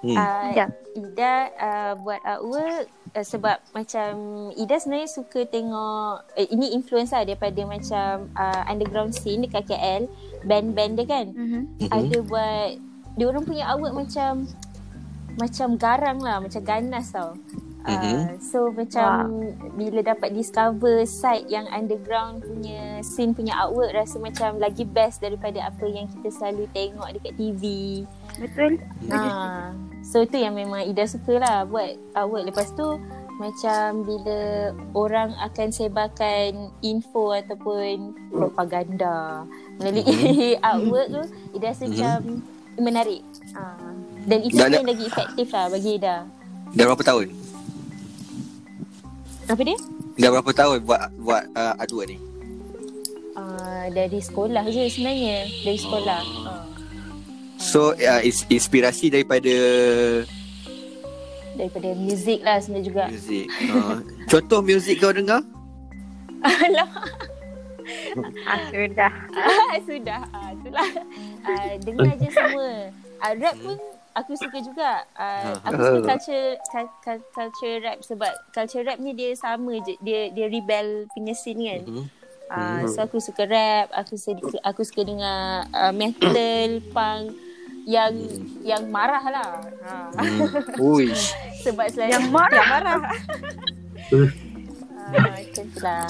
[0.00, 0.16] Hmm.
[0.16, 0.66] Uh, Ida.
[0.96, 4.10] Ida uh, buat artwork uh, sebab macam
[4.56, 10.08] Ida sebenarnya suka tengok eh, ini influence lah daripada macam uh, underground scene dekat KL
[10.42, 11.60] band-band dia kan Mhm.
[11.84, 11.90] Mhm.
[11.92, 12.70] ada buat
[13.12, 14.48] dia orang punya artwork macam
[15.40, 17.32] macam garang lah macam ganas tau
[17.80, 18.44] Uh, Mhm.
[18.44, 19.40] so macam
[19.72, 25.64] bila dapat discover site yang underground punya scene punya artwork rasa macam lagi best daripada
[25.64, 27.62] apa yang kita selalu tengok dekat TV.
[28.36, 28.84] Betul?
[29.08, 29.72] Ha.
[30.04, 32.52] So tu yang memang Ida suka lah buat artwork.
[32.52, 33.00] Lepas tu
[33.38, 34.38] macam bila
[34.92, 36.50] orang akan sebarkan
[36.82, 39.48] info ataupun propaganda
[39.80, 40.04] melalui
[40.62, 41.22] artwork tu
[41.56, 41.90] Ida rasa Mhm.
[41.90, 42.16] macam
[42.76, 43.24] menarik.
[43.56, 43.89] Ha.
[44.30, 46.16] Dan itu Dah- yang lagi efektif lah bagi Ida.
[46.70, 47.26] Dah berapa tahun?
[49.50, 49.78] Apa dia?
[50.14, 52.18] Dah berapa tahun buat buat uh, artwork ni?
[53.34, 55.50] Uh, dari sekolah je sebenarnya.
[55.66, 56.20] Dari sekolah.
[56.22, 56.52] Ha.
[57.58, 59.50] So uh, is, inspirasi daripada
[61.52, 63.04] Daripada muzik lah sebenarnya juga.
[63.10, 63.46] muzik.
[63.66, 63.98] Uh,
[64.30, 65.42] contoh muzik kau dengar?
[66.40, 67.10] Alamak.
[68.44, 69.12] Ah, sudah.
[69.34, 70.20] Ah, sudah.
[70.30, 70.88] Ah, itulah.
[71.42, 72.70] Ah, dengar je semua.
[73.18, 73.74] Ah, rap pun
[74.14, 75.04] aku suka juga.
[75.14, 79.94] Ah, aku suka culture cul- cul- culture rap sebab culture rap ni dia sama je.
[80.02, 81.82] Dia dia rebel punya scene kan.
[82.50, 87.30] Ah, so aku suka rap, aku suka aku suka dengar uh, metal, punk
[87.86, 88.12] yang
[88.66, 89.50] yang marah lah.
[89.86, 89.92] Ha.
[90.18, 90.82] Hmm.
[90.82, 91.14] Ui.
[91.64, 92.56] Sebab selalu Yang marah?
[92.58, 92.98] Yang marah.
[95.14, 96.08] ah, tu lah.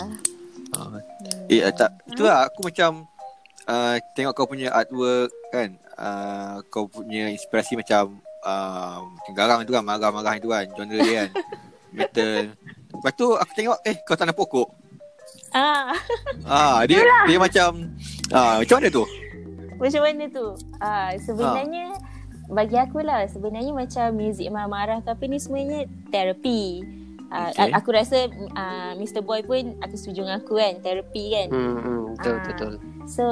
[1.50, 3.04] Eh uh, tak itulah aku macam
[3.66, 5.76] uh, tengok kau punya artwork kan.
[6.00, 11.14] Uh, kau punya inspirasi macam uh, macam garang tu kan, marah-marah itu kan, genre dia
[11.20, 11.30] kan.
[11.96, 12.56] Metal.
[12.90, 14.68] Lepas tu aku tengok eh kau tanam pokok.
[15.50, 15.92] Ah.
[16.46, 17.90] Ah dia dia macam
[18.30, 19.04] ah macam mana tu?
[19.76, 20.46] Macam mana tu?
[20.78, 21.98] Ah, sebenarnya
[22.46, 26.82] bagi aku lah sebenarnya macam muzik marah-marah ke apa ni sebenarnya terapi.
[27.30, 27.62] Uh, Okay.
[27.62, 27.70] okay.
[27.74, 28.18] aku rasa
[28.56, 29.22] uh, Mr.
[29.22, 31.46] Boy pun aku setuju dengan aku kan terapi kan.
[31.50, 32.42] Hmm, hmm, betul, Ah.
[32.46, 32.72] betul.
[33.06, 33.24] So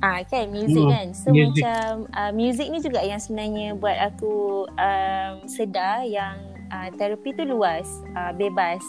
[0.00, 1.06] ah kan music Hmm, kan.
[1.12, 1.60] So music.
[1.60, 4.34] macam uh, music ni juga yang sebenarnya buat aku
[4.68, 6.36] um, sedar yang
[6.68, 8.82] uh, terapi tu luas, uh, bebas.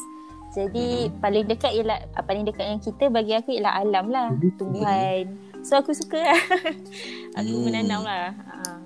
[0.52, 5.36] Jadi paling dekat ialah uh, paling dekat yang kita bagi aku ialah alam lah, tumbuhan.
[5.62, 6.42] So aku suka lah.
[7.38, 7.64] aku Hmm.
[7.64, 8.32] menanam lah.
[8.64, 8.80] Uh.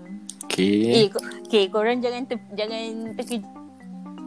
[0.44, 0.82] Okay.
[0.98, 3.46] Eh, ko- okay, korang jangan ter, jangan terkejut.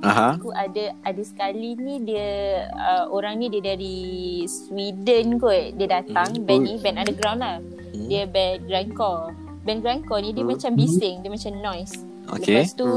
[0.03, 0.35] Aha.
[0.35, 2.31] Aku ada ada sekali ni dia
[2.69, 3.99] uh, orang ni dia dari
[4.45, 5.75] Sweden kot.
[5.75, 6.43] Dia datang Hmm.
[6.43, 7.57] band ni band underground lah.
[7.93, 8.09] Hmm.
[8.09, 9.37] Dia band grindcore.
[9.63, 11.95] Band grindcore ni dia macam bising, dia macam noise.
[12.33, 12.65] Okay.
[12.65, 12.89] Lepas tu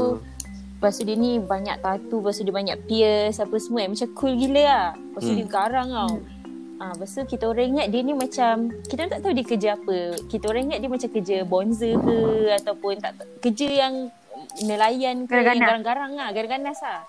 [0.76, 3.88] Lepas tu dia ni banyak tattoo, lepas tu dia banyak pierce apa semua eh.
[3.88, 4.86] Macam cool gila lah.
[4.92, 5.40] Lepas tu Hmm.
[5.40, 6.14] dia garang tau.
[6.76, 8.54] Ah, lepas tu kita orang ingat dia ni macam
[8.84, 9.98] kita orang tak tahu dia kerja apa.
[10.28, 12.16] Kita orang ingat dia macam kerja bonza ke
[12.60, 13.94] ataupun tak kerja yang
[14.68, 17.08] nelayan ke yang garang-garang lah, garang-ganas lah.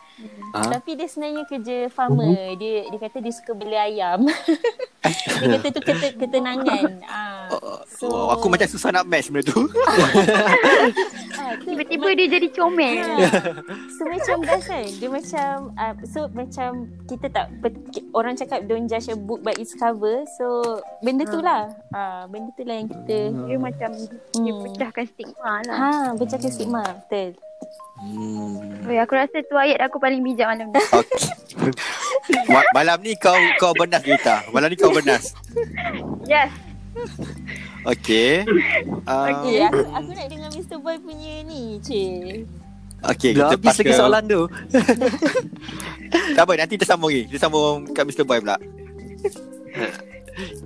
[0.49, 0.73] Ah.
[0.73, 2.57] Tapi dia sebenarnya kerja farmer.
[2.57, 4.25] Dia dia kata dia suka beli ayam.
[5.39, 6.83] dia kata tu kete, ketenangan.
[7.05, 7.45] Ah.
[7.87, 9.57] So, Oh, aku macam susah nak match benda tu.
[11.39, 12.97] ah, tu Tiba-tiba dia jadi comel.
[13.01, 13.17] Ha.
[13.97, 16.69] So macam best kan Dia macam uh, So macam
[17.05, 21.41] Kita tak pe- Orang cakap Don't judge a book by its cover So Benda tu
[21.41, 23.89] lah uh, Benda tu lah yang kita Dia macam
[24.37, 25.77] dia pecahkan stigma lah.
[25.77, 27.46] Ha Pecahkan stigma Betul
[27.97, 28.85] Hmm.
[28.85, 30.77] Oi, aku rasa tu ayat aku paling bijak malam ni.
[30.77, 31.25] Okay.
[32.45, 34.45] Ma- malam ni kau kau benas kita.
[34.53, 35.33] Malam ni kau benas.
[36.29, 36.53] Yes.
[37.87, 38.45] Okay.
[39.07, 40.77] Um, Okay, aku, aku nak dengar Mr.
[40.77, 42.45] Boy punya ni, cik.
[42.97, 43.97] Okay, Dah kita habis pass lagi ke...
[43.97, 44.41] soalan tu.
[46.37, 47.27] Tak apa, nanti kita sambung lagi.
[47.27, 48.23] Kita sambung kat Mr.
[48.23, 48.57] Boy pula.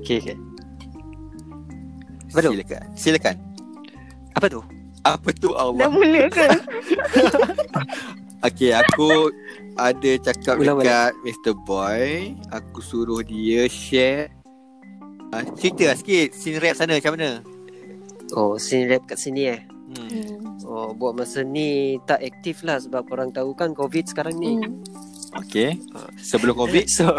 [0.03, 0.35] Okay, okay.
[2.31, 2.51] Apa tu?
[2.53, 2.83] Silakan.
[2.95, 3.35] Silakan.
[4.35, 4.61] Apa tu?
[5.01, 5.87] Apa tu Allah?
[5.87, 6.47] Dah mula ke?
[8.41, 9.29] Okay, aku
[9.77, 11.53] ada cakap Ulang dekat Mr.
[11.61, 12.33] Boy.
[12.49, 14.33] Aku suruh dia share.
[15.29, 17.45] Uh, cerita lah sikit scene rap sana macam mana?
[18.33, 19.61] Oh, scene rap kat sini eh.
[19.93, 20.57] Hmm.
[20.65, 24.57] Oh, buat masa ni tak aktif lah sebab orang tahu kan COVID sekarang ni.
[24.57, 24.81] Hmm.
[25.45, 25.77] Okay.
[26.17, 26.85] Sebelum COVID.
[26.97, 27.13] So,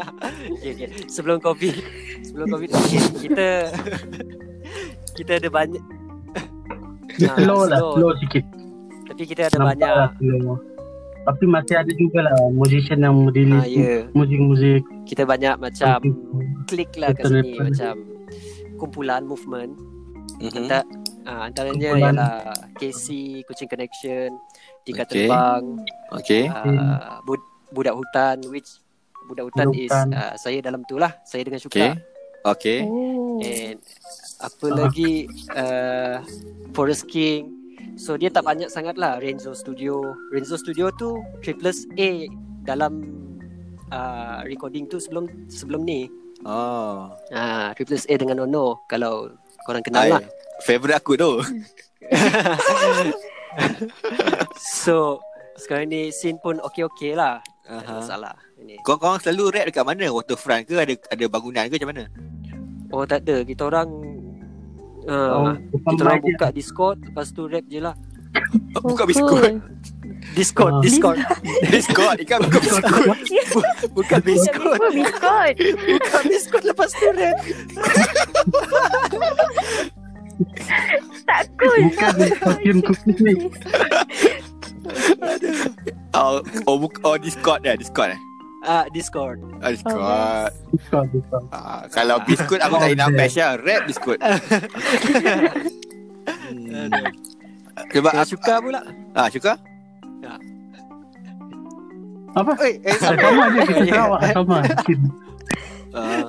[0.58, 0.88] okay, okay.
[1.06, 1.74] Sebelum COVID,
[2.26, 3.48] sebelum COVID, okay, kita
[5.14, 6.03] kita ada banyak.
[7.14, 8.12] Dia Ah, slow lah, slow.
[8.18, 8.44] sikit.
[9.04, 9.92] Tapi kita ada Nampak banyak.
[9.92, 10.56] lah slow.
[11.24, 13.96] Tapi masih ada juga lah musician yang Ah, release ya.
[14.12, 14.80] muzik-muzik.
[15.04, 15.98] Kita banyak macam
[16.64, 17.94] klik lah kat sini macam
[18.76, 19.72] kumpulan movement.
[20.36, 20.52] Mhm.
[20.58, 20.82] Antar,
[21.24, 22.14] ah, antaranya Kumpulan.
[22.14, 22.34] ialah
[22.74, 23.06] KC,
[23.42, 24.36] Kucing Connection,
[24.82, 25.24] Tika Okay.
[25.24, 25.62] Terbang,
[26.12, 26.44] Okay.
[26.46, 27.40] ah, bud-
[27.70, 28.68] Budak Hutan which
[29.24, 30.08] Budak Hutan Budak is Hutan.
[30.12, 31.16] ah, saya dalam tu lah.
[31.22, 31.88] Saya dengan Okay.
[31.88, 32.12] Syuka.
[32.46, 32.78] Okay.
[32.84, 33.40] Oh.
[33.40, 33.80] And
[34.40, 34.74] apa Ah.
[34.80, 35.12] lagi
[35.52, 36.16] uh,
[36.72, 37.52] Forest King.
[37.94, 40.02] So dia tak banyak sangat lah Renzo Studio.
[40.30, 42.26] Renzo Studio tu Triplus A
[42.62, 43.06] dalam
[43.88, 46.10] uh, recording tu sebelum sebelum ni.
[46.42, 47.14] Oh.
[47.30, 49.30] Ah, Triplus A dengan Ono kalau
[49.62, 50.20] korang kenal lah.
[50.20, 50.28] Ay,
[50.60, 51.38] Favorite aku tu.
[54.56, 55.22] So
[55.54, 57.38] sekarang ni scene pun okey-okey lah.
[57.64, 58.34] Tak ada masalah.
[58.58, 58.76] Ini.
[58.82, 60.10] Korang-korang selalu rap dekat mana?
[60.10, 60.74] Waterfront ke?
[60.76, 62.04] Ada ada bangunan ke macam mana?
[62.90, 63.40] Oh tak ada.
[63.40, 63.88] Kita orang
[65.04, 65.54] uh, Oh,
[65.86, 67.94] kita orang buka Discord lepas tu rap je lah.
[68.76, 69.30] Buka Oh, biskut.
[69.30, 69.62] cool.
[70.34, 70.82] Discord, Ah.
[70.82, 71.18] Discord.
[71.74, 72.16] Discord.
[72.18, 73.16] Ikan buka biskut.
[73.94, 74.78] Buka Discord.
[74.80, 75.54] Oh, biskut.
[75.86, 77.36] Buka biskut lepas tu rap.
[81.24, 81.78] Tak cool.
[81.88, 83.34] Bukan perfume cookies ni.
[86.10, 87.78] Oh, oh, buka, oh Discord eh.
[87.78, 88.20] Discord eh.
[88.64, 89.44] Ah, Discord.
[89.60, 90.00] Ah, Discord.
[90.72, 91.44] Discord, Discord.
[91.52, 93.60] Ah, kalau biskut aku tak nak match lah.
[93.60, 94.18] Rap biskut.
[96.44, 96.88] Hmm.
[97.92, 98.80] Saya aku, suka pula.
[99.16, 99.56] ah, suka?
[102.34, 102.52] Apa?
[102.66, 104.56] Eh, eh, Sama je kita Sarawak sama.
[104.84, 105.00] Sin.
[105.94, 106.24] Ah,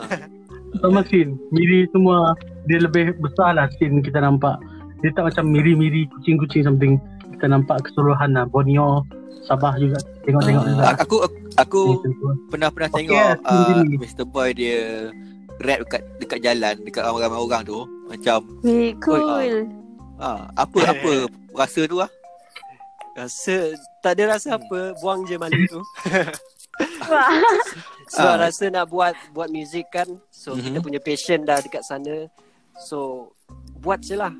[0.79, 1.35] Sama sin.
[1.49, 2.37] Miri semua
[2.69, 4.55] dia lebih besar lah sin kita nampak.
[5.01, 7.01] Dia tak macam miri-miri kucing-kucing something.
[7.35, 8.45] Kita nampak keseluruhan lah.
[8.47, 9.01] Borneo,
[9.49, 9.97] Sabah juga.
[10.23, 10.83] Tengok-tengok juga.
[10.85, 11.17] ah, aku
[11.57, 12.27] aku Ni tentu.
[12.47, 13.83] pernah pernah Okey, tengok uh.
[13.95, 15.09] Mr Boy dia
[15.57, 19.65] rap dekat dekat jalan dekat ramai-ramai orang tu macam Weh, cool.
[20.17, 21.11] ah apa apa
[21.53, 22.11] rasa tu ah
[23.13, 23.71] Rasa
[24.01, 25.79] tak ada rasa apa, buang je malu tu.
[27.07, 27.31] Wah.
[28.11, 28.39] Sebab Ah.
[28.43, 30.03] rasa nak buat buat muzik kan.
[30.27, 30.61] So Mhm.
[30.61, 32.27] kita punya passion dah dekat sana.
[32.77, 33.31] So
[33.79, 34.35] buat je lah.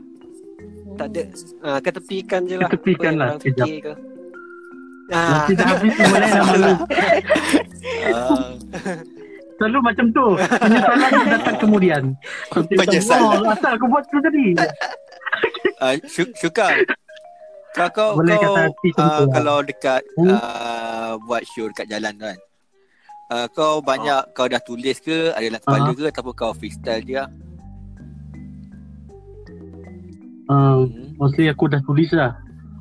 [0.93, 1.23] Tak ada
[1.63, 2.67] uh, ketepikan je lah.
[2.67, 3.63] Ketepikan lah, orang kejap.
[3.63, 3.93] fikir ke.
[5.07, 6.73] Ah, Nanti dah habis tu boleh lah malu.
[8.07, 8.49] Ah,
[9.55, 10.25] Selalu macam tu.
[10.35, 12.03] Penyesalan datang kemudian.
[12.49, 13.39] Penyesalan.
[13.39, 14.45] oh, asal aku buat tu tadi.
[15.83, 16.67] ah, Sy- Syuka
[17.71, 19.27] kau kau, Boleh kau kata ah, lah.
[19.29, 20.31] kalau dekat Hmm.
[20.31, 22.37] ah, buat show dekat jalan kan
[23.27, 25.91] ah, kau banyak kau dah tulis ke ada dalam kepala Ah.
[25.91, 27.27] ke ataupun kau freestyle dia
[30.45, 31.09] Uh, Hmm.
[31.15, 32.37] mostly aku dah tulis lah.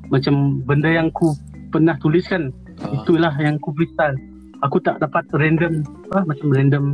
[0.07, 1.33] Macam benda yang aku
[1.75, 2.55] pernah tulis kan.
[2.79, 3.03] Ah.
[3.03, 4.15] Itulah yang aku freestyle.
[4.63, 6.85] Aku tak dapat random apa macam random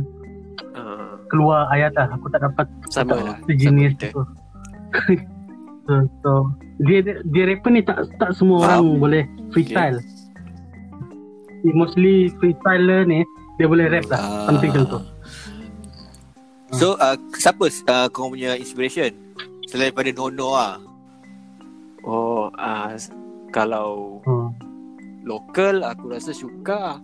[0.74, 2.10] ah, keluar ayat lah.
[2.18, 3.36] Aku tak dapat sama tak lah.
[3.46, 4.22] sejenis Sama tu.
[5.86, 5.92] so,
[6.26, 6.30] so
[6.82, 8.82] dia dia rapper ni tak tak semua Faham.
[8.82, 10.02] orang boleh freestyle.
[11.62, 13.22] Mostly freestyler ni
[13.62, 14.18] dia boleh rap lah.
[14.18, 14.50] Ah.
[14.50, 15.00] Something macam tu.
[16.72, 19.12] So uh, siapa uh, kau punya inspiration
[19.70, 20.80] selain daripada Nono ah
[22.02, 22.98] Oh, ah
[23.54, 24.41] kalau Hmm.
[25.22, 26.98] Lokal aku rasa suka.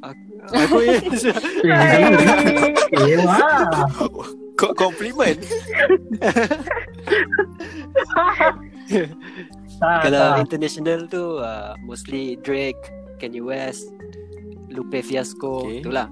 [0.00, 0.76] Aku, aku
[3.24, 3.40] wah.
[4.56, 5.36] Kau compliment
[9.76, 12.78] Kalau international tu uh, mostly Drake,
[13.20, 13.92] Kanye West,
[14.72, 15.84] Lupe Fiasco, Okay.
[15.84, 16.08] itulah.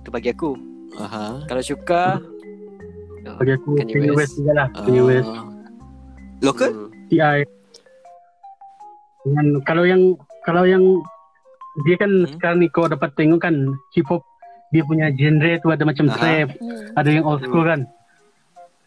[0.00, 0.56] Itu bagi aku.
[0.96, 1.44] Aha.
[1.44, 2.22] Kalau suka
[3.26, 4.34] oh, Bagi aku Kanye Kanye West West.
[4.40, 4.68] juga lah.
[4.72, 5.04] Kanye Ah.
[5.04, 5.30] West.
[6.40, 6.70] Local?
[6.72, 7.38] hmm, TI.
[9.26, 10.84] Dengan kalau yang kalau yang
[11.82, 12.30] dia kan Hmm.
[12.30, 13.54] sekarang ni kau dapat tengok kan
[13.92, 14.22] hip hop
[14.68, 16.14] dia punya genre tu ada macam Aha.
[16.14, 16.94] trap, Hmm.
[16.94, 17.86] ada yang old school kan.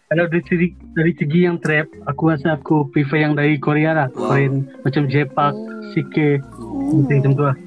[0.05, 4.07] Kalau dari segi, dari segi yang trap, aku rasa aku prefer yang dari Korea lah.
[4.09, 4.27] Wow.
[4.27, 5.91] Korean macam J-Park, Hmm.
[5.93, 6.17] CK,
[6.97, 7.57] macam macam tu lah.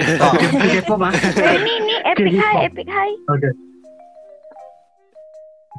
[0.00, 0.32] Oh.
[0.70, 1.12] K-pop ah.
[1.44, 2.46] Eh, ni ni epic hip hop.
[2.46, 3.14] high, epic high.
[3.28, 3.52] Okay.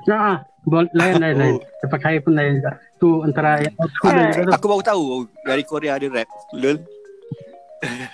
[0.04, 1.56] Nah, bol- lain lain lain.
[1.80, 2.74] Tempat kaya pun lain juga.
[3.02, 4.52] Tu antara yang old school juga tu.
[4.54, 5.04] Aku baru tahu
[5.42, 6.30] dari Korea ada rap.
[6.54, 6.78] Lol.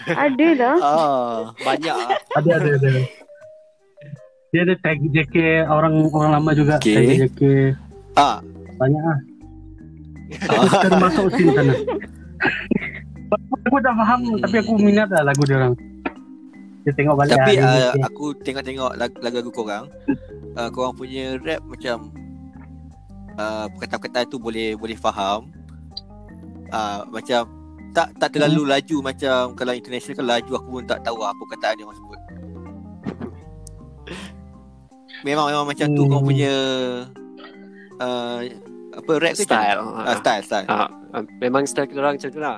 [0.07, 0.75] Ada lah.
[0.87, 2.09] Ah, banyak ah.
[2.33, 2.89] Ada ada ada.
[4.47, 5.35] Dia ada tag JK
[5.67, 6.95] orang orang lama juga Okay.
[6.95, 7.41] tag JK
[8.15, 8.39] Ah.
[8.73, 9.17] banyak ah.
[10.47, 10.63] Ah.
[10.65, 11.75] Kita ada masuk scene sana.
[13.61, 14.39] aku tak faham Hmm.
[14.39, 15.75] tapi aku minat lah lagu dia orang.
[16.81, 19.91] Dia tengok balik Tapi ah, uh, aku tengok-tengok lag- lagu-lagu korang
[20.55, 22.15] uh, Korang punya rap macam
[23.37, 25.47] uh, Perkataan-perkataan tu boleh boleh faham
[26.69, 27.47] uh, Macam
[27.95, 28.71] tak tak terlalu Hmm.
[28.77, 32.19] laju macam kalau international kan laju aku pun tak tahu apa perkataan dia orang sebut.
[35.25, 36.27] Memang memang macam tu kau Hmm.
[36.29, 36.53] punya
[37.97, 38.39] uh,
[38.93, 39.81] apa rap Style.
[39.97, 40.67] Ah, style style.
[40.69, 42.57] Ah, ah, memang style kita orang macam tu lah.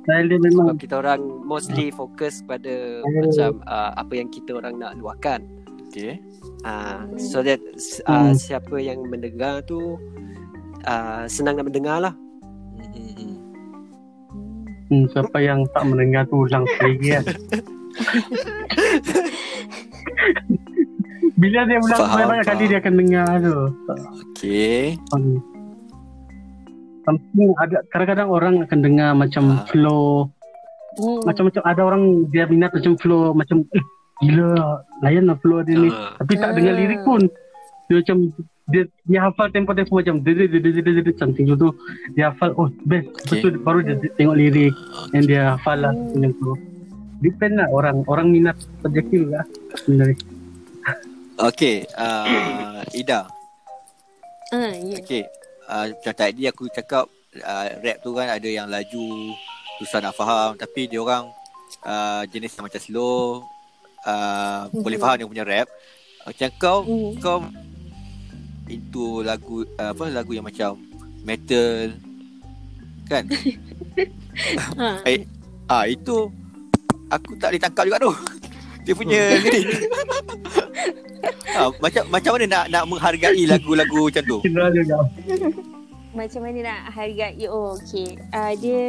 [0.00, 3.12] Style dia memang Sebab kita orang mostly fokus pada Oh.
[3.12, 5.44] macam uh, apa yang kita orang nak luahkan.
[5.88, 6.16] Okay.
[6.66, 7.62] Uh, so that
[8.04, 8.34] uh, Hmm.
[8.34, 9.94] siapa yang mendengar tu
[10.84, 12.14] uh, senang nak mendengar lah.
[14.88, 17.24] hmm, siapa yang tak mendengar tu ulang lagi kan.
[21.38, 23.56] Bila dia ulang Faham, banyak kali dia akan dengar tu.
[24.34, 24.98] Okay.
[25.14, 25.38] Hmm.
[27.06, 30.28] Something ada kadang-kadang orang akan dengar macam flow
[30.98, 31.22] Hmm.
[31.22, 32.02] macam-macam ada orang
[32.34, 33.84] dia minat macam flow macam eh,
[34.24, 36.14] gila layan lah flow dia ni Ah.
[36.18, 37.22] tapi tak dengar lirik pun
[37.88, 38.18] dia macam
[38.68, 41.70] dia dia hafal tempo-tempo macam dia dia dia dia dia, dia something tu
[42.12, 43.40] dia hafal oh best okay.
[43.40, 44.74] betul baru dia, dia tengok lirik
[45.16, 46.52] yang dia hafal lah macam tu
[47.24, 49.44] depend lah orang orang minat rezeki lah
[49.84, 50.18] sebenarnya
[51.38, 53.30] Okay, uh, Ida.
[54.50, 54.98] Ah, ya.
[54.98, 55.22] Okay.
[55.70, 57.06] Uh, macam tadi aku cakap
[57.46, 59.38] uh, rap tu kan ada yang laju,
[59.78, 61.30] susah nak faham tapi dia orang
[61.86, 63.46] uh, jenis yang macam slow,
[64.02, 65.02] uh, boleh Mhm.
[65.02, 65.68] faham dia punya rap.
[66.24, 67.10] Macam kau Mhm.
[67.18, 67.38] kau
[68.68, 70.76] into lagu uh, apa lagu yang macam
[71.22, 71.96] metal
[73.06, 73.24] kan?
[74.78, 75.02] Ha.
[75.02, 75.26] eh,
[75.66, 76.30] ah itu
[77.10, 78.12] aku tak boleh tangkap juga tu.
[78.84, 79.66] Dia punya lirik.
[81.52, 84.38] ah, macam macam mana nak nak menghargai lagu-lagu macam tu?
[86.18, 87.46] Macam mana nak hargai?
[87.46, 88.84] Oh okay uh, Dia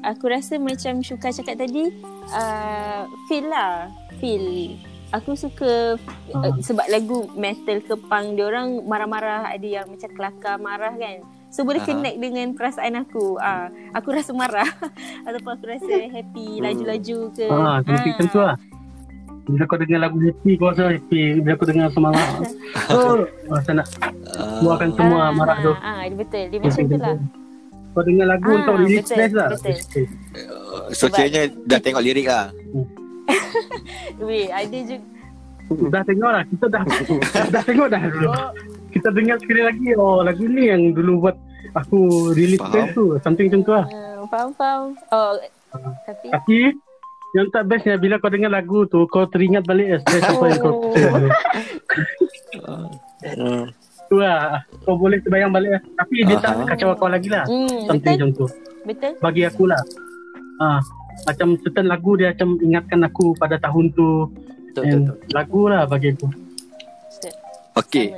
[0.00, 1.92] Aku rasa macam Syuka cakap tadi
[2.32, 3.92] uh, Feel lah.
[4.16, 4.80] Feel.
[5.12, 6.00] Aku suka
[6.32, 9.52] uh, Sebab lagu metal ke punk Diorang marah-marah.
[9.52, 11.20] Ada yang macam kelakar marah kan?
[11.52, 11.88] So boleh Aha.
[11.92, 13.36] connect dengan perasaan aku.
[13.36, 14.68] Uh, Aku rasa marah.
[15.28, 17.46] Ataupun aku rasa happy Laju-laju ke.
[17.52, 18.56] Ah something macam tu lah
[19.48, 21.40] bila kau dengar lagu happy kau rasa happy.
[21.40, 22.28] Bila kau dengar semangat
[22.92, 23.86] oh rasa nak
[24.54, 25.72] keluarkan semua marah tu.
[25.74, 26.44] ah, ah, Betul.
[26.48, 27.16] Dia macam tu lah.
[27.88, 29.48] Kau dengar lagu Ah, untuk release betul, stress lah.
[29.50, 30.04] betul.
[30.90, 32.52] So kiranya dah tengok lirik lah.
[34.20, 35.06] Weh ada juga.
[35.68, 36.82] Dah tengok lah kita dah
[37.54, 38.28] dah tengok dah dulu.
[38.88, 41.36] Kita dengar sekali lagi oh lagu ni yang dulu buat
[41.74, 41.98] aku
[42.32, 42.70] release Faham.
[42.70, 43.86] stress tu something macam tu lah.
[43.86, 45.36] Uh, Faham-faham Oh
[46.04, 46.56] Tapi tapi
[47.30, 50.72] yang tak bestnya bila kau dengar lagu tu kau teringat balik stress apa yang kau
[54.08, 55.82] tu lah kau boleh terbayang balik lah.
[55.94, 58.16] tapi dia tak kacau kau lagi lah Hmm, something betul.
[58.16, 58.46] macam tu
[58.82, 59.80] Betul bagi aku lah
[60.58, 60.80] ah
[61.24, 64.32] macam certain lagu dia macam ingatkan aku pada tahun tu
[64.68, 65.32] Betul, And betul, betul.
[65.32, 66.28] lagu lah bagi aku
[67.78, 68.10] Okay.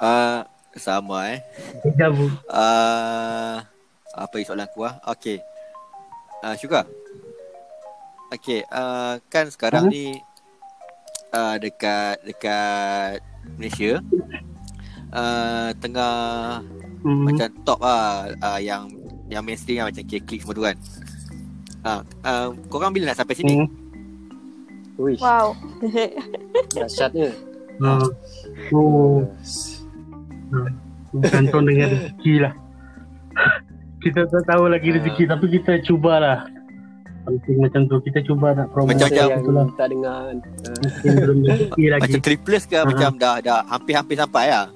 [0.00, 0.40] Uh,
[0.72, 1.44] sama eh.
[1.82, 3.60] Dejavu Uh,
[4.10, 4.96] apa soalan aku ah?
[5.06, 5.36] Okay.
[6.40, 6.88] Uh, Syuka.
[8.32, 8.64] Okay.
[8.72, 9.92] Uh, kan sekarang Hmm?
[9.92, 10.16] ni
[11.30, 13.20] uh, dekat dekat
[13.60, 14.00] Malaysia
[15.12, 16.60] uh, tengah
[17.02, 17.26] Hmm.
[17.26, 18.86] macam top lah uh, yang
[19.26, 20.76] yang mainstream lah macam K-Click semua tu kan.
[21.82, 23.58] Uh, uh, korang bila nak sampai sini?
[23.58, 25.18] Hmm.
[25.18, 25.58] Wow.
[26.78, 27.34] dahsyatnya.
[27.82, 28.06] Ah.
[28.70, 29.26] Oh.
[30.54, 30.70] Ah.
[31.26, 32.54] Gantung dengan rezeki lah.
[34.06, 36.46] kita tak tahu lagi rezeki tapi kita cubalah.
[37.22, 37.96] Something macam tu.
[38.00, 38.92] Kita cuba nak promote.
[38.92, 39.66] Macam- macam- yang itulah.
[39.72, 40.36] tak dengar kan.
[40.42, 40.74] Ah.
[40.82, 41.82] Mungkin belum lagi.
[42.02, 42.84] Macam triplets ke Ah.
[42.84, 44.66] macam dah dah hampir-hampir sampai lah?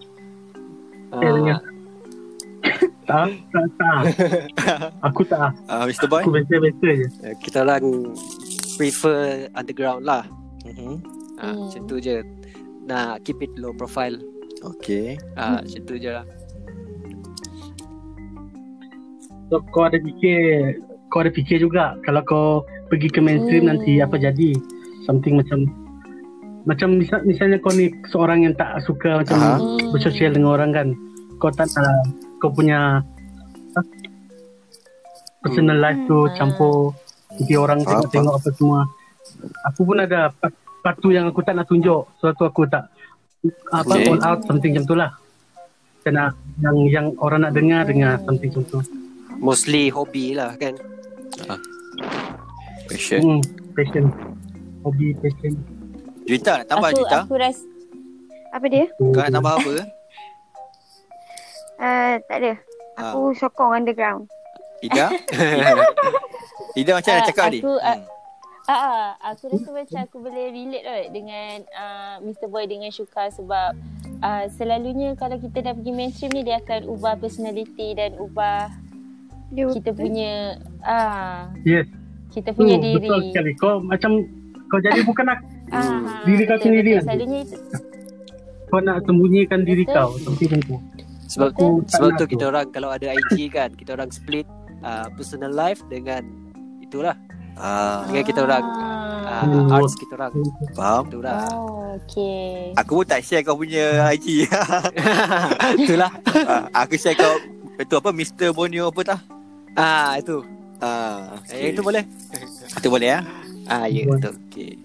[1.09, 1.66] Ah,
[3.05, 4.01] Tak, tak, tak.
[5.06, 5.55] Aku tak.
[5.64, 6.06] Uh, Mr.
[6.06, 6.20] Boy?
[6.20, 7.06] Aku biasa-biasa je.
[7.23, 8.10] eh, kita orang
[8.74, 10.27] prefer underground lah.
[10.64, 10.94] Mm-hmm.
[11.36, 11.66] Ah, Hmm.
[11.66, 12.18] Macam tu je.
[12.82, 14.18] Nak keep it low profile.
[14.64, 15.14] Okay.
[15.35, 16.27] Ah, Macam tu je lah.
[19.47, 20.74] So, kau ada fikir,
[21.08, 22.46] kau ada fikir juga kalau kau
[22.88, 23.78] pergi ke mainstream Hmm.
[23.78, 24.54] nanti apa jadi?
[25.06, 25.66] Something macam
[26.66, 29.54] macam misal, misalnya kau ni seorang yang tak suka macam Aha.
[29.94, 30.88] bersosial dengan orang kan.
[31.38, 32.10] Kau tak nak
[32.42, 32.98] kau punya
[33.78, 33.92] apa,
[35.42, 36.34] personal life tu Hmm.
[36.34, 36.90] campur
[37.36, 38.80] nanti orang Faham, tengok-tengok apa semua.
[39.68, 42.08] Aku pun ada part, part tu yang aku tak nak tunjuk.
[42.18, 42.90] Suatu aku tak
[43.70, 44.10] apa Okay.
[44.10, 45.10] all out something macam tu lah.
[46.02, 48.78] Kena yang yang orang nak dengar dengar something macam tu.
[49.40, 50.74] Mostly hobi lah kan.
[52.86, 53.20] Passion.
[53.20, 53.40] Hmm,
[53.76, 54.04] passion.
[54.86, 55.52] Hobi passion.
[56.26, 57.18] Juita nak tambah aku, Juita?
[57.22, 57.62] aku rasa
[58.50, 58.86] Apa dia?
[58.98, 59.72] Kau nak tambah apa?
[61.78, 62.52] Uh, tak ada.
[62.96, 64.24] Aku sokong underground.
[64.80, 65.12] Ida?
[66.80, 67.60] Ida macam mana Ah, cakap ni?
[67.60, 67.98] Aku, ah,
[68.68, 72.48] ah, ah, aku rasa macam aku boleh relate right, dengan uh, Mr.
[72.48, 73.76] Boy dengan Syuka sebab
[74.20, 78.68] uh, selalunya kalau kita dah pergi mainstream ni dia akan ubah personality dan ubah
[79.48, 80.32] dia kita punya
[80.82, 81.86] ah Yes.
[82.28, 82.97] kita punya Tu, diri.
[83.01, 83.51] Betul sekali.
[83.56, 84.10] Kau macam
[84.66, 85.44] kau jadi bukan aku.
[85.68, 86.97] Ah, diri kau betul, sendiri betul.
[86.97, 87.06] nanti.
[87.06, 87.56] Selalunya itu
[88.66, 89.94] Kau nak sembunyikan diri Betul.
[89.94, 90.77] kau macam tu.
[91.27, 91.74] Sebab Betul.
[91.86, 94.47] sebab tu kita orang kalau ada IG kan, kita orang split
[94.81, 96.23] uh, personal life dengan
[96.81, 97.14] itulah.
[97.55, 98.02] Ah.
[98.06, 98.64] Dengan kita orang
[99.27, 99.43] Ah.
[99.43, 100.32] uh, arts kita orang.
[100.73, 101.02] Faham?
[101.09, 101.39] Itulah.
[101.51, 102.70] Oh, okay.
[102.74, 104.47] Aku pun tak share kau punya IG.
[105.82, 106.10] Itulah.
[106.47, 107.35] Ah, aku share kau
[107.74, 108.51] itu apa Mr.
[108.51, 109.20] Borneo apa tah?
[109.77, 110.40] Ah itu.
[110.77, 112.05] Ah, Eh, itu boleh.
[112.70, 113.20] Itu boleh ya?
[113.66, 114.35] Ah ya betul.
[114.48, 114.77] Okay.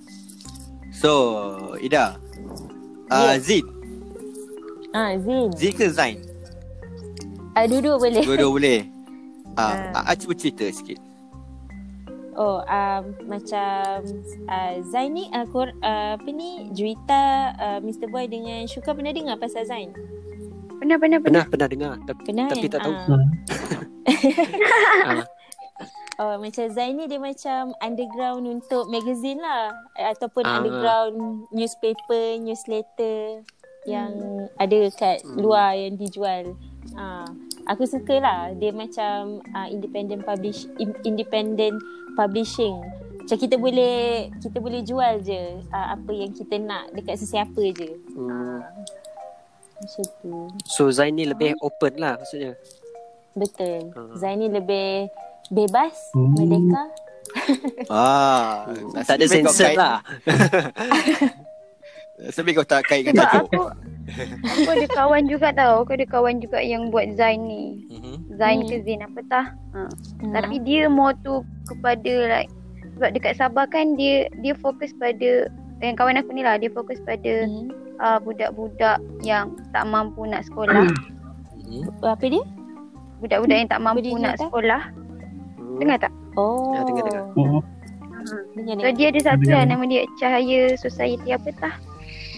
[0.92, 1.12] So,
[1.80, 2.16] Ida.
[3.08, 3.44] Uh, Yes.
[3.44, 3.66] Zid.
[4.92, 5.48] Ah, Zin.
[5.52, 6.20] Zid ke Zain?
[7.52, 8.24] Ah, dua-dua boleh.
[8.24, 8.80] Dua-dua boleh.
[9.56, 10.12] Ah, Ah.
[10.12, 11.00] uh, cuba cerita sikit.
[12.34, 14.00] Oh, um, macam
[14.48, 17.24] uh, Zain ni, uh, kor, uh, apa ni, Juwita,
[17.54, 18.08] uh, Mr.
[18.08, 19.92] Boy dengan Syuka pernah dengar pasal Zain?
[20.82, 22.74] Pernah, pernah, Pernah pernah dengar tapi, Pernah tapi kan?
[22.74, 22.96] tak tahu.
[22.98, 23.22] Ah.
[25.02, 25.24] Ah.
[26.20, 29.74] Oh, macam Zain ni dia macam underground untuk magazine lah.
[29.96, 30.58] Ataupun Ah.
[30.58, 31.16] underground
[31.50, 33.42] newspaper, newsletter
[33.84, 34.14] yang
[34.56, 36.54] ada kat luar yang dijual.
[36.94, 37.26] Ah,
[37.66, 38.42] aku suka lah.
[38.54, 41.78] Dia macam uh, independent publish in- independent
[42.14, 42.78] publishing.
[43.18, 47.98] Macam kita boleh kita boleh jual je uh, apa yang kita nak dekat sesiapa je.
[48.14, 48.62] Hmm.
[49.82, 50.34] Macam tu.
[50.64, 52.54] So Zain ni lebih open lah maksudnya.
[53.34, 53.90] Betul.
[53.92, 54.14] Ah.
[54.14, 55.10] Zain ni lebih
[55.50, 56.32] bebas, Hmm.
[56.32, 56.84] merdeka.
[57.90, 58.68] Ah,
[59.04, 60.04] Tak ada sensor kait- lah.
[62.22, 63.50] Sebab kau tak kait Sebab dengan tajuk.
[63.50, 63.62] aku
[64.54, 65.82] aku ada kawan juga tau.
[65.82, 67.82] Aku ada kawan juga yang buat Zain ni.
[67.90, 68.16] Mhm.
[68.36, 68.70] Zain Hmm.
[68.70, 69.46] ke Zain apa tah.
[69.72, 69.82] Ha.
[70.20, 70.32] Hmm.
[70.32, 72.52] Tapi dia more tu kepada like
[72.94, 75.50] sebab dekat Sabah kan dia dia fokus pada
[75.80, 77.74] yang kawan aku ni lah dia fokus pada Hmm.
[78.02, 80.90] Uh, budak-budak yang tak mampu nak sekolah.
[82.04, 82.44] Apa dia?
[83.22, 84.82] Budak-budak yang tak mampu Berdiri nak sekolah.
[85.56, 85.78] Hmm.
[85.78, 86.14] Dengar tak?
[86.36, 86.74] Oh.
[86.74, 87.24] Ya, dengar, dengar.
[87.38, 87.62] Hmm.
[88.58, 91.76] Dengar, So dia ada satu lah nama dia Cahaya Society apa tah.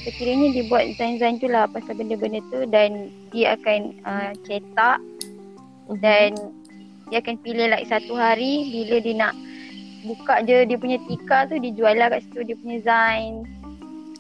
[0.04, 5.00] So kiranya dia buat zain-zain tu lah pasal benda-benda tu dan dia akan uh, cetak
[5.84, 6.00] Mhm.
[6.00, 6.30] dan
[7.12, 9.34] dia akan pilih like satu hari bila dia nak
[10.04, 13.44] buka je dia punya tika tu dia jual lah kat situ dia punya zain.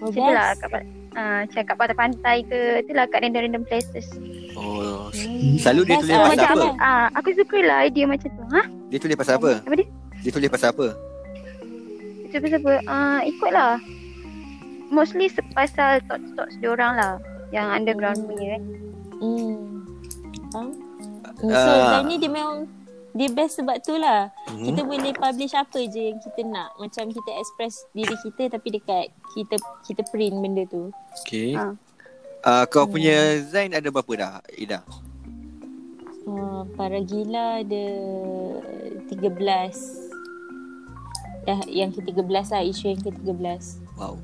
[0.03, 0.61] Oh, Macam tu lah best.
[0.67, 0.83] kat,
[1.13, 4.07] uh, macam kat pantai-pantai ke itulah kat random-random places.
[4.53, 5.57] Oh, Hmm.
[5.57, 6.67] selalu dia tulis pasal macam apa?
[6.77, 8.43] Ah, aku suka lah idea macam tu.
[8.49, 8.61] Ha?
[8.89, 9.51] Dia tulis pasal apa?
[9.61, 9.87] Apa dia?
[10.21, 10.87] Dia tulis pasal apa?
[12.23, 12.73] Itu pasal apa?
[12.85, 13.73] Ah, ikutlah.
[14.89, 17.13] Mostly sepasal thoughts-thoughts dia orang lah
[17.49, 18.61] yang underground punya kan.
[19.17, 19.53] Hmm.
[20.49, 20.69] Faham?
[21.33, 21.97] So Ah.
[21.97, 22.69] Zain ni dia memang
[23.13, 24.33] dia best sebab tu lah.
[24.49, 24.65] Mhm.
[24.73, 26.73] Kita boleh publish apa je yang kita nak.
[26.81, 30.89] Macam kita express diri kita tapi dekat kita kita print benda tu.
[31.23, 31.53] Okay.
[31.53, 31.77] Ah.
[32.43, 34.83] Uh, kau punya Zain ada berapa dah, Ida?
[36.27, 37.85] Uh, para gila ada
[39.07, 39.15] 13.
[41.43, 43.63] Dah yang ke-13 lah isu yang ke-13.
[43.95, 44.19] Wow.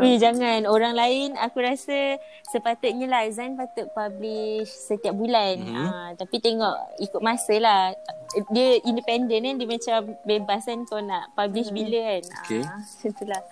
[0.00, 2.16] Weh jangan orang lain aku rasa
[2.48, 5.60] sepatutnya lah Zain patut publish setiap bulan.
[5.60, 5.76] Mhm.
[5.76, 7.82] Ah tapi tengok ikut masa lah.
[8.52, 12.22] Dia independent kan dia macam bebas kan kau nak publish bila kan.
[12.44, 12.62] Okay.
[12.64, 13.42] Ah macam tu lah.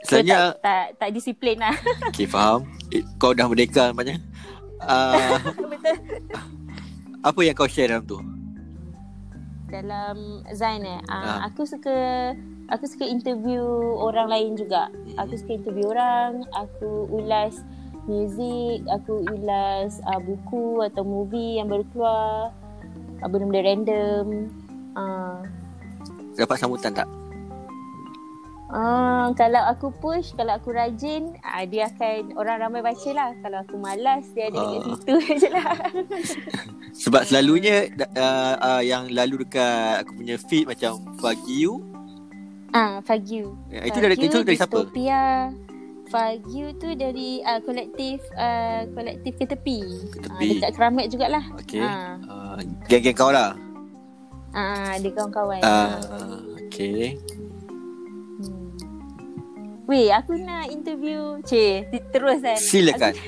[0.00, 1.76] So, Sebenarnya tak, tak, tak disiplin lah.
[2.08, 4.16] Okay faham eh, Kau dah merdeka nampaknya
[4.80, 5.36] uh,
[5.70, 5.96] Betul.
[7.20, 8.16] Apa yang kau share dalam tu?
[9.68, 11.00] Dalam Zain eh.
[11.04, 11.44] Ah.
[11.44, 12.32] Ah, aku suka
[12.70, 13.62] aku suka interview
[13.98, 14.88] orang lain juga.
[15.18, 17.58] Aku suka interview orang, aku ulas
[18.06, 22.54] muzik, aku ulas uh, buku atau movie yang baru keluar.
[23.20, 24.26] Uh, benda-benda random.
[24.96, 25.44] Uh,
[26.34, 27.04] Dapat sambutan tak?
[28.70, 33.30] uh, kalau aku push, kalau aku rajin, uh, dia akan orang ramai baca lah.
[33.42, 34.88] Kalau aku malas, dia ada dekat Ah.
[34.96, 35.74] situ je lah.
[36.90, 37.86] Sebab selalunya
[38.18, 41.86] uh, uh, Yang lalu dekat Aku punya feed Macam Fagiu
[42.70, 43.58] Ah, Fagiu.
[43.68, 44.70] Eh, itu dari- itu dari siapa?
[44.80, 45.50] Dystopia.
[46.06, 49.78] Fagiu tu dari uh, kolektif uh, kolektif ke tepi.
[50.08, 50.46] Ke Ah, tepi.
[50.52, 51.44] dekat Keramat jugalah.
[51.56, 53.54] Okay Ah, uh, Geng-geng kau lah
[54.50, 55.62] ah, dia kawan-kawan.
[55.62, 56.02] uh,
[56.60, 57.39] Okay Hmm.
[59.90, 61.42] Weh, aku nak interview.
[61.42, 62.54] Cik, terus eh.
[62.54, 63.10] Silakan.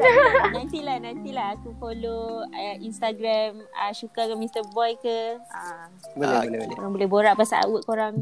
[0.00, 4.62] Aku, nantilah, nantilah aku follow uh, Instagram uh, Syuka ke Mr.
[4.70, 5.36] Boy ke.
[5.42, 6.76] Uh, Boleh, Ah, boleh, boleh.
[6.78, 8.14] korang boleh borak pasal artwork korang.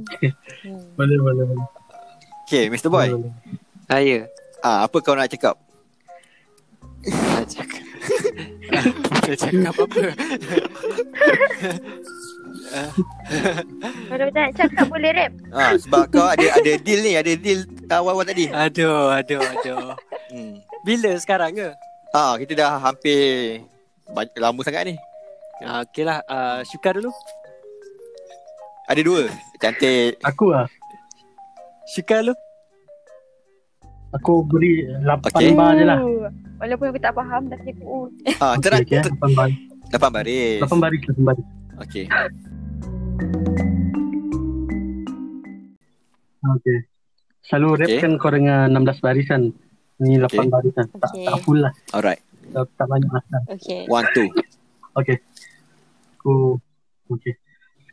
[0.64, 0.82] Hmm.
[0.98, 1.66] Boleh, boleh, boleh.
[2.42, 2.88] Okay, Mr.
[2.88, 3.12] Boy.
[3.86, 4.24] Ah, ya.
[4.58, 5.60] Ah, apa kau nak cakap?
[7.04, 7.84] Nak cakap.
[9.20, 10.02] Nak cakap apa?
[14.08, 15.32] Kalau tak nak cakap boleh rap.
[15.52, 18.48] Ah, sebab kau ada ada deal ni, ada deal awal-awal tadi.
[18.48, 19.96] Aduh, aduh, aduh.
[20.28, 20.60] Hmm.
[20.84, 21.68] Bila sekarang ke?
[22.12, 23.60] Ah, kita dah hampir
[24.36, 24.94] lama sangat ni.
[25.60, 26.22] Ah, okey lah.
[26.24, 27.10] Uh, Syuka dulu.
[28.88, 29.28] Ada dua.
[29.58, 30.16] Cantik.
[30.24, 30.64] Aku lah.
[31.90, 32.34] Syuka dulu.
[34.16, 35.52] Aku beri 8 Okey.
[35.52, 36.00] bar je lah.
[36.56, 38.08] Walaupun aku tak faham tapi aku.
[38.40, 38.80] Ah, Okey, terat.
[38.88, 39.48] okey, 8 bar.
[39.92, 40.58] Lapan baris.
[40.64, 41.46] 8 baris, 8 baris.
[41.84, 42.04] Okey.
[46.48, 46.78] Okey.
[47.42, 48.00] Selalu rap Okey.
[48.02, 49.42] kan kau dengar 16 barisan.
[49.98, 50.46] Ni 8 Okey.
[50.46, 50.86] barisan.
[50.94, 51.26] Tak, Okey.
[51.26, 51.72] tak full lah.
[51.90, 52.20] Alright.
[52.54, 53.38] Tak, tak banyak masa.
[53.50, 53.84] Okay.
[53.90, 54.28] One, two.
[54.96, 55.16] Okey.
[56.18, 56.56] Aku
[57.10, 57.34] okey.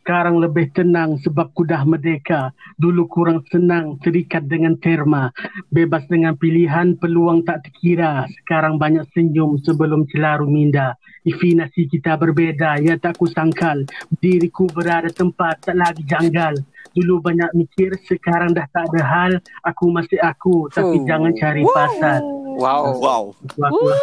[0.05, 2.53] Sekarang lebih tenang sebab ku dah merdeka.
[2.77, 5.33] Dulu kurang senang terikat dengan terma.
[5.73, 8.29] Bebas dengan pilihan peluang tak terkira.
[8.29, 10.93] Sekarang banyak senyum sebelum celaru minda.
[11.25, 13.81] Definasi kita berbeza, ya tak ku sangkal.
[14.21, 16.53] Diriku berada tempat tak lagi janggal.
[16.93, 19.31] Dulu banyak mikir, sekarang dah tak ada hal.
[19.65, 21.05] Aku masih aku, tapi Oh.
[21.09, 22.21] jangan cari pasal.
[22.61, 22.93] Wow.
[23.01, 23.23] Wow.
[23.57, 24.01] Aku lah.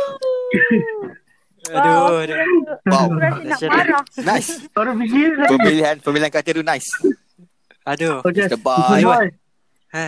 [1.70, 2.36] Aduh, aduh.
[2.90, 3.06] Wow.
[3.14, 4.04] Rasa nak marah.
[4.18, 4.50] Nice.
[4.74, 5.30] Orang fikir.
[5.46, 6.90] Pemilihan pemilihan kata tu nice.
[7.86, 8.18] Aduh.
[8.26, 8.58] Mr.
[8.58, 8.98] Boy.
[8.98, 9.06] Mr.
[9.06, 9.28] Boy.
[9.94, 10.06] Ha.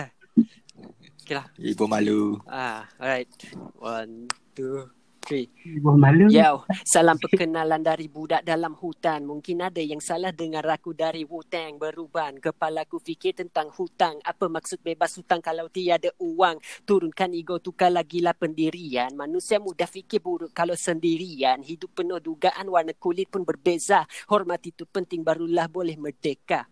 [1.25, 1.45] Okay lah.
[1.57, 2.37] Ibu malu.
[2.45, 3.31] Ah, alright.
[3.79, 4.85] One, two,
[5.25, 5.49] three.
[5.81, 6.29] Wah, malu.
[6.29, 9.25] Yo, salam perkenalan dari budak dalam hutan.
[9.25, 11.81] Mungkin ada yang salah dengar aku dari Wu-Tang.
[11.81, 14.21] Beruban, kepalaku fikir tentang hutang.
[14.21, 16.61] Apa maksud bebas hutang kalau tiada uang?
[16.85, 19.11] Turunkan ego tukarlah gila pendirian.
[19.17, 21.65] Manusia mudah fikir buruk kalau sendirian.
[21.65, 24.05] Hidup penuh dugaan, warna kulit pun berbeza.
[24.29, 26.69] Hormat itu penting, barulah boleh merdeka.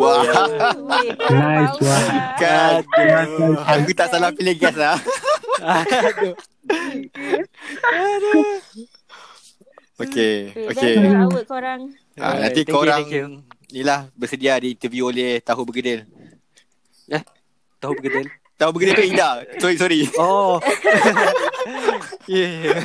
[0.00, 0.24] Wah.
[0.88, 2.00] Weh, korang Nice, wah.
[2.00, 2.32] lah.
[2.40, 2.82] Kan.
[3.76, 4.96] Aku tak salah pilih gas lah.
[7.86, 8.60] Aduh.
[9.96, 10.36] Okey.
[10.52, 10.94] Weh, Okey.
[11.00, 11.80] best lah artwork korang.
[12.20, 13.26] Ah, nanti thank you, korang thank you.
[13.72, 16.04] ni lah bersedia diinterview oleh Tahu Bergedil.
[17.76, 18.26] Tahu bergedil.
[18.56, 19.30] Tahu Bergedil tu Ida.
[19.60, 20.00] Sorry, sorry.
[20.16, 20.56] Oh.
[22.30, 22.82] yeah.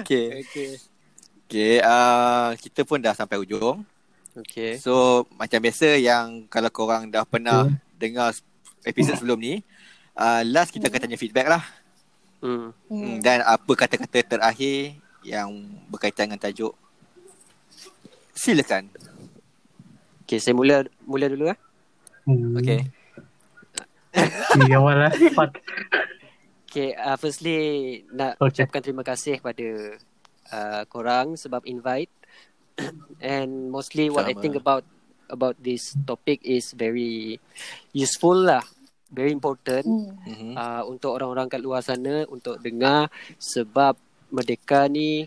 [0.00, 0.46] Okey.
[0.46, 0.70] Okay.
[1.48, 3.80] Okey, uh, kita pun dah sampai hujung.
[4.36, 4.76] Okay.
[4.76, 8.36] So, macam biasa yang kalau korang dah pernah dengar
[8.84, 9.64] episod sebelum ni,
[10.18, 11.62] uh, last kita akan tanya feedback lah.
[12.38, 12.70] Hmm.
[12.86, 14.94] Hmm, dan apa kata-kata terakhir
[15.26, 15.50] yang
[15.90, 16.74] berkaitan dengan tajuk.
[18.34, 18.86] Silakan.
[20.22, 21.58] Okay, saya mula mula dulu eh.
[22.28, 22.54] Hmm.
[22.60, 22.80] Okey.
[24.58, 25.12] Di awal lah.
[25.34, 25.58] Fuck.
[26.68, 27.58] Okay, uh, firstly
[28.12, 28.62] nak Okay.
[28.62, 29.98] ucapkan terima kasih kepada
[30.52, 32.12] uh, korang sebab invite.
[33.24, 34.42] And mostly what I Sama.
[34.44, 34.84] think about
[35.32, 37.40] about this topic is very
[37.90, 38.62] useful lah.
[39.08, 39.84] Very important.
[40.28, 40.52] Mhm.
[40.52, 43.08] uh, untuk orang-orang kat luar sana untuk dengar
[43.40, 43.96] sebab
[44.28, 45.24] merdeka ni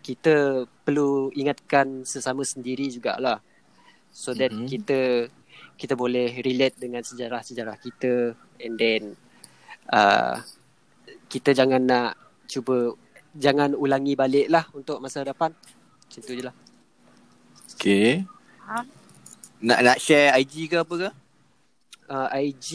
[0.00, 3.38] kita perlu ingatkan sesama sendiri jugalah.
[4.10, 4.64] So that Mhm.
[4.66, 5.00] kita
[5.76, 9.02] kita boleh relate dengan sejarah-sejarah kita and then
[9.92, 10.40] uh,
[11.28, 12.16] kita jangan nak
[12.48, 12.96] cuba
[13.32, 15.52] jangan ulangi balik lah untuk masa depan.
[15.52, 16.56] Macam tu je lah.
[17.76, 18.24] Okey.
[18.68, 18.84] Ha?
[19.64, 21.08] Nak nak share IG ke apa ke?
[22.12, 22.68] Uh, IG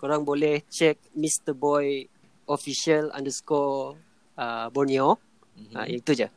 [0.00, 1.52] korang boleh check Mr.
[1.52, 2.08] Boy
[2.48, 4.00] official underscore
[4.40, 5.20] uh, Borneo.
[5.60, 5.72] Mhm.
[5.76, 6.28] Ha, itu je.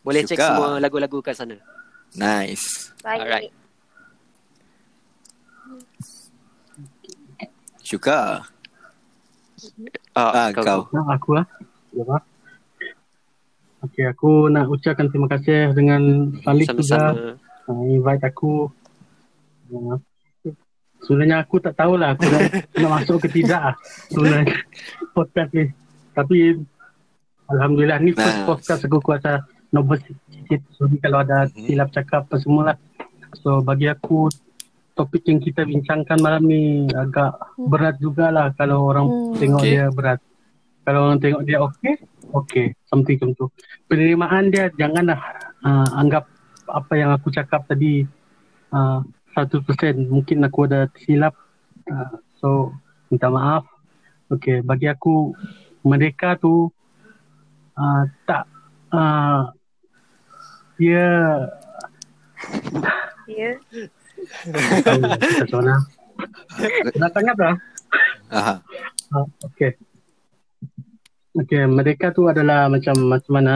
[0.00, 0.48] Boleh check Suka.
[0.56, 1.60] semua lagu-lagu kat sana.
[2.16, 2.96] Nice.
[3.04, 3.20] Baik.
[3.20, 3.52] Alright.
[7.84, 8.44] Syuka.
[10.16, 10.88] Ah, Ah, kau.
[10.92, 11.44] Nah, aku lah.
[11.92, 12.20] Ya.
[13.84, 17.14] Okey, aku nak ucapkan terima kasih dengan Salik juga
[17.70, 18.66] uh, invite aku.
[19.70, 20.00] Uh,
[21.08, 22.42] sebenarnya aku tak tahulah aku nak,
[22.78, 23.74] nak masuk ke tidak lah
[24.06, 24.54] sebenarnya
[25.10, 25.64] podcast ni.
[26.12, 26.38] Tapi
[27.48, 28.46] Alhamdulillah ni first Nah.
[28.46, 29.40] podcast aku kuasa
[29.70, 30.60] nervous sikit.
[30.70, 31.64] So ni kalau ada Mhm.
[31.64, 32.76] silap cakap apa semua lah.
[33.40, 34.28] So bagi aku
[34.92, 39.32] topik yang kita bincangkan malam ni agak berat jugalah kalau orang Hmm.
[39.34, 39.70] tengok Okay.
[39.70, 40.18] dia berat.
[40.82, 41.94] Kalau orang tengok dia okey,
[42.34, 43.46] okey, something macam tu.
[43.86, 45.20] Penerimaan dia janganlah
[45.60, 46.24] uh, anggap
[46.66, 48.04] apa yang aku cakap tadi
[48.70, 49.00] uh,
[49.38, 50.10] satu persen.
[50.10, 51.38] Mungkin aku ada silap.
[51.86, 52.48] Uh, so
[53.06, 53.62] minta maaf.
[54.34, 55.32] Okey, bagi aku
[55.86, 56.68] mereka tu
[57.78, 58.44] uh, tak
[58.90, 59.54] uh,
[60.74, 61.06] dia
[63.28, 63.60] Ya.
[64.82, 65.80] tahu kita seorang
[66.98, 67.54] Dah sangat dah.
[68.34, 68.54] Aha.
[69.14, 69.78] Ah, okay.
[71.38, 73.54] Okay, mereka tu adalah macam macam mana?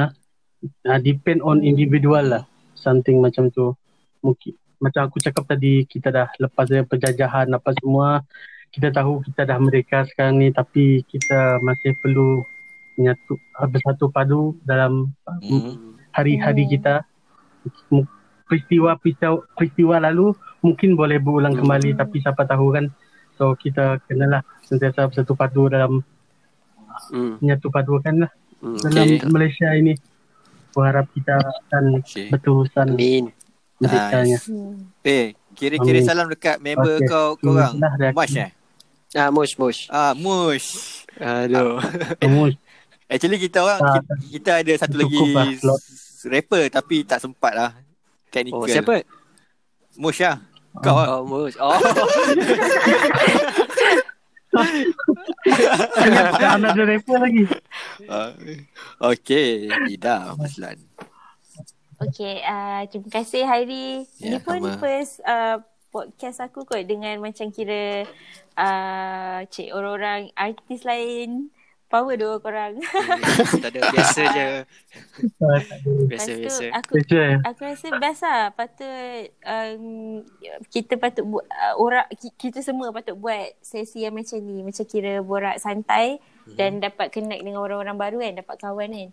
[0.86, 2.44] Uh, depend on individual lah.
[2.78, 3.74] Something macam tu.
[4.22, 8.26] Mungkin macam aku cakap tadi kita dah lepas dari penjajahan apa semua
[8.68, 12.42] kita tahu kita dah mereka sekarang ni tapi kita masih perlu
[12.92, 15.94] menyatu uh, bersatu padu dalam Hmm.
[16.10, 17.06] hari-hari kita
[18.44, 18.98] peristiwa
[19.54, 22.90] peristiwa lalu mungkin boleh berulang kembali tapi siapa tahu kan
[23.32, 26.02] so kita kenalah sentiasa bersatu padu dalam
[27.09, 27.40] Hmm.
[27.40, 28.76] menyatu padukan lah Hmm.
[28.78, 29.24] dalam Okay.
[29.26, 29.96] Malaysia ini
[30.70, 32.28] berharap kita akan Okay.
[32.28, 33.32] berterusan Amin.
[33.82, 34.46] Nice.
[35.02, 36.06] Eh, kira-kira Amin.
[36.06, 37.09] salam dekat member Okay.
[37.09, 37.74] kau korang.
[37.76, 38.10] Dah, dah.
[38.14, 38.50] Mush eh?
[39.12, 39.80] Ah, mush, mush.
[39.86, 41.02] Ah, Mush.
[41.14, 41.76] Aduh.
[42.24, 42.54] Mus
[43.12, 45.76] Actually kita orang Ah, kita, kita ada satu lagi lah,
[46.24, 47.70] rapper tapi tak sempat lah.
[48.32, 48.64] Technical.
[48.64, 49.04] Oh, siapa?
[49.94, 50.40] Mush lah.
[50.80, 51.20] Kau lah.
[51.20, 51.59] Oh, mush.
[51.60, 51.76] Oh.
[55.44, 57.44] Ada another rapper lagi
[58.12, 58.32] Ah,
[59.02, 59.68] okay.
[59.88, 60.76] Ida, Maslan.
[62.04, 64.06] Okay, uh, terima kasih Hairi.
[64.16, 64.76] Ya, Ini pun sama.
[64.76, 68.08] first uh, podcast aku kot dengan macam kira
[68.54, 71.52] uh, cik orang-orang artis lain.
[71.86, 72.80] Power dua korang.
[73.60, 73.92] tak ada.
[73.92, 74.46] Biasa je.
[75.28, 75.64] Lepas
[76.08, 76.64] Biasa, tu biasa.
[76.72, 76.92] aku
[77.44, 78.48] aku rasa best lah.
[78.48, 79.84] Patut um,
[80.66, 84.64] kita patut buat uh, orang ki- kita semua patut buat sesi yang macam ni.
[84.64, 86.58] Macam kira borak santai Hmm.
[86.58, 89.08] dan dapat connect dengan orang-orang baru kan, dapat kawan kan.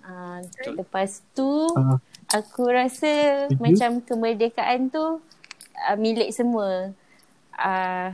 [0.00, 0.38] Uh,
[0.72, 1.98] lepas tu Ah.
[2.32, 3.10] aku rasa
[3.48, 3.58] Mhm.
[3.58, 5.18] macam kemerdekaan tu
[5.82, 6.94] uh, milik semua.
[7.52, 8.10] Uh,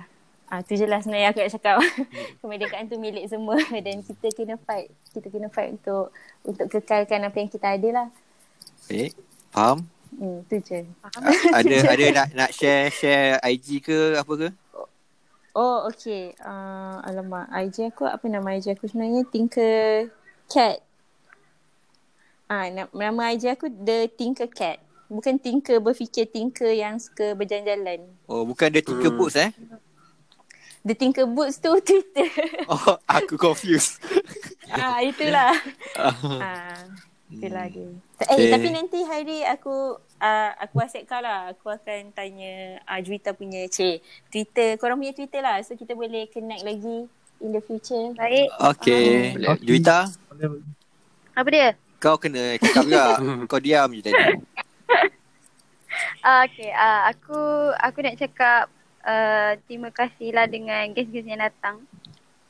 [0.47, 1.77] Ah tu je lah sebenarnya aku nak cakap.
[2.45, 3.57] Kemerdekaan tu milik semua
[3.89, 4.93] dan kita kena fight.
[5.09, 6.13] Kita kena fight untuk
[6.45, 8.09] untuk kekalkan apa yang kita ada lah.
[8.93, 9.17] Eh,
[9.49, 9.89] faham?
[10.13, 10.85] Hmm, tu je.
[11.01, 14.49] A- ada ada nak nak share share IG ke apa ke?
[15.53, 16.37] Oh, okay.
[16.37, 19.25] Uh, alamak, IG aku, apa nama IG aku sebenarnya?
[19.25, 20.13] Tinker
[20.49, 20.85] Cat.
[22.53, 24.77] Ah, na- nama IG aku The Tinker Cat.
[25.09, 28.05] Bukan Tinker berfikir Tinker yang suka berjalan-jalan.
[28.29, 29.17] Oh, bukan dia Tinker Hmm.
[29.17, 29.57] Boots eh?
[30.83, 32.29] The Tinker Boots tu Twitter.
[32.67, 33.97] Oh, aku confused.
[34.69, 35.57] ah, itulah.
[35.97, 36.13] Ah.
[36.45, 36.81] ah,
[37.31, 37.89] itulah dia.
[38.21, 38.37] Okay.
[38.37, 41.57] Eh, tapi nanti hari aku uh, aku WhatsApp kau lah.
[41.57, 44.77] Aku akan tanya uh, Juwita punya cik Twitter.
[44.77, 45.57] Korang punya Twitter lah.
[45.65, 47.09] So kita boleh connect lagi
[47.41, 48.13] in the future.
[48.13, 48.53] Baik.
[48.77, 49.41] Okay.
[49.41, 49.57] Boleh.
[49.61, 50.13] Juwita,
[51.33, 51.73] Apa dia?
[52.03, 53.05] Kau kena cakap juga.
[53.51, 54.23] kau diam je tadi.
[56.23, 57.39] Uh, okay, uh, aku
[57.79, 58.67] aku nak cakap
[59.07, 61.79] uh, terima kasihlah dengan guest-guest yang datang.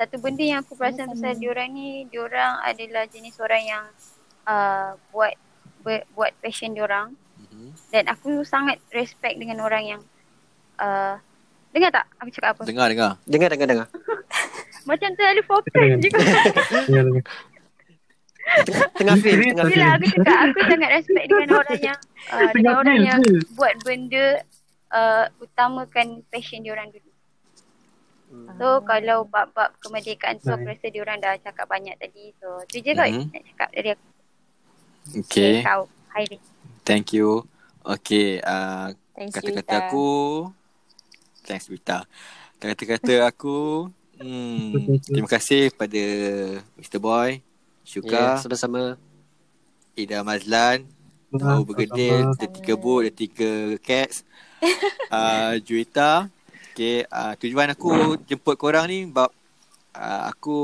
[0.01, 3.85] Satu benda yang aku perasan pasal diorang ni, diorang adalah jenis orang yang
[4.49, 5.37] uh, buat
[5.85, 7.13] ber, buat passion diorang.
[7.49, 7.69] Mhm.
[7.93, 10.01] Dan aku sangat respect dengan orang yang
[10.81, 11.21] uh,
[11.73, 12.63] dengar tak aku cakap apa?
[12.65, 13.13] Dengar, dengar.
[13.29, 13.89] Dengar, dengar, dengar.
[14.89, 16.19] Macam terlalu fokus juga.
[16.19, 17.25] Dengar, dengar.
[18.99, 19.67] Tengah feel, tengah.
[19.67, 21.99] Bila aku cakap aku sangat respect dengan orang yang
[22.29, 23.21] uh, dengan orang yang
[23.55, 24.27] buat benda
[24.91, 27.11] uh, utamakan passion diorang dulu.
[28.57, 32.33] So kalau bab-bab kemerdekaan tu aku rasa diorang dah cakap banyak tadi.
[32.41, 33.29] So tu je kot Mhm.
[33.29, 34.07] nak cakap dari aku.
[35.21, 35.55] Okay.
[35.61, 35.83] Kau.
[36.13, 36.39] Hairi.
[36.83, 37.45] Thank you.
[37.85, 38.41] Okay.
[38.41, 39.79] Uh, Thanks, kata-kata Juwita.
[39.85, 40.09] aku.
[41.45, 41.99] Thanks, Juwita.
[42.57, 43.91] Kata-kata aku.
[44.17, 46.03] Hmm, terima kasih pada
[46.79, 47.03] Mr.
[47.03, 47.43] Boy.
[47.83, 48.25] Ya, Syuka.
[48.39, 48.95] sama-sama.
[49.93, 50.87] Ida Mazlan.
[51.33, 52.33] Ah, Tahu bergedil.
[52.33, 52.41] sama-sama.
[52.41, 53.51] The tiga boot, the tiga
[53.83, 54.23] cats.
[55.11, 56.31] uh, Juwita.
[56.73, 59.29] Okay, uh, tujuan aku jemput korang ni sebab
[59.93, 60.59] uh, aku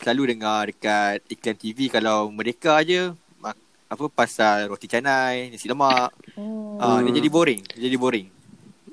[0.00, 3.56] selalu dengar dekat iklan TV kalau mereka je mak,
[3.92, 6.16] apa pasal roti canai, nasi lemak.
[6.32, 6.80] Hmm.
[6.80, 8.28] Ah, dia jadi boring, dia jadi boring.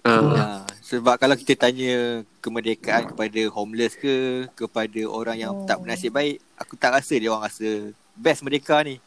[0.03, 0.19] Ah.
[0.35, 6.43] Ah, sebab kalau kita tanya kemerdekaan kepada homeless ke, kepada orang yang tak bernasib baik,
[6.60, 7.69] aku tak rasa dia orang rasa
[8.14, 8.99] best merdeka ni.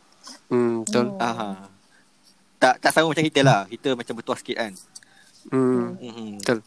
[0.48, 1.12] Hmm, betul.
[1.20, 1.68] Aha.
[2.56, 3.68] Tak tak sama macam kita lah.
[3.68, 4.72] Kita macam bertuah sikit kan.
[5.52, 6.30] Hmm, Mm-hmm.
[6.40, 6.58] betul.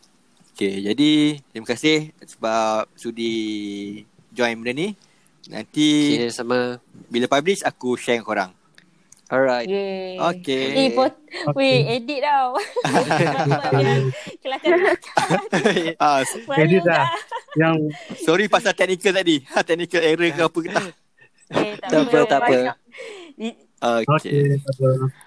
[0.53, 1.11] Okay, jadi
[1.49, 3.33] terima kasih sebab sudi
[4.29, 4.87] join benda ni.
[5.49, 6.77] Nanti Okay, sama.
[7.09, 8.51] bila publish aku share dengan korang.
[9.29, 9.69] Alright.
[9.69, 10.17] Yay.
[10.17, 10.65] Okay.
[10.73, 11.13] Eh, pot,
[11.53, 12.57] weh, edit tau.
[14.41, 14.73] Kelakar
[16.01, 16.25] ah,
[16.57, 17.13] Edit lah.
[17.53, 17.93] Yang
[18.25, 19.45] sorry pasal technical tadi.
[19.53, 20.85] Ha, technical error ke apa ke tak.
[21.53, 22.57] Eh, tak, Tak apa, tak apa.
[23.37, 23.53] Okay.
[23.79, 24.59] Okay.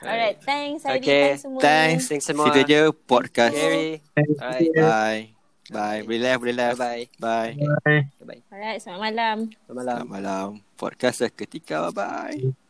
[0.03, 1.61] Alright, thanks Heidi, Okay, thanks semua.
[1.63, 2.03] Thanks.
[2.11, 2.47] Thanks semua.
[2.51, 3.55] Situ je podcast.
[3.55, 4.03] Gary.
[4.19, 4.71] Alright.
[4.75, 5.23] Bye.
[5.71, 6.01] Bye.
[6.03, 6.75] Boleh live, boleh live.
[6.75, 7.03] Bye-bye.
[7.23, 7.53] Bye.
[7.87, 8.03] Bye.
[8.19, 8.41] Bye-bye.
[8.51, 9.37] Alright, selamat malam.
[9.63, 10.03] Selamat malam.
[10.03, 10.47] Selamat malam.
[10.75, 11.87] Podcast seketika.
[11.95, 12.62] Bye-bye.